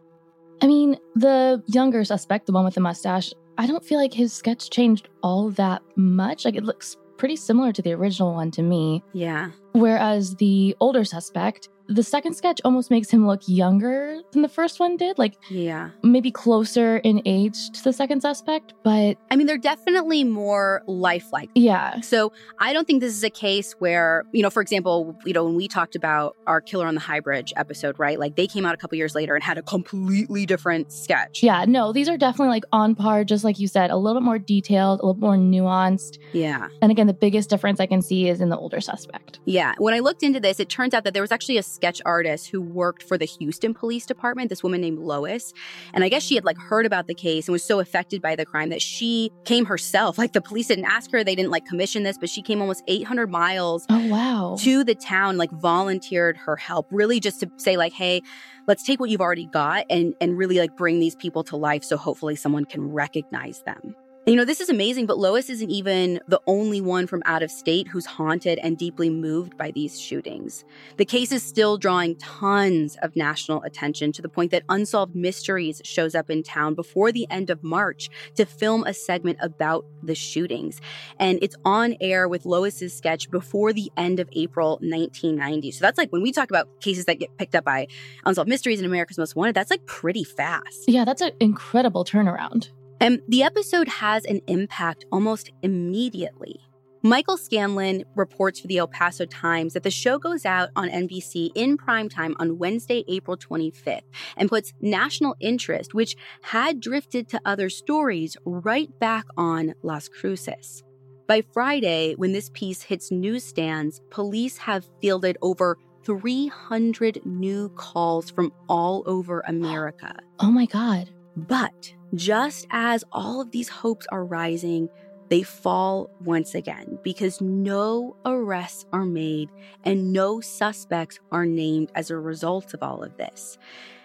I 0.61 0.67
mean, 0.67 0.95
the 1.15 1.61
younger 1.67 2.05
suspect, 2.05 2.45
the 2.45 2.53
one 2.53 2.63
with 2.63 2.75
the 2.75 2.79
mustache, 2.79 3.33
I 3.57 3.67
don't 3.67 3.83
feel 3.83 3.99
like 3.99 4.13
his 4.13 4.31
sketch 4.31 4.69
changed 4.69 5.09
all 5.21 5.49
that 5.49 5.81
much. 5.97 6.45
Like 6.45 6.55
it 6.55 6.63
looks 6.63 6.95
pretty 7.17 7.35
similar 7.35 7.73
to 7.73 7.81
the 7.81 7.91
original 7.91 8.33
one 8.33 8.51
to 8.51 8.61
me. 8.61 9.03
Yeah. 9.11 9.51
Whereas 9.77 10.35
the 10.35 10.75
older 10.79 11.03
suspect, 11.05 11.69
the 11.89 12.03
second 12.03 12.33
sketch 12.33 12.59
almost 12.65 12.91
makes 12.91 13.09
him 13.09 13.25
look 13.25 13.43
younger 13.47 14.19
than 14.33 14.41
the 14.41 14.49
first 14.49 14.77
one 14.77 14.97
did, 14.97 15.17
like 15.17 15.37
Yeah. 15.49 15.91
maybe 16.03 16.31
closer 16.31 16.97
in 16.97 17.21
age 17.25 17.69
to 17.71 17.81
the 17.81 17.93
second 17.93 18.19
suspect, 18.19 18.73
but 18.83 19.15
I 19.31 19.37
mean, 19.37 19.47
they're 19.47 19.57
definitely 19.57 20.25
more 20.25 20.83
lifelike. 20.85 21.49
yeah. 21.55 22.01
So 22.01 22.33
I 22.59 22.73
don't 22.73 22.85
think 22.85 22.99
this 22.99 23.13
is 23.15 23.23
a 23.23 23.29
case 23.29 23.73
where, 23.79 24.25
you 24.33 24.43
know, 24.43 24.49
for 24.49 24.61
example, 24.61 25.17
you 25.25 25.31
know, 25.31 25.45
when 25.45 25.55
we 25.55 25.69
talked 25.69 25.95
about 25.95 26.35
our 26.45 26.59
Killer 26.59 26.85
on 26.87 26.93
the 26.93 26.99
High 26.99 27.21
Bridge 27.21 27.53
episode, 27.55 27.97
right? 27.97 28.19
Like 28.19 28.35
they 28.35 28.47
came 28.47 28.65
out 28.65 28.73
a 28.73 28.77
couple 28.77 28.97
years 28.97 29.15
later 29.15 29.33
and 29.33 29.41
had 29.41 29.57
a 29.57 29.61
completely 29.61 30.45
different 30.45 30.91
sketch. 30.91 31.41
Yeah, 31.41 31.63
no, 31.65 31.93
these 31.93 32.09
are 32.09 32.17
definitely 32.17 32.49
like 32.49 32.65
on 32.73 32.95
par, 32.95 33.23
just 33.23 33.45
like 33.45 33.59
you 33.59 33.67
said, 33.69 33.91
a 33.91 33.95
little 33.95 34.19
bit 34.19 34.25
more 34.25 34.39
detailed, 34.39 34.99
a 34.99 35.05
little 35.05 35.21
more 35.21 35.37
nuanced. 35.37 36.17
Yeah. 36.33 36.67
And 36.81 36.91
again, 36.91 37.07
the 37.07 37.13
biggest 37.13 37.49
difference 37.49 37.79
I 37.79 37.85
can 37.85 38.01
see 38.01 38.27
is 38.27 38.41
in 38.41 38.49
the 38.49 38.57
older 38.57 38.81
suspect. 38.81 39.39
Yeah. 39.45 39.66
When 39.77 39.93
I 39.93 39.99
looked 39.99 40.23
into 40.23 40.39
this, 40.39 40.59
it 40.59 40.69
turns 40.69 40.93
out 40.93 41.03
that 41.03 41.13
there 41.13 41.21
was 41.23 41.31
actually 41.31 41.57
a 41.57 41.63
sketch 41.63 42.01
artist 42.05 42.47
who 42.49 42.61
worked 42.61 43.03
for 43.03 43.17
the 43.17 43.25
Houston 43.25 43.73
Police 43.73 44.05
Department, 44.05 44.49
this 44.49 44.63
woman 44.63 44.81
named 44.81 44.99
Lois. 44.99 45.53
And 45.93 46.03
I 46.03 46.09
guess 46.09 46.23
she 46.23 46.35
had 46.35 46.45
like 46.45 46.57
heard 46.57 46.85
about 46.85 47.07
the 47.07 47.13
case 47.15 47.47
and 47.47 47.53
was 47.53 47.63
so 47.63 47.79
affected 47.79 48.21
by 48.21 48.35
the 48.35 48.45
crime 48.45 48.69
that 48.69 48.81
she 48.81 49.31
came 49.45 49.65
herself. 49.65 50.17
Like 50.17 50.33
the 50.33 50.41
police 50.41 50.67
didn't 50.67 50.85
ask 50.85 51.11
her, 51.11 51.23
they 51.23 51.35
didn't 51.35 51.51
like 51.51 51.65
commission 51.65 52.03
this, 52.03 52.17
but 52.17 52.29
she 52.29 52.41
came 52.41 52.61
almost 52.61 52.83
800 52.87 53.29
miles 53.29 53.85
Oh, 53.89 54.07
wow. 54.07 54.55
to 54.59 54.83
the 54.83 54.95
town, 54.95 55.37
like 55.37 55.51
volunteered 55.51 56.37
her 56.37 56.55
help, 56.55 56.87
really 56.91 57.19
just 57.19 57.39
to 57.41 57.51
say, 57.57 57.77
like, 57.77 57.93
hey, 57.93 58.21
let's 58.67 58.83
take 58.83 58.99
what 58.99 59.09
you've 59.09 59.21
already 59.21 59.45
got 59.47 59.85
and 59.89 60.13
and 60.19 60.37
really 60.37 60.59
like 60.59 60.75
bring 60.75 60.99
these 60.99 61.15
people 61.15 61.43
to 61.45 61.55
life 61.55 61.83
so 61.83 61.95
hopefully 61.97 62.35
someone 62.35 62.65
can 62.65 62.81
recognize 62.91 63.61
them. 63.63 63.95
You 64.27 64.35
know, 64.35 64.43
this 64.43 64.59
is 64.59 64.67
amazing, 64.67 65.05
but 65.05 65.17
Lois 65.17 65.49
isn't 65.49 65.69
even 65.69 66.19
the 66.27 66.41
only 66.47 66.81
one 66.81 67.07
from 67.07 67.23
out 67.23 67.43
of 67.43 67.49
state 67.49 67.87
who's 67.87 68.05
haunted 68.05 68.59
and 68.61 68.77
deeply 68.77 69.09
moved 69.09 69.57
by 69.57 69.71
these 69.71 69.97
shootings. 69.97 70.65
The 70.97 71.05
case 71.05 71.31
is 71.31 71.41
still 71.41 71.77
drawing 71.77 72.17
tons 72.17 72.97
of 73.01 73.15
national 73.15 73.63
attention 73.63 74.11
to 74.11 74.21
the 74.21 74.27
point 74.27 74.51
that 74.51 74.63
Unsolved 74.67 75.15
Mysteries 75.15 75.81
shows 75.85 76.13
up 76.13 76.29
in 76.29 76.43
town 76.43 76.75
before 76.75 77.13
the 77.13 77.25
end 77.29 77.49
of 77.49 77.63
March 77.63 78.09
to 78.35 78.45
film 78.45 78.83
a 78.83 78.93
segment 78.93 79.37
about 79.41 79.85
the 80.03 80.13
shootings. 80.13 80.81
And 81.21 81.39
it's 81.41 81.55
on 81.63 81.95
air 82.01 82.27
with 82.27 82.45
Lois's 82.45 82.93
sketch 82.93 83.31
before 83.31 83.71
the 83.71 83.89
end 83.95 84.19
of 84.19 84.27
April 84.33 84.71
1990. 84.81 85.71
So 85.71 85.85
that's 85.85 85.97
like 85.97 86.11
when 86.11 86.21
we 86.21 86.33
talk 86.33 86.49
about 86.49 86.81
cases 86.81 87.05
that 87.05 87.17
get 87.17 87.37
picked 87.37 87.55
up 87.55 87.63
by 87.63 87.87
Unsolved 88.25 88.49
Mysteries 88.49 88.79
and 88.79 88.85
America's 88.85 89.17
Most 89.17 89.37
Wanted, 89.37 89.55
that's 89.55 89.71
like 89.71 89.85
pretty 89.85 90.25
fast. 90.25 90.83
Yeah, 90.85 91.05
that's 91.05 91.21
an 91.21 91.31
incredible 91.39 92.03
turnaround. 92.03 92.71
And 92.99 93.21
the 93.27 93.43
episode 93.43 93.87
has 93.87 94.25
an 94.25 94.41
impact 94.47 95.05
almost 95.11 95.51
immediately. 95.61 96.59
Michael 97.03 97.37
Scanlon 97.37 98.03
reports 98.15 98.59
for 98.59 98.67
the 98.67 98.79
El 98.79 98.87
Paso 98.87 99.25
Times 99.25 99.73
that 99.73 99.83
the 99.83 99.91
show 99.91 100.17
goes 100.17 100.45
out 100.45 100.69
on 100.75 100.89
NBC 100.89 101.51
in 101.55 101.77
primetime 101.77 102.33
on 102.39 102.57
Wednesday, 102.57 103.05
April 103.07 103.37
25th, 103.37 104.01
and 104.35 104.49
puts 104.49 104.73
national 104.81 105.35
interest, 105.39 105.93
which 105.93 106.15
had 106.41 106.81
drifted 106.81 107.29
to 107.29 107.41
other 107.45 107.69
stories, 107.69 108.35
right 108.45 108.89
back 108.99 109.25
on 109.37 109.73
Las 109.83 110.09
Cruces. 110.09 110.83
By 111.27 111.43
Friday, 111.53 112.15
when 112.15 112.31
this 112.31 112.49
piece 112.53 112.81
hits 112.81 113.11
newsstands, 113.11 114.01
police 114.09 114.57
have 114.57 114.89
fielded 115.01 115.37
over 115.41 115.77
300 116.03 117.25
new 117.25 117.69
calls 117.69 118.31
from 118.31 118.51
all 118.67 119.03
over 119.05 119.43
America. 119.47 120.15
Oh 120.39 120.51
my 120.51 120.65
God. 120.65 121.09
But 121.35 121.93
just 122.13 122.67
as 122.71 123.03
all 123.11 123.41
of 123.41 123.51
these 123.51 123.69
hopes 123.69 124.07
are 124.11 124.25
rising, 124.25 124.89
they 125.29 125.43
fall 125.43 126.09
once 126.21 126.55
again 126.55 126.97
because 127.03 127.41
no 127.41 128.15
arrests 128.25 128.85
are 128.93 129.05
made 129.05 129.49
and 129.83 130.13
no 130.13 130.39
suspects 130.39 131.19
are 131.31 131.45
named 131.45 131.91
as 131.95 132.09
a 132.09 132.17
result 132.17 132.73
of 132.73 132.81
all 132.81 133.03
of 133.03 133.17
this. 133.17 133.57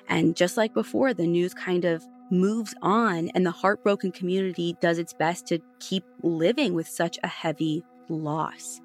And 0.08 0.34
just 0.34 0.56
like 0.56 0.74
before, 0.74 1.14
the 1.14 1.26
news 1.26 1.54
kind 1.54 1.84
of 1.84 2.04
moves 2.30 2.74
on, 2.82 3.28
and 3.34 3.46
the 3.46 3.50
heartbroken 3.50 4.10
community 4.10 4.76
does 4.80 4.98
its 4.98 5.12
best 5.12 5.46
to 5.46 5.58
keep 5.80 6.02
living 6.22 6.74
with 6.74 6.88
such 6.88 7.18
a 7.22 7.28
heavy 7.28 7.84
loss. 8.08 8.80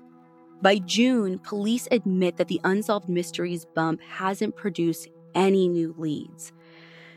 By 0.61 0.79
June, 0.79 1.39
police 1.39 1.87
admit 1.91 2.37
that 2.37 2.49
the 2.49 2.61
Unsolved 2.63 3.09
Mysteries 3.09 3.65
bump 3.65 4.01
hasn't 4.01 4.55
produced 4.55 5.07
any 5.33 5.67
new 5.67 5.95
leads. 5.97 6.51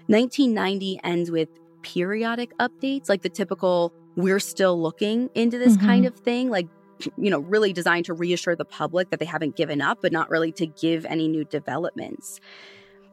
1990 0.07 1.01
ends 1.05 1.31
with 1.31 1.49
periodic 1.83 2.57
updates, 2.59 3.09
like 3.09 3.23
the 3.23 3.29
typical 3.29 3.93
we're 4.17 4.41
still 4.41 4.81
looking 4.81 5.31
into 5.35 5.59
this 5.59 5.77
Mhm. 5.77 5.81
kind 5.81 6.07
of 6.07 6.15
thing, 6.17 6.51
like 6.51 6.69
you 7.17 7.31
know, 7.31 7.39
really 7.39 7.73
designed 7.73 8.05
to 8.05 8.13
reassure 8.13 8.55
the 8.57 8.65
public 8.65 9.09
that 9.11 9.19
they 9.21 9.25
haven't 9.25 9.57
given 9.57 9.81
up, 9.81 9.99
but 10.03 10.13
not 10.13 10.29
really 10.29 10.53
to 10.53 10.67
give 10.67 11.07
any 11.07 11.29
new 11.29 11.45
developments. 11.45 12.41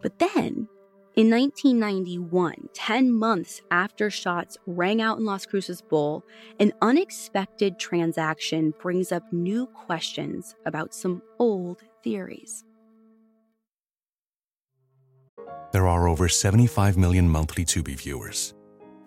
But 0.01 0.19
then 0.19 0.67
in 1.15 1.29
1991, 1.29 2.69
10 2.73 3.13
months 3.13 3.61
after 3.71 4.09
shots 4.09 4.57
rang 4.67 5.01
out 5.01 5.17
in 5.19 5.25
Las 5.25 5.45
Cruces 5.45 5.81
Bowl, 5.81 6.23
an 6.59 6.73
unexpected 6.81 7.79
transaction 7.79 8.73
brings 8.79 9.11
up 9.11 9.23
new 9.31 9.67
questions 9.67 10.53
about 10.65 10.93
some 10.93 11.21
old 11.39 11.81
theories. 12.03 12.63
There 15.71 15.87
are 15.87 16.07
over 16.07 16.27
75 16.27 16.97
million 16.97 17.29
monthly 17.29 17.65
Tubi 17.65 17.95
viewers. 17.95 18.53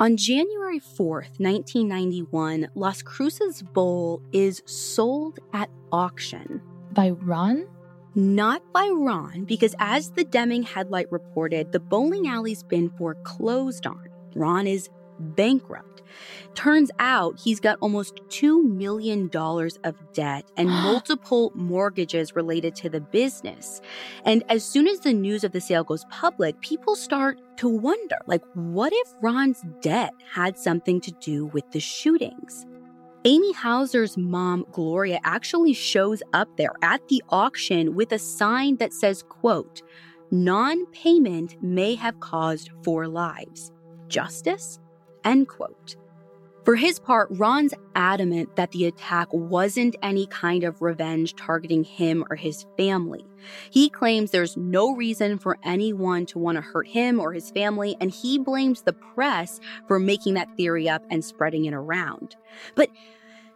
On 0.00 0.16
January 0.16 0.80
4th, 0.80 1.38
1991, 1.38 2.68
Las 2.74 3.00
Cruces 3.00 3.62
Bowl 3.62 4.20
is 4.32 4.60
sold 4.66 5.38
at 5.52 5.70
auction. 5.92 6.60
By 6.90 7.10
Ron? 7.10 7.68
Not 8.16 8.72
by 8.72 8.88
Ron, 8.92 9.44
because 9.44 9.76
as 9.78 10.10
the 10.10 10.24
Deming 10.24 10.64
headlight 10.64 11.12
reported, 11.12 11.70
the 11.70 11.78
bowling 11.78 12.26
alley's 12.26 12.64
been 12.64 12.90
foreclosed 12.90 13.86
on. 13.86 14.08
Ron 14.34 14.66
is 14.66 14.88
bankrupt. 15.18 16.02
Turns 16.54 16.90
out 16.98 17.40
he's 17.40 17.60
got 17.60 17.78
almost 17.80 18.16
$2 18.28 18.62
million 18.62 19.30
of 19.84 20.12
debt 20.12 20.50
and 20.56 20.68
multiple 20.70 21.52
mortgages 21.54 22.36
related 22.36 22.74
to 22.76 22.88
the 22.88 23.00
business. 23.00 23.80
And 24.24 24.44
as 24.48 24.64
soon 24.64 24.86
as 24.86 25.00
the 25.00 25.12
news 25.12 25.44
of 25.44 25.52
the 25.52 25.60
sale 25.60 25.84
goes 25.84 26.04
public, 26.10 26.60
people 26.60 26.96
start 26.96 27.38
to 27.58 27.68
wonder 27.68 28.16
like, 28.26 28.42
what 28.54 28.92
if 28.94 29.08
Ron's 29.20 29.62
debt 29.80 30.12
had 30.32 30.58
something 30.58 31.00
to 31.02 31.10
do 31.12 31.46
with 31.46 31.70
the 31.72 31.80
shootings? 31.80 32.66
Amy 33.26 33.54
Houser's 33.54 34.18
mom, 34.18 34.66
Gloria, 34.70 35.18
actually 35.24 35.72
shows 35.72 36.22
up 36.34 36.48
there 36.58 36.74
at 36.82 37.08
the 37.08 37.22
auction 37.30 37.94
with 37.94 38.12
a 38.12 38.18
sign 38.18 38.76
that 38.76 38.92
says, 38.92 39.22
quote, 39.22 39.80
non-payment 40.30 41.56
may 41.62 41.94
have 41.94 42.20
caused 42.20 42.70
four 42.82 43.08
lives. 43.08 43.72
Justice? 44.08 44.78
End 45.24 45.48
quote. 45.48 45.96
For 46.64 46.76
his 46.76 46.98
part, 46.98 47.28
Ron's 47.30 47.74
adamant 47.94 48.56
that 48.56 48.70
the 48.70 48.86
attack 48.86 49.28
wasn't 49.32 49.96
any 50.02 50.26
kind 50.26 50.64
of 50.64 50.80
revenge 50.80 51.36
targeting 51.36 51.84
him 51.84 52.24
or 52.30 52.36
his 52.36 52.64
family. 52.78 53.26
He 53.70 53.90
claims 53.90 54.30
there's 54.30 54.56
no 54.56 54.94
reason 54.94 55.36
for 55.36 55.58
anyone 55.62 56.24
to 56.26 56.38
want 56.38 56.56
to 56.56 56.62
hurt 56.62 56.88
him 56.88 57.20
or 57.20 57.34
his 57.34 57.50
family, 57.50 57.96
and 58.00 58.10
he 58.10 58.38
blames 58.38 58.80
the 58.80 58.94
press 58.94 59.60
for 59.86 59.98
making 59.98 60.34
that 60.34 60.56
theory 60.56 60.88
up 60.88 61.04
and 61.10 61.22
spreading 61.22 61.66
it 61.66 61.74
around. 61.74 62.34
But 62.74 62.88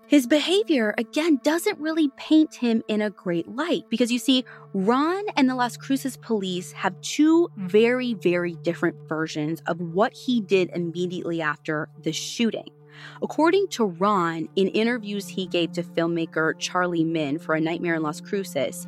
his 0.08 0.26
behavior, 0.26 0.94
again, 0.96 1.38
doesn't 1.42 1.78
really 1.78 2.08
paint 2.16 2.54
him 2.54 2.82
in 2.88 3.02
a 3.02 3.10
great 3.10 3.46
light 3.46 3.84
because 3.90 4.10
you 4.10 4.18
see, 4.18 4.42
Ron 4.72 5.22
and 5.36 5.50
the 5.50 5.54
Las 5.54 5.76
Cruces 5.76 6.16
police 6.16 6.72
have 6.72 6.98
two 7.02 7.50
very, 7.58 8.14
very 8.14 8.54
different 8.62 8.96
versions 9.06 9.62
of 9.66 9.78
what 9.82 10.14
he 10.14 10.40
did 10.40 10.70
immediately 10.70 11.42
after 11.42 11.90
the 12.02 12.12
shooting. 12.12 12.70
According 13.22 13.68
to 13.68 13.84
Ron, 13.84 14.48
in 14.56 14.68
interviews 14.68 15.28
he 15.28 15.46
gave 15.46 15.72
to 15.72 15.82
filmmaker 15.82 16.58
Charlie 16.58 17.04
Minn 17.04 17.38
for 17.38 17.54
A 17.54 17.60
Nightmare 17.60 17.96
in 17.96 18.02
Las 18.02 18.22
Cruces, 18.22 18.86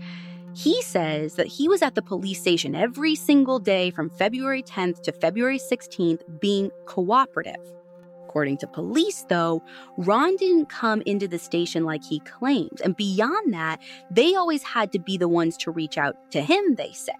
he 0.54 0.80
says 0.80 1.34
that 1.34 1.48
he 1.48 1.68
was 1.68 1.82
at 1.82 1.96
the 1.96 2.02
police 2.02 2.40
station 2.40 2.74
every 2.74 3.14
single 3.14 3.58
day 3.58 3.90
from 3.90 4.08
February 4.08 4.62
10th 4.62 5.02
to 5.02 5.12
February 5.12 5.58
16th 5.58 6.22
being 6.40 6.70
cooperative. 6.86 7.79
According 8.30 8.58
to 8.58 8.68
police, 8.68 9.26
though, 9.28 9.60
Ron 9.96 10.36
didn't 10.36 10.68
come 10.68 11.02
into 11.04 11.26
the 11.26 11.36
station 11.36 11.82
like 11.82 12.04
he 12.04 12.20
claims. 12.20 12.80
And 12.80 12.94
beyond 12.94 13.52
that, 13.52 13.80
they 14.08 14.36
always 14.36 14.62
had 14.62 14.92
to 14.92 15.00
be 15.00 15.18
the 15.18 15.26
ones 15.26 15.56
to 15.56 15.72
reach 15.72 15.98
out 15.98 16.14
to 16.30 16.40
him, 16.40 16.76
they 16.76 16.92
say. 16.92 17.12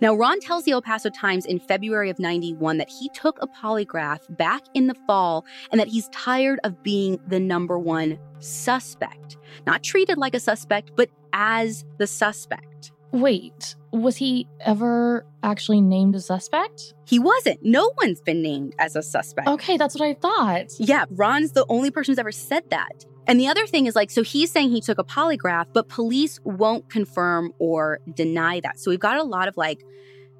Now, 0.00 0.14
Ron 0.14 0.40
tells 0.40 0.64
the 0.64 0.72
El 0.72 0.80
Paso 0.80 1.10
Times 1.10 1.44
in 1.44 1.60
February 1.60 2.08
of 2.08 2.18
91 2.18 2.78
that 2.78 2.88
he 2.88 3.10
took 3.10 3.42
a 3.42 3.46
polygraph 3.46 4.20
back 4.38 4.62
in 4.72 4.86
the 4.86 4.96
fall 5.06 5.44
and 5.70 5.78
that 5.78 5.88
he's 5.88 6.08
tired 6.08 6.60
of 6.64 6.82
being 6.82 7.20
the 7.26 7.38
number 7.38 7.78
one 7.78 8.18
suspect. 8.38 9.36
Not 9.66 9.82
treated 9.82 10.16
like 10.16 10.34
a 10.34 10.40
suspect, 10.40 10.92
but 10.96 11.10
as 11.34 11.84
the 11.98 12.06
suspect. 12.06 12.90
Wait, 13.12 13.76
was 13.92 14.16
he 14.16 14.48
ever 14.60 15.26
actually 15.42 15.82
named 15.82 16.14
a 16.14 16.20
suspect? 16.20 16.94
He 17.06 17.18
wasn't. 17.18 17.60
No 17.62 17.92
one's 17.98 18.22
been 18.22 18.40
named 18.40 18.74
as 18.78 18.96
a 18.96 19.02
suspect. 19.02 19.48
Okay, 19.48 19.76
that's 19.76 19.94
what 19.94 20.06
I 20.08 20.14
thought. 20.14 20.72
Yeah, 20.78 21.04
Ron's 21.10 21.52
the 21.52 21.66
only 21.68 21.90
person 21.90 22.12
who's 22.12 22.18
ever 22.18 22.32
said 22.32 22.70
that. 22.70 23.04
And 23.26 23.38
the 23.38 23.48
other 23.48 23.66
thing 23.66 23.86
is 23.86 23.94
like, 23.94 24.10
so 24.10 24.22
he's 24.22 24.50
saying 24.50 24.70
he 24.70 24.80
took 24.80 24.98
a 24.98 25.04
polygraph, 25.04 25.66
but 25.72 25.88
police 25.88 26.40
won't 26.44 26.88
confirm 26.88 27.52
or 27.58 28.00
deny 28.14 28.60
that. 28.60 28.80
So 28.80 28.90
we've 28.90 28.98
got 28.98 29.18
a 29.18 29.22
lot 29.22 29.46
of 29.46 29.56
like 29.56 29.84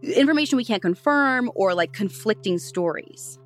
information 0.02 0.56
we 0.56 0.64
can't 0.64 0.82
confirm 0.82 1.50
or 1.54 1.74
like 1.74 1.92
conflicting 1.92 2.58
stories. 2.58 3.38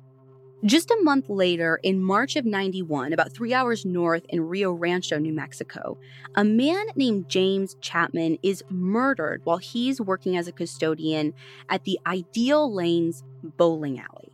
Just 0.65 0.89
a 0.89 0.97
month 1.03 1.29
later, 1.29 1.79
in 1.83 2.01
March 2.01 2.35
of 2.35 2.43
91, 2.43 3.13
about 3.13 3.31
three 3.31 3.53
hours 3.53 3.85
north 3.85 4.25
in 4.29 4.41
Rio 4.41 4.71
Rancho, 4.71 5.19
New 5.19 5.33
Mexico, 5.33 5.99
a 6.33 6.43
man 6.43 6.87
named 6.95 7.29
James 7.29 7.75
Chapman 7.79 8.39
is 8.41 8.63
murdered 8.69 9.41
while 9.43 9.59
he's 9.59 10.01
working 10.01 10.35
as 10.35 10.47
a 10.47 10.51
custodian 10.51 11.35
at 11.69 11.83
the 11.83 11.99
Ideal 12.07 12.73
Lanes 12.73 13.23
bowling 13.43 13.99
alley. 13.99 14.33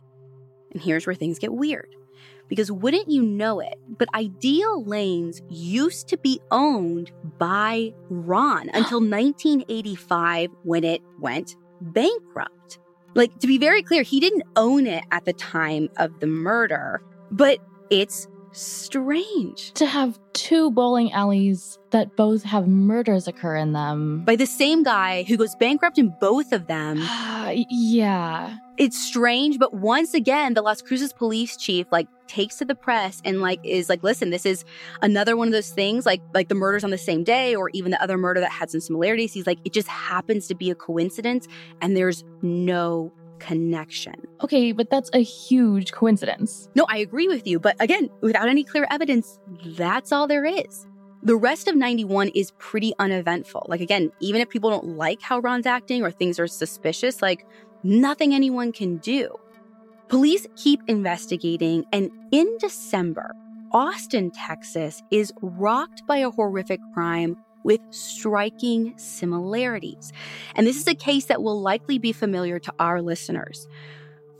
And 0.72 0.80
here's 0.82 1.06
where 1.06 1.14
things 1.14 1.38
get 1.38 1.52
weird. 1.52 1.94
Because 2.48 2.72
wouldn't 2.72 3.10
you 3.10 3.22
know 3.22 3.60
it, 3.60 3.78
but 3.86 4.08
Ideal 4.14 4.82
Lanes 4.82 5.42
used 5.50 6.08
to 6.08 6.16
be 6.16 6.40
owned 6.50 7.12
by 7.38 7.92
Ron 8.08 8.70
until 8.70 9.00
1985 9.00 10.50
when 10.62 10.84
it 10.84 11.02
went 11.20 11.56
bankrupt. 11.82 12.63
Like, 13.14 13.38
to 13.40 13.46
be 13.46 13.58
very 13.58 13.82
clear, 13.82 14.02
he 14.02 14.20
didn't 14.20 14.42
own 14.56 14.86
it 14.86 15.04
at 15.10 15.24
the 15.24 15.32
time 15.32 15.88
of 15.98 16.18
the 16.20 16.26
murder, 16.26 17.00
but 17.30 17.58
it's 17.90 18.26
strange. 18.56 19.72
To 19.74 19.86
have 19.86 20.18
two 20.32 20.70
bowling 20.70 21.12
alleys 21.12 21.78
that 21.90 22.16
both 22.16 22.42
have 22.42 22.66
murders 22.66 23.28
occur 23.28 23.56
in 23.56 23.72
them. 23.72 24.24
By 24.24 24.36
the 24.36 24.46
same 24.46 24.82
guy 24.82 25.24
who 25.24 25.36
goes 25.36 25.54
bankrupt 25.56 25.98
in 25.98 26.14
both 26.20 26.52
of 26.52 26.66
them. 26.66 26.98
yeah. 27.70 28.56
It's 28.76 29.00
strange, 29.00 29.58
but 29.58 29.72
once 29.72 30.14
again, 30.14 30.54
the 30.54 30.62
Las 30.62 30.82
Cruces 30.82 31.12
police 31.12 31.56
chief 31.56 31.86
like 31.92 32.08
takes 32.26 32.56
to 32.56 32.64
the 32.64 32.74
press 32.74 33.22
and 33.24 33.40
like 33.40 33.60
is 33.62 33.88
like, 33.88 34.02
listen, 34.02 34.30
this 34.30 34.44
is 34.44 34.64
another 35.00 35.36
one 35.36 35.46
of 35.46 35.52
those 35.52 35.70
things, 35.70 36.04
like 36.04 36.20
like 36.32 36.48
the 36.48 36.56
murders 36.56 36.82
on 36.82 36.90
the 36.90 36.98
same 36.98 37.22
day, 37.22 37.54
or 37.54 37.70
even 37.70 37.92
the 37.92 38.02
other 38.02 38.18
murder 38.18 38.40
that 38.40 38.50
had 38.50 38.70
some 38.70 38.80
similarities. 38.80 39.32
He's 39.32 39.46
like, 39.46 39.58
it 39.64 39.72
just 39.72 39.86
happens 39.86 40.48
to 40.48 40.56
be 40.56 40.70
a 40.70 40.74
coincidence, 40.74 41.46
and 41.80 41.96
there's 41.96 42.24
no 42.42 43.12
connection. 43.38 44.14
Okay, 44.42 44.72
but 44.72 44.90
that's 44.90 45.10
a 45.12 45.22
huge 45.22 45.92
coincidence. 45.92 46.68
No, 46.74 46.86
I 46.88 46.98
agree 46.98 47.28
with 47.28 47.46
you. 47.46 47.58
But 47.58 47.76
again, 47.80 48.10
without 48.20 48.48
any 48.48 48.64
clear 48.64 48.86
evidence, 48.90 49.38
that's 49.64 50.12
all 50.12 50.26
there 50.26 50.44
is. 50.44 50.86
The 51.22 51.36
rest 51.36 51.68
of 51.68 51.74
91 51.74 52.28
is 52.28 52.52
pretty 52.58 52.92
uneventful. 52.98 53.66
Like, 53.68 53.80
again, 53.80 54.12
even 54.20 54.40
if 54.40 54.50
people 54.50 54.70
don't 54.70 54.96
like 54.96 55.22
how 55.22 55.38
Ron's 55.38 55.66
acting 55.66 56.02
or 56.02 56.10
things 56.10 56.38
are 56.38 56.46
suspicious, 56.46 57.22
like, 57.22 57.46
nothing 57.82 58.34
anyone 58.34 58.72
can 58.72 58.98
do. 58.98 59.34
Police 60.08 60.46
keep 60.54 60.80
investigating, 60.86 61.86
and 61.92 62.10
in 62.30 62.58
December, 62.58 63.34
Austin, 63.72 64.30
Texas 64.30 65.02
is 65.10 65.32
rocked 65.40 66.06
by 66.06 66.18
a 66.18 66.30
horrific 66.30 66.78
crime 66.92 67.36
with 67.64 67.80
striking 67.90 68.96
similarities. 68.96 70.12
And 70.54 70.66
this 70.66 70.76
is 70.76 70.86
a 70.86 70.94
case 70.94 71.24
that 71.24 71.42
will 71.42 71.60
likely 71.60 71.98
be 71.98 72.12
familiar 72.12 72.60
to 72.60 72.72
our 72.78 73.02
listeners. 73.02 73.66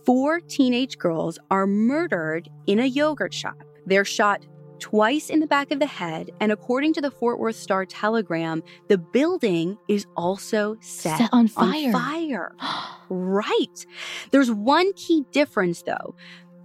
Four 0.05 0.41
teenage 0.41 0.99
girls 0.99 1.39
are 1.51 1.67
murdered 1.67 2.49
in 2.67 2.79
a 2.79 2.87
yogurt 2.87 3.35
shop. 3.35 3.65
They're 3.87 4.05
shot 4.05 4.47
twice 4.79 5.31
in 5.31 5.41
the 5.41 5.47
back 5.47 5.71
of 5.71 5.79
the 5.79 5.87
head, 5.87 6.31
and 6.41 6.53
according 6.53 6.93
to 6.93 7.01
the 7.01 7.11
Fort 7.11 7.39
Worth 7.39 7.57
Star 7.57 7.87
Telegram, 7.87 8.63
the 8.89 8.99
building 8.99 9.79
is 9.89 10.07
also 10.15 10.77
set, 10.81 11.19
Set 11.19 11.31
on 11.33 11.49
fire. 11.49 11.87
On 11.87 11.93
fire. 11.93 12.55
right. 13.09 13.87
There's 14.31 14.51
one 14.51 14.93
key 14.93 15.25
difference 15.33 15.83
though. 15.83 16.15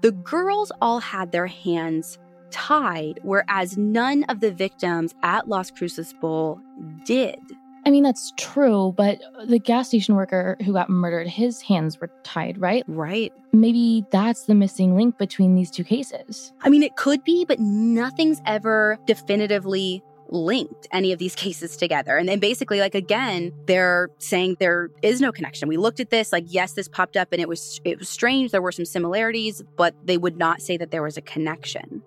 The 0.01 0.11
girls 0.11 0.71
all 0.81 0.99
had 0.99 1.31
their 1.31 1.47
hands 1.47 2.17
tied, 2.51 3.19
whereas 3.23 3.77
none 3.77 4.23
of 4.25 4.39
the 4.39 4.51
victims 4.51 5.15
at 5.23 5.47
Las 5.47 5.71
Cruces 5.71 6.13
Bowl 6.13 6.59
did. 7.05 7.39
I 7.85 7.91
mean, 7.91 8.03
that's 8.03 8.33
true, 8.37 8.93
but 8.97 9.19
the 9.45 9.57
gas 9.57 9.87
station 9.87 10.15
worker 10.15 10.57
who 10.63 10.73
got 10.73 10.89
murdered, 10.89 11.27
his 11.27 11.61
hands 11.61 11.99
were 11.99 12.11
tied, 12.23 12.59
right? 12.59 12.83
Right. 12.87 13.33
Maybe 13.53 14.05
that's 14.11 14.45
the 14.45 14.55
missing 14.55 14.95
link 14.95 15.17
between 15.17 15.55
these 15.55 15.71
two 15.71 15.83
cases. 15.83 16.53
I 16.61 16.69
mean, 16.69 16.83
it 16.83 16.97
could 16.97 17.23
be, 17.23 17.45
but 17.45 17.59
nothing's 17.59 18.41
ever 18.45 18.99
definitively 19.07 20.03
linked 20.31 20.87
any 20.91 21.11
of 21.11 21.19
these 21.19 21.35
cases 21.35 21.75
together. 21.75 22.17
And 22.17 22.29
then 22.29 22.39
basically, 22.39 22.79
like 22.79 22.95
again, 22.95 23.51
they're 23.65 24.09
saying 24.19 24.57
there 24.59 24.91
is 25.01 25.21
no 25.21 25.31
connection. 25.31 25.67
We 25.67 25.77
looked 25.77 25.99
at 25.99 26.09
this, 26.09 26.31
like, 26.31 26.45
yes, 26.47 26.73
this 26.73 26.87
popped 26.87 27.17
up 27.17 27.29
and 27.31 27.41
it 27.41 27.49
was 27.49 27.81
it 27.83 27.99
was 27.99 28.09
strange. 28.09 28.51
There 28.51 28.61
were 28.61 28.71
some 28.71 28.85
similarities, 28.85 29.63
but 29.77 29.95
they 30.03 30.17
would 30.17 30.37
not 30.37 30.61
say 30.61 30.77
that 30.77 30.91
there 30.91 31.03
was 31.03 31.17
a 31.17 31.21
connection. 31.21 32.03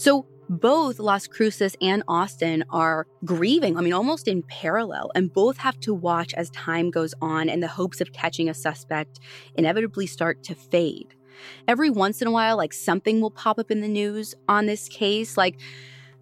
So 0.00 0.24
both 0.48 0.98
Las 0.98 1.26
Cruces 1.26 1.76
and 1.82 2.02
Austin 2.08 2.64
are 2.70 3.06
grieving, 3.26 3.76
I 3.76 3.82
mean, 3.82 3.92
almost 3.92 4.28
in 4.28 4.42
parallel, 4.44 5.10
and 5.14 5.30
both 5.30 5.58
have 5.58 5.78
to 5.80 5.92
watch 5.92 6.32
as 6.32 6.48
time 6.52 6.90
goes 6.90 7.12
on 7.20 7.50
and 7.50 7.62
the 7.62 7.68
hopes 7.68 8.00
of 8.00 8.10
catching 8.14 8.48
a 8.48 8.54
suspect 8.54 9.20
inevitably 9.56 10.06
start 10.06 10.42
to 10.44 10.54
fade. 10.54 11.14
Every 11.68 11.90
once 11.90 12.22
in 12.22 12.28
a 12.28 12.30
while, 12.30 12.56
like 12.56 12.72
something 12.72 13.20
will 13.20 13.30
pop 13.30 13.58
up 13.58 13.70
in 13.70 13.82
the 13.82 13.88
news 13.88 14.34
on 14.48 14.64
this 14.64 14.88
case. 14.88 15.36
Like 15.36 15.60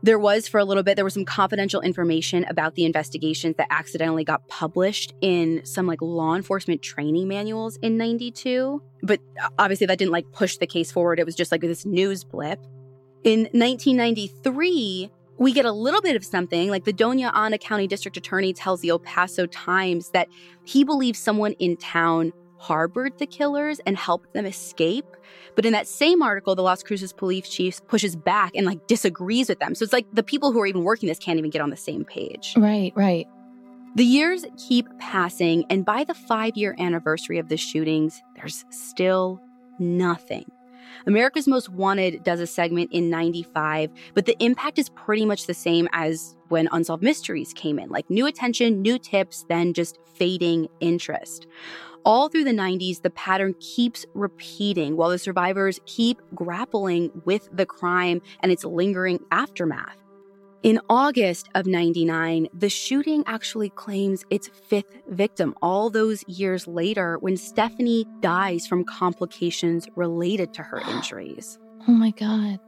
there 0.02 0.18
was 0.18 0.48
for 0.48 0.58
a 0.58 0.64
little 0.64 0.82
bit, 0.82 0.96
there 0.96 1.04
was 1.04 1.14
some 1.14 1.24
confidential 1.24 1.80
information 1.80 2.46
about 2.48 2.74
the 2.74 2.84
investigations 2.84 3.54
that 3.58 3.68
accidentally 3.70 4.24
got 4.24 4.48
published 4.48 5.14
in 5.20 5.64
some 5.64 5.86
like 5.86 6.02
law 6.02 6.34
enforcement 6.34 6.82
training 6.82 7.28
manuals 7.28 7.76
in 7.76 7.96
92. 7.96 8.82
But 9.04 9.20
uh, 9.40 9.50
obviously, 9.56 9.86
that 9.86 9.98
didn't 9.98 10.10
like 10.10 10.32
push 10.32 10.56
the 10.56 10.66
case 10.66 10.90
forward. 10.90 11.20
It 11.20 11.26
was 11.26 11.36
just 11.36 11.52
like 11.52 11.60
this 11.60 11.86
news 11.86 12.24
blip. 12.24 12.58
In 13.24 13.40
1993, 13.52 15.10
we 15.38 15.52
get 15.52 15.64
a 15.64 15.72
little 15.72 16.00
bit 16.00 16.16
of 16.16 16.24
something 16.24 16.70
like 16.70 16.84
the 16.84 16.92
Dona 16.92 17.30
Ana 17.34 17.58
County 17.58 17.86
District 17.86 18.16
Attorney 18.16 18.52
tells 18.52 18.80
the 18.80 18.90
El 18.90 18.98
Paso 18.98 19.46
Times 19.46 20.10
that 20.10 20.28
he 20.64 20.84
believes 20.84 21.18
someone 21.18 21.52
in 21.54 21.76
town 21.76 22.32
harbored 22.58 23.16
the 23.18 23.26
killers 23.26 23.80
and 23.86 23.96
helped 23.96 24.34
them 24.34 24.44
escape. 24.44 25.06
But 25.54 25.64
in 25.64 25.72
that 25.72 25.86
same 25.86 26.22
article, 26.22 26.54
the 26.54 26.62
Las 26.62 26.82
Cruces 26.82 27.12
police 27.12 27.48
chief 27.48 27.84
pushes 27.86 28.16
back 28.16 28.52
and 28.54 28.66
like 28.66 28.86
disagrees 28.86 29.48
with 29.48 29.60
them. 29.60 29.74
So 29.74 29.84
it's 29.84 29.92
like 29.92 30.06
the 30.12 30.22
people 30.22 30.52
who 30.52 30.60
are 30.60 30.66
even 30.66 30.82
working 30.82 31.08
this 31.08 31.18
can't 31.18 31.38
even 31.38 31.50
get 31.50 31.62
on 31.62 31.70
the 31.70 31.76
same 31.76 32.04
page. 32.04 32.54
Right, 32.56 32.92
right. 32.96 33.26
The 33.94 34.04
years 34.04 34.44
keep 34.68 34.86
passing, 34.98 35.64
and 35.70 35.84
by 35.84 36.04
the 36.04 36.14
five 36.14 36.56
year 36.56 36.76
anniversary 36.78 37.38
of 37.38 37.48
the 37.48 37.56
shootings, 37.56 38.22
there's 38.36 38.64
still 38.70 39.40
nothing. 39.78 40.44
America's 41.06 41.46
Most 41.46 41.68
Wanted 41.68 42.22
does 42.24 42.40
a 42.40 42.46
segment 42.46 42.90
in 42.92 43.10
95, 43.10 43.90
but 44.14 44.26
the 44.26 44.36
impact 44.42 44.78
is 44.78 44.88
pretty 44.90 45.24
much 45.24 45.46
the 45.46 45.54
same 45.54 45.88
as 45.92 46.36
when 46.48 46.68
Unsolved 46.72 47.02
Mysteries 47.02 47.52
came 47.52 47.78
in 47.78 47.88
like 47.90 48.08
new 48.10 48.26
attention, 48.26 48.82
new 48.82 48.98
tips, 48.98 49.44
then 49.48 49.72
just 49.72 49.98
fading 50.14 50.68
interest. 50.80 51.46
All 52.04 52.28
through 52.28 52.44
the 52.44 52.52
90s, 52.52 53.02
the 53.02 53.10
pattern 53.10 53.54
keeps 53.60 54.06
repeating 54.14 54.96
while 54.96 55.10
the 55.10 55.18
survivors 55.18 55.80
keep 55.86 56.22
grappling 56.34 57.10
with 57.24 57.48
the 57.52 57.66
crime 57.66 58.22
and 58.40 58.50
its 58.50 58.64
lingering 58.64 59.20
aftermath. 59.30 60.07
In 60.64 60.80
August 60.88 61.48
of 61.54 61.66
99, 61.66 62.48
the 62.52 62.68
shooting 62.68 63.22
actually 63.26 63.70
claims 63.70 64.24
its 64.28 64.48
fifth 64.48 64.92
victim 65.08 65.54
all 65.62 65.88
those 65.88 66.24
years 66.26 66.66
later 66.66 67.16
when 67.20 67.36
Stephanie 67.36 68.06
dies 68.18 68.66
from 68.66 68.84
complications 68.84 69.86
related 69.94 70.52
to 70.54 70.64
her 70.64 70.80
injuries. 70.90 71.60
Oh 71.86 71.92
my 71.92 72.10
God. 72.10 72.58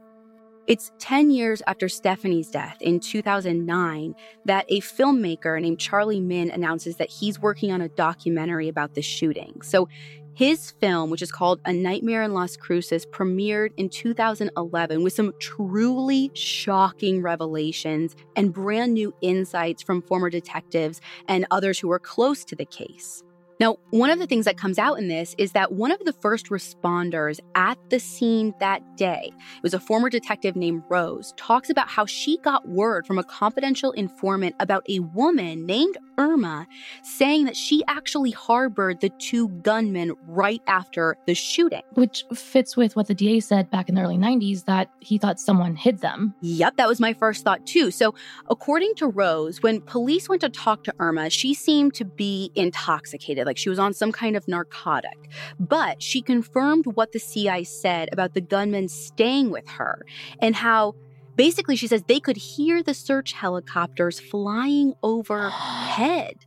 It's 0.67 0.93
10 0.99 1.31
years 1.31 1.61
after 1.67 1.89
Stephanie's 1.89 2.49
death 2.49 2.77
in 2.79 3.01
2009 3.01 4.15
that 4.45 4.65
a 4.69 4.79
filmmaker 4.79 5.59
named 5.61 5.79
Charlie 5.79 6.21
Minn 6.21 6.49
announces 6.49 6.95
that 6.95 7.09
he's 7.09 7.41
working 7.41 7.73
on 7.73 7.81
a 7.81 7.89
documentary 7.89 8.69
about 8.69 8.93
the 8.93 9.01
shooting. 9.01 9.61
So 9.63 9.89
his 10.33 10.71
film, 10.71 11.09
which 11.09 11.21
is 11.21 11.31
called 11.31 11.59
A 11.65 11.73
Nightmare 11.73 12.23
in 12.23 12.33
Las 12.33 12.55
Cruces, 12.57 13.05
premiered 13.05 13.71
in 13.77 13.89
2011 13.89 15.03
with 15.03 15.13
some 15.13 15.33
truly 15.39 16.31
shocking 16.33 17.21
revelations 17.21 18.15
and 18.35 18.53
brand 18.53 18.93
new 18.93 19.13
insights 19.21 19.83
from 19.83 20.01
former 20.01 20.29
detectives 20.29 21.01
and 21.27 21.45
others 21.51 21.79
who 21.79 21.87
were 21.87 21.99
close 21.99 22.45
to 22.45 22.55
the 22.55 22.65
case. 22.65 23.23
Now, 23.61 23.77
one 23.91 24.09
of 24.09 24.17
the 24.17 24.25
things 24.25 24.45
that 24.45 24.57
comes 24.57 24.79
out 24.79 24.97
in 24.97 25.07
this 25.07 25.35
is 25.37 25.51
that 25.51 25.73
one 25.73 25.91
of 25.91 25.99
the 26.03 26.13
first 26.13 26.47
responders 26.47 27.39
at 27.53 27.77
the 27.91 27.99
scene 27.99 28.55
that 28.59 28.97
day, 28.97 29.31
it 29.31 29.61
was 29.61 29.75
a 29.75 29.79
former 29.79 30.09
detective 30.09 30.55
named 30.55 30.81
Rose, 30.89 31.31
talks 31.37 31.69
about 31.69 31.87
how 31.87 32.07
she 32.07 32.39
got 32.39 32.67
word 32.67 33.05
from 33.05 33.19
a 33.19 33.23
confidential 33.23 33.91
informant 33.91 34.55
about 34.59 34.83
a 34.89 34.97
woman 34.97 35.67
named 35.67 35.95
Irma 36.21 36.67
saying 37.03 37.45
that 37.45 37.55
she 37.57 37.83
actually 37.87 38.31
harbored 38.31 39.01
the 39.01 39.09
two 39.09 39.49
gunmen 39.49 40.13
right 40.27 40.61
after 40.67 41.17
the 41.25 41.33
shooting. 41.33 41.81
Which 41.95 42.23
fits 42.33 42.77
with 42.77 42.95
what 42.95 43.07
the 43.07 43.15
DA 43.15 43.39
said 43.39 43.69
back 43.71 43.89
in 43.89 43.95
the 43.95 44.01
early 44.01 44.17
90s 44.17 44.65
that 44.65 44.91
he 44.99 45.17
thought 45.17 45.39
someone 45.39 45.75
hid 45.75 45.99
them. 45.99 46.35
Yep, 46.41 46.77
that 46.77 46.87
was 46.87 46.99
my 46.99 47.13
first 47.13 47.43
thought 47.43 47.65
too. 47.65 47.89
So, 47.89 48.13
according 48.49 48.95
to 48.95 49.07
Rose, 49.07 49.63
when 49.63 49.81
police 49.81 50.29
went 50.29 50.41
to 50.41 50.49
talk 50.49 50.83
to 50.83 50.93
Irma, 50.99 51.29
she 51.29 51.53
seemed 51.53 51.95
to 51.95 52.05
be 52.05 52.51
intoxicated 52.55 53.45
like 53.47 53.57
she 53.57 53.69
was 53.69 53.79
on 53.79 53.93
some 53.93 54.11
kind 54.11 54.35
of 54.35 54.47
narcotic. 54.47 55.29
But 55.59 56.01
she 56.01 56.21
confirmed 56.21 56.85
what 56.85 57.11
the 57.11 57.19
CI 57.19 57.63
said 57.63 58.09
about 58.11 58.35
the 58.35 58.41
gunmen 58.41 58.87
staying 58.87 59.49
with 59.49 59.67
her 59.67 60.05
and 60.39 60.55
how 60.55 60.95
basically 61.35 61.75
she 61.75 61.87
says 61.87 62.03
they 62.03 62.19
could 62.19 62.37
hear 62.37 62.83
the 62.83 62.93
search 62.93 63.33
helicopters 63.33 64.19
flying 64.19 64.93
overhead. 65.03 66.35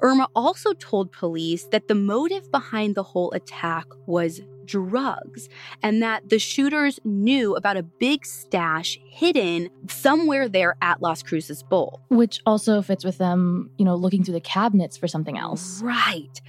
Irma 0.00 0.28
also 0.34 0.74
told 0.74 1.10
police 1.10 1.64
that 1.72 1.88
the 1.88 1.94
motive 1.94 2.50
behind 2.50 2.94
the 2.94 3.02
whole 3.02 3.32
attack 3.32 3.86
was 4.06 4.42
drugs 4.66 5.48
and 5.82 6.02
that 6.02 6.28
the 6.28 6.38
shooters 6.38 7.00
knew 7.04 7.54
about 7.54 7.76
a 7.76 7.82
big 7.82 8.26
stash 8.26 8.98
hidden 9.08 9.70
somewhere 9.88 10.48
there 10.48 10.76
at 10.82 11.00
Las 11.00 11.22
Cruces 11.22 11.62
Bowl. 11.62 12.00
Which 12.08 12.40
also 12.44 12.82
fits 12.82 13.04
with 13.04 13.18
them, 13.18 13.70
you 13.78 13.84
know, 13.84 13.94
looking 13.94 14.24
through 14.24 14.34
the 14.34 14.40
cabinets 14.40 14.96
for 14.96 15.08
something 15.08 15.38
else. 15.38 15.80
Right. 15.82 16.40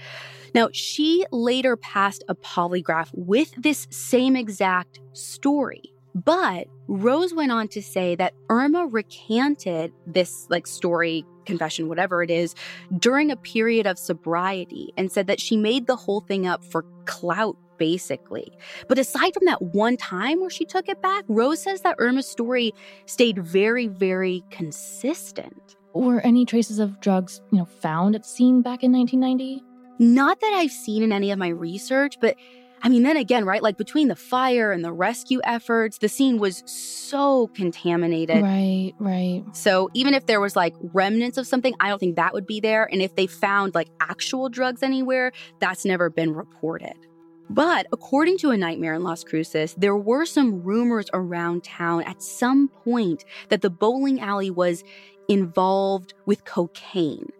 Now, 0.54 0.70
she 0.72 1.26
later 1.32 1.78
passed 1.78 2.24
a 2.28 2.36
polygraph 2.36 3.10
with 3.14 3.54
this 3.58 3.88
same 3.92 4.36
exact 4.36 5.00
story. 5.14 5.94
But 6.26 6.68
Rose 6.88 7.34
went 7.34 7.51
on 7.51 7.68
to 7.70 7.82
say 7.82 8.15
that 8.15 8.34
Irma 8.49 8.88
recanted 8.88 9.93
this 10.07 10.47
like 10.49 10.65
story, 10.65 11.24
confession, 11.45 11.88
whatever 11.89 12.24
it 12.24 12.32
is, 12.32 12.55
during 12.97 13.30
a 13.30 13.36
period 13.36 13.86
of 13.86 13.99
sobriety 13.99 14.91
and 14.97 15.11
said 15.11 15.28
that 15.28 15.39
she 15.39 15.55
made 15.55 15.86
the 15.86 15.95
whole 15.95 16.22
thing 16.22 16.47
up 16.47 16.63
for 16.63 16.86
clout 17.05 17.55
basically. 17.78 18.51
But 18.88 18.97
aside 18.97 19.36
from 19.36 19.45
that 19.45 19.61
one 19.61 19.97
time 19.97 20.39
where 20.39 20.49
she 20.49 20.65
took 20.65 20.89
it 20.89 20.99
back, 21.03 21.24
Rose 21.28 21.61
says 21.61 21.82
that 21.82 21.95
Irma's 21.99 22.28
story 22.28 22.74
stayed 23.05 23.38
very, 23.38 23.86
very 23.86 24.43
consistent. 24.49 25.76
Were 25.93 26.22
any 26.22 26.43
traces 26.43 26.80
of 26.80 26.99
drugs, 26.99 27.41
you 27.51 27.59
know, 27.59 27.65
found 27.65 28.15
at 28.15 28.24
the 28.24 28.28
scene 28.28 28.63
back 28.63 28.84
in 28.84 28.91
1990? 28.91 29.63
Not 29.99 30.39
that 30.41 30.53
I've 30.55 30.72
seen 30.72 31.03
in 31.03 31.11
any 31.11 31.30
of 31.30 31.38
my 31.38 31.49
research, 31.49 32.18
but 32.20 32.36
I 32.82 32.90
mean, 32.90 33.04
then 33.04 33.18
again, 33.18 33.46
right? 33.46 33.62
Like 33.62 33.78
between 33.78 34.08
the 34.08 34.16
fire 34.16 34.72
and 34.72 34.84
the 34.84 34.92
rescue 34.92 35.40
efforts, 35.44 35.98
the 35.98 36.10
scene 36.10 36.38
was 36.38 36.64
so 36.66 37.48
contaminated. 37.48 38.42
Right, 38.42 38.94
right. 39.00 39.44
So 39.54 39.90
even 39.94 40.14
if 40.14 40.26
there 40.26 40.40
was 40.40 40.56
like 40.56 40.76
remnants 40.94 41.38
of 41.38 41.48
something, 41.48 41.74
I 41.80 41.90
don't 41.90 42.00
think 42.00 42.16
that 42.16 42.34
would 42.34 42.48
be 42.48 42.60
there. 42.60 42.86
And 42.92 43.02
if 43.02 43.16
they 43.16 43.28
found 43.28 43.76
like 43.76 43.90
actual 44.00 44.50
drugs 44.50 44.84
anywhere, 44.84 45.32
that's 45.60 45.86
never 45.86 46.10
been 46.10 46.34
reported. 46.34 46.94
But 47.50 47.88
according 47.94 48.38
to 48.40 48.52
A 48.52 48.58
Nightmare 48.58 48.94
in 48.94 49.04
Las 49.04 49.24
Cruces, 49.24 49.74
there 49.76 49.96
were 49.96 50.26
some 50.26 50.64
rumors 50.64 51.08
around 51.14 51.64
town 51.64 52.04
at 52.04 52.22
some 52.22 52.68
point 52.68 53.24
that 53.50 53.62
the 53.62 53.70
bowling 53.70 54.20
alley 54.20 54.52
was 54.52 54.84
involved 55.30 56.14
with 56.26 56.46
cocaine. 56.46 57.32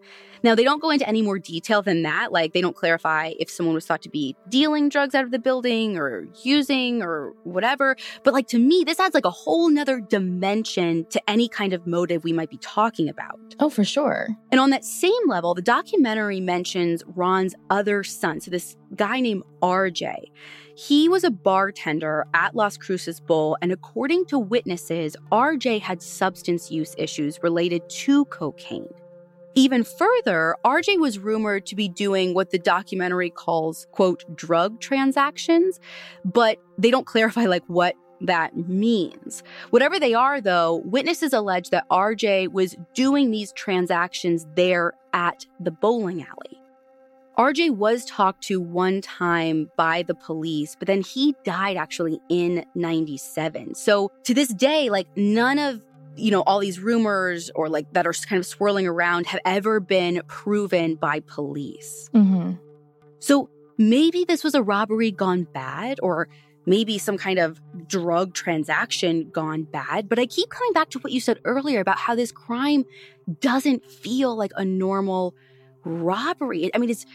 Now, 0.42 0.54
they 0.54 0.64
don't 0.64 0.80
go 0.80 0.90
into 0.90 1.08
any 1.08 1.22
more 1.22 1.38
detail 1.38 1.82
than 1.82 2.02
that. 2.02 2.32
Like, 2.32 2.52
they 2.52 2.60
don't 2.60 2.76
clarify 2.76 3.32
if 3.38 3.50
someone 3.50 3.74
was 3.74 3.86
thought 3.86 4.02
to 4.02 4.08
be 4.08 4.36
dealing 4.48 4.88
drugs 4.88 5.14
out 5.14 5.24
of 5.24 5.30
the 5.30 5.38
building 5.38 5.96
or 5.96 6.26
using 6.42 7.02
or 7.02 7.32
whatever. 7.44 7.96
But, 8.24 8.34
like, 8.34 8.48
to 8.48 8.58
me, 8.58 8.84
this 8.86 9.00
adds 9.00 9.14
like 9.14 9.24
a 9.24 9.30
whole 9.30 9.68
nother 9.68 10.00
dimension 10.00 11.06
to 11.10 11.30
any 11.30 11.48
kind 11.48 11.72
of 11.72 11.86
motive 11.86 12.24
we 12.24 12.32
might 12.32 12.50
be 12.50 12.58
talking 12.58 13.08
about. 13.08 13.38
Oh, 13.60 13.70
for 13.70 13.84
sure. 13.84 14.28
And 14.50 14.60
on 14.60 14.70
that 14.70 14.84
same 14.84 15.12
level, 15.26 15.54
the 15.54 15.62
documentary 15.62 16.40
mentions 16.40 17.02
Ron's 17.06 17.54
other 17.70 18.04
son. 18.04 18.40
So, 18.40 18.50
this 18.50 18.76
guy 18.94 19.20
named 19.20 19.42
RJ. 19.62 20.30
He 20.76 21.08
was 21.08 21.24
a 21.24 21.30
bartender 21.30 22.24
at 22.34 22.54
Las 22.54 22.76
Cruces 22.76 23.18
Bowl, 23.18 23.56
and 23.60 23.72
according 23.72 24.26
to 24.26 24.38
witnesses, 24.38 25.16
RJ 25.32 25.80
had 25.80 26.00
substance 26.00 26.70
use 26.70 26.94
issues 26.96 27.40
related 27.42 27.82
to 27.90 28.24
cocaine. 28.26 28.86
Even 29.58 29.82
further, 29.82 30.54
RJ 30.64 31.00
was 31.00 31.18
rumored 31.18 31.66
to 31.66 31.74
be 31.74 31.88
doing 31.88 32.32
what 32.32 32.50
the 32.50 32.60
documentary 32.60 33.28
calls, 33.28 33.88
quote, 33.90 34.22
drug 34.36 34.80
transactions, 34.80 35.80
but 36.24 36.58
they 36.78 36.92
don't 36.92 37.06
clarify 37.12 37.46
like 37.46 37.64
what 37.66 37.96
that 38.20 38.56
means. 38.56 39.42
Whatever 39.70 39.98
they 39.98 40.14
are, 40.14 40.40
though, 40.40 40.76
witnesses 40.84 41.32
allege 41.32 41.70
that 41.70 41.88
RJ 41.90 42.52
was 42.52 42.76
doing 42.94 43.32
these 43.32 43.50
transactions 43.50 44.46
there 44.54 44.92
at 45.12 45.44
the 45.58 45.72
bowling 45.72 46.22
alley. 46.22 46.62
RJ 47.36 47.70
was 47.70 48.04
talked 48.04 48.42
to 48.44 48.60
one 48.60 49.00
time 49.00 49.70
by 49.76 50.02
the 50.02 50.14
police, 50.14 50.76
but 50.76 50.86
then 50.86 51.02
he 51.02 51.34
died 51.44 51.76
actually 51.76 52.20
in 52.28 52.64
97. 52.76 53.74
So 53.74 54.10
to 54.22 54.34
this 54.34 54.52
day, 54.54 54.88
like 54.90 55.08
none 55.16 55.58
of 55.58 55.80
you 56.18 56.30
know 56.30 56.42
all 56.42 56.58
these 56.58 56.80
rumors 56.80 57.50
or 57.54 57.68
like 57.68 57.92
that 57.92 58.06
are 58.06 58.12
kind 58.12 58.38
of 58.38 58.46
swirling 58.46 58.86
around 58.86 59.26
have 59.26 59.40
ever 59.44 59.80
been 59.80 60.22
proven 60.26 60.96
by 60.96 61.20
police. 61.20 62.10
Mm-hmm. 62.14 62.52
So 63.20 63.50
maybe 63.78 64.24
this 64.24 64.44
was 64.44 64.54
a 64.54 64.62
robbery 64.62 65.10
gone 65.10 65.44
bad 65.44 65.98
or 66.02 66.28
maybe 66.66 66.98
some 66.98 67.16
kind 67.16 67.38
of 67.38 67.60
drug 67.86 68.34
transaction 68.34 69.30
gone 69.30 69.62
bad. 69.62 70.08
But 70.08 70.18
I 70.18 70.26
keep 70.26 70.50
coming 70.50 70.72
back 70.72 70.90
to 70.90 70.98
what 70.98 71.12
you 71.12 71.20
said 71.20 71.40
earlier 71.44 71.80
about 71.80 71.98
how 71.98 72.14
this 72.14 72.30
crime 72.30 72.84
doesn't 73.40 73.90
feel 73.90 74.36
like 74.36 74.52
a 74.56 74.64
normal 74.64 75.34
robbery. 75.84 76.70
I 76.74 76.78
mean, 76.78 76.90
it's 76.90 77.06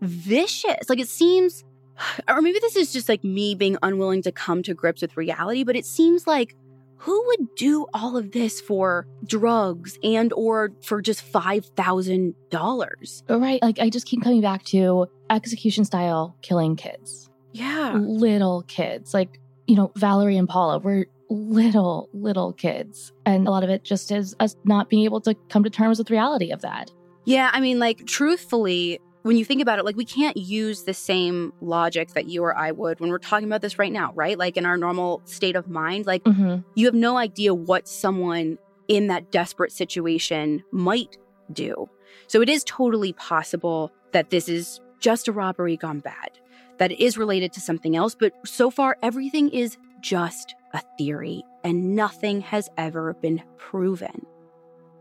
vicious. 0.00 0.88
Like 0.88 0.98
it 0.98 1.08
seems, 1.08 1.64
or 2.28 2.42
maybe 2.42 2.58
this 2.58 2.74
is 2.74 2.92
just 2.92 3.08
like 3.08 3.22
me 3.22 3.54
being 3.54 3.76
unwilling 3.82 4.22
to 4.22 4.32
come 4.32 4.62
to 4.64 4.74
grips 4.74 5.02
with 5.02 5.16
reality, 5.16 5.62
but 5.62 5.76
it 5.76 5.86
seems 5.86 6.26
like 6.26 6.56
who 6.98 7.26
would 7.28 7.54
do 7.54 7.86
all 7.94 8.16
of 8.16 8.32
this 8.32 8.60
for 8.60 9.06
drugs 9.24 9.98
and 10.02 10.32
or 10.32 10.72
for 10.82 11.00
just 11.00 11.24
$5,000? 11.32 13.22
Right. 13.28 13.62
Like 13.62 13.78
I 13.78 13.88
just 13.88 14.06
keep 14.06 14.22
coming 14.22 14.40
back 14.40 14.64
to 14.66 15.06
execution 15.30 15.84
style 15.84 16.36
killing 16.42 16.76
kids. 16.76 17.30
Yeah. 17.52 17.94
Little 17.94 18.62
kids. 18.68 19.14
Like, 19.14 19.40
you 19.66 19.76
know, 19.76 19.92
Valerie 19.96 20.36
and 20.36 20.48
Paula 20.48 20.78
were 20.78 21.06
little, 21.30 22.08
little 22.12 22.52
kids. 22.52 23.12
And 23.24 23.46
a 23.46 23.50
lot 23.50 23.62
of 23.62 23.70
it 23.70 23.84
just 23.84 24.10
is 24.10 24.34
us 24.40 24.56
not 24.64 24.88
being 24.90 25.04
able 25.04 25.20
to 25.22 25.34
come 25.48 25.62
to 25.64 25.70
terms 25.70 25.98
with 25.98 26.10
reality 26.10 26.50
of 26.50 26.62
that. 26.62 26.90
Yeah, 27.24 27.50
I 27.52 27.60
mean, 27.60 27.78
like, 27.78 28.06
truthfully, 28.06 29.00
when 29.28 29.36
you 29.36 29.44
think 29.44 29.60
about 29.60 29.78
it, 29.78 29.84
like, 29.84 29.94
we 29.94 30.06
can't 30.06 30.38
use 30.38 30.84
the 30.84 30.94
same 30.94 31.52
logic 31.60 32.14
that 32.14 32.28
you 32.28 32.42
or 32.42 32.56
I 32.56 32.70
would 32.72 32.98
when 32.98 33.10
we're 33.10 33.18
talking 33.18 33.46
about 33.46 33.60
this 33.60 33.78
right 33.78 33.92
now, 33.92 34.10
right? 34.14 34.38
Like, 34.38 34.56
in 34.56 34.64
our 34.64 34.78
normal 34.78 35.20
state 35.26 35.54
of 35.54 35.68
mind, 35.68 36.06
like, 36.06 36.24
Mm-hmm. 36.24 36.62
you 36.74 36.86
have 36.86 36.94
no 36.94 37.18
idea 37.18 37.52
what 37.52 37.86
someone 37.86 38.56
in 38.88 39.08
that 39.08 39.30
desperate 39.30 39.70
situation 39.70 40.64
might 40.72 41.18
do. 41.52 41.90
So, 42.26 42.40
it 42.40 42.48
is 42.48 42.64
totally 42.64 43.12
possible 43.12 43.92
that 44.12 44.30
this 44.30 44.48
is 44.48 44.80
just 44.98 45.28
a 45.28 45.32
robbery 45.32 45.76
gone 45.76 46.00
bad, 46.00 46.30
that 46.78 46.92
it 46.92 46.98
is 46.98 47.18
related 47.18 47.52
to 47.52 47.60
something 47.60 47.96
else. 47.96 48.14
But 48.14 48.32
so 48.46 48.70
far, 48.70 48.96
everything 49.02 49.50
is 49.50 49.76
just 50.00 50.54
a 50.72 50.80
theory, 50.96 51.42
and 51.64 51.94
nothing 51.94 52.40
has 52.40 52.70
ever 52.78 53.12
been 53.12 53.42
proven. 53.58 54.24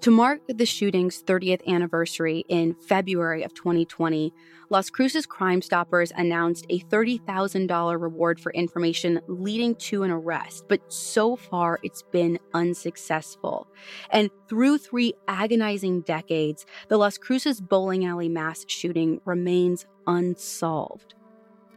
To 0.01 0.11
mark 0.11 0.41
the 0.47 0.65
shooting's 0.65 1.23
30th 1.23 1.65
anniversary 1.67 2.45
in 2.49 2.75
February 2.75 3.43
of 3.43 3.53
2020, 3.55 4.31
Las 4.69 4.91
Cruces 4.91 5.25
Crime 5.25 5.61
Stoppers 5.61 6.11
announced 6.15 6.67
a 6.69 6.79
$30,000 6.81 7.99
reward 7.99 8.39
for 8.39 8.53
information 8.53 9.19
leading 9.27 9.73
to 9.75 10.03
an 10.03 10.11
arrest, 10.11 10.65
but 10.69 10.93
so 10.93 11.35
far 11.35 11.79
it's 11.81 12.03
been 12.03 12.37
unsuccessful. 12.53 13.67
And 14.11 14.29
through 14.47 14.77
three 14.77 15.13
agonizing 15.27 16.01
decades, 16.01 16.65
the 16.89 16.97
Las 16.97 17.17
Cruces 17.17 17.59
bowling 17.59 18.05
alley 18.05 18.29
mass 18.29 18.65
shooting 18.67 19.19
remains 19.25 19.87
unsolved. 20.05 21.15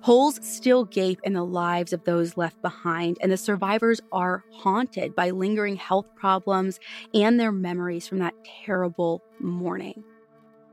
Holes 0.02 0.40
still 0.42 0.86
gape 0.86 1.20
in 1.24 1.34
the 1.34 1.44
lives 1.44 1.92
of 1.92 2.04
those 2.04 2.38
left 2.38 2.62
behind, 2.62 3.18
and 3.20 3.30
the 3.30 3.36
survivors 3.36 4.00
are 4.10 4.44
haunted 4.50 5.14
by 5.14 5.28
lingering 5.28 5.76
health 5.76 6.06
problems 6.16 6.80
and 7.12 7.38
their 7.38 7.52
memories 7.52 8.08
from 8.08 8.18
that 8.20 8.34
terrible 8.64 9.22
morning. 9.40 10.02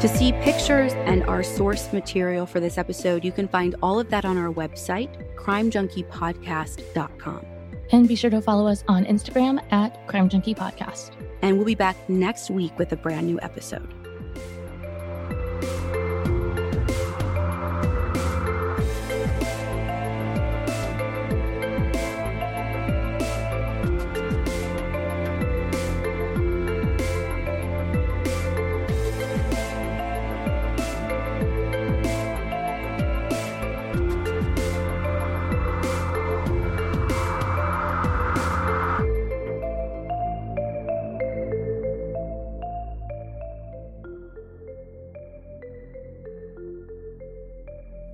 To 0.00 0.08
see 0.08 0.32
pictures 0.32 0.92
and 1.06 1.22
our 1.24 1.42
source 1.42 1.92
material 1.92 2.44
for 2.44 2.60
this 2.60 2.76
episode, 2.76 3.24
you 3.24 3.32
can 3.32 3.48
find 3.48 3.74
all 3.82 3.98
of 3.98 4.10
that 4.10 4.26
on 4.26 4.36
our 4.36 4.52
website, 4.52 5.08
crimejunkiepodcast.com. 5.34 7.53
And 7.94 8.08
be 8.08 8.16
sure 8.16 8.30
to 8.30 8.42
follow 8.42 8.66
us 8.66 8.82
on 8.88 9.04
Instagram 9.04 9.62
at 9.70 10.04
Crime 10.08 10.28
Junkie 10.28 10.52
Podcast. 10.52 11.12
And 11.42 11.56
we'll 11.56 11.64
be 11.64 11.76
back 11.76 11.96
next 12.08 12.50
week 12.50 12.76
with 12.76 12.90
a 12.90 12.96
brand 12.96 13.28
new 13.28 13.38
episode. 13.40 14.03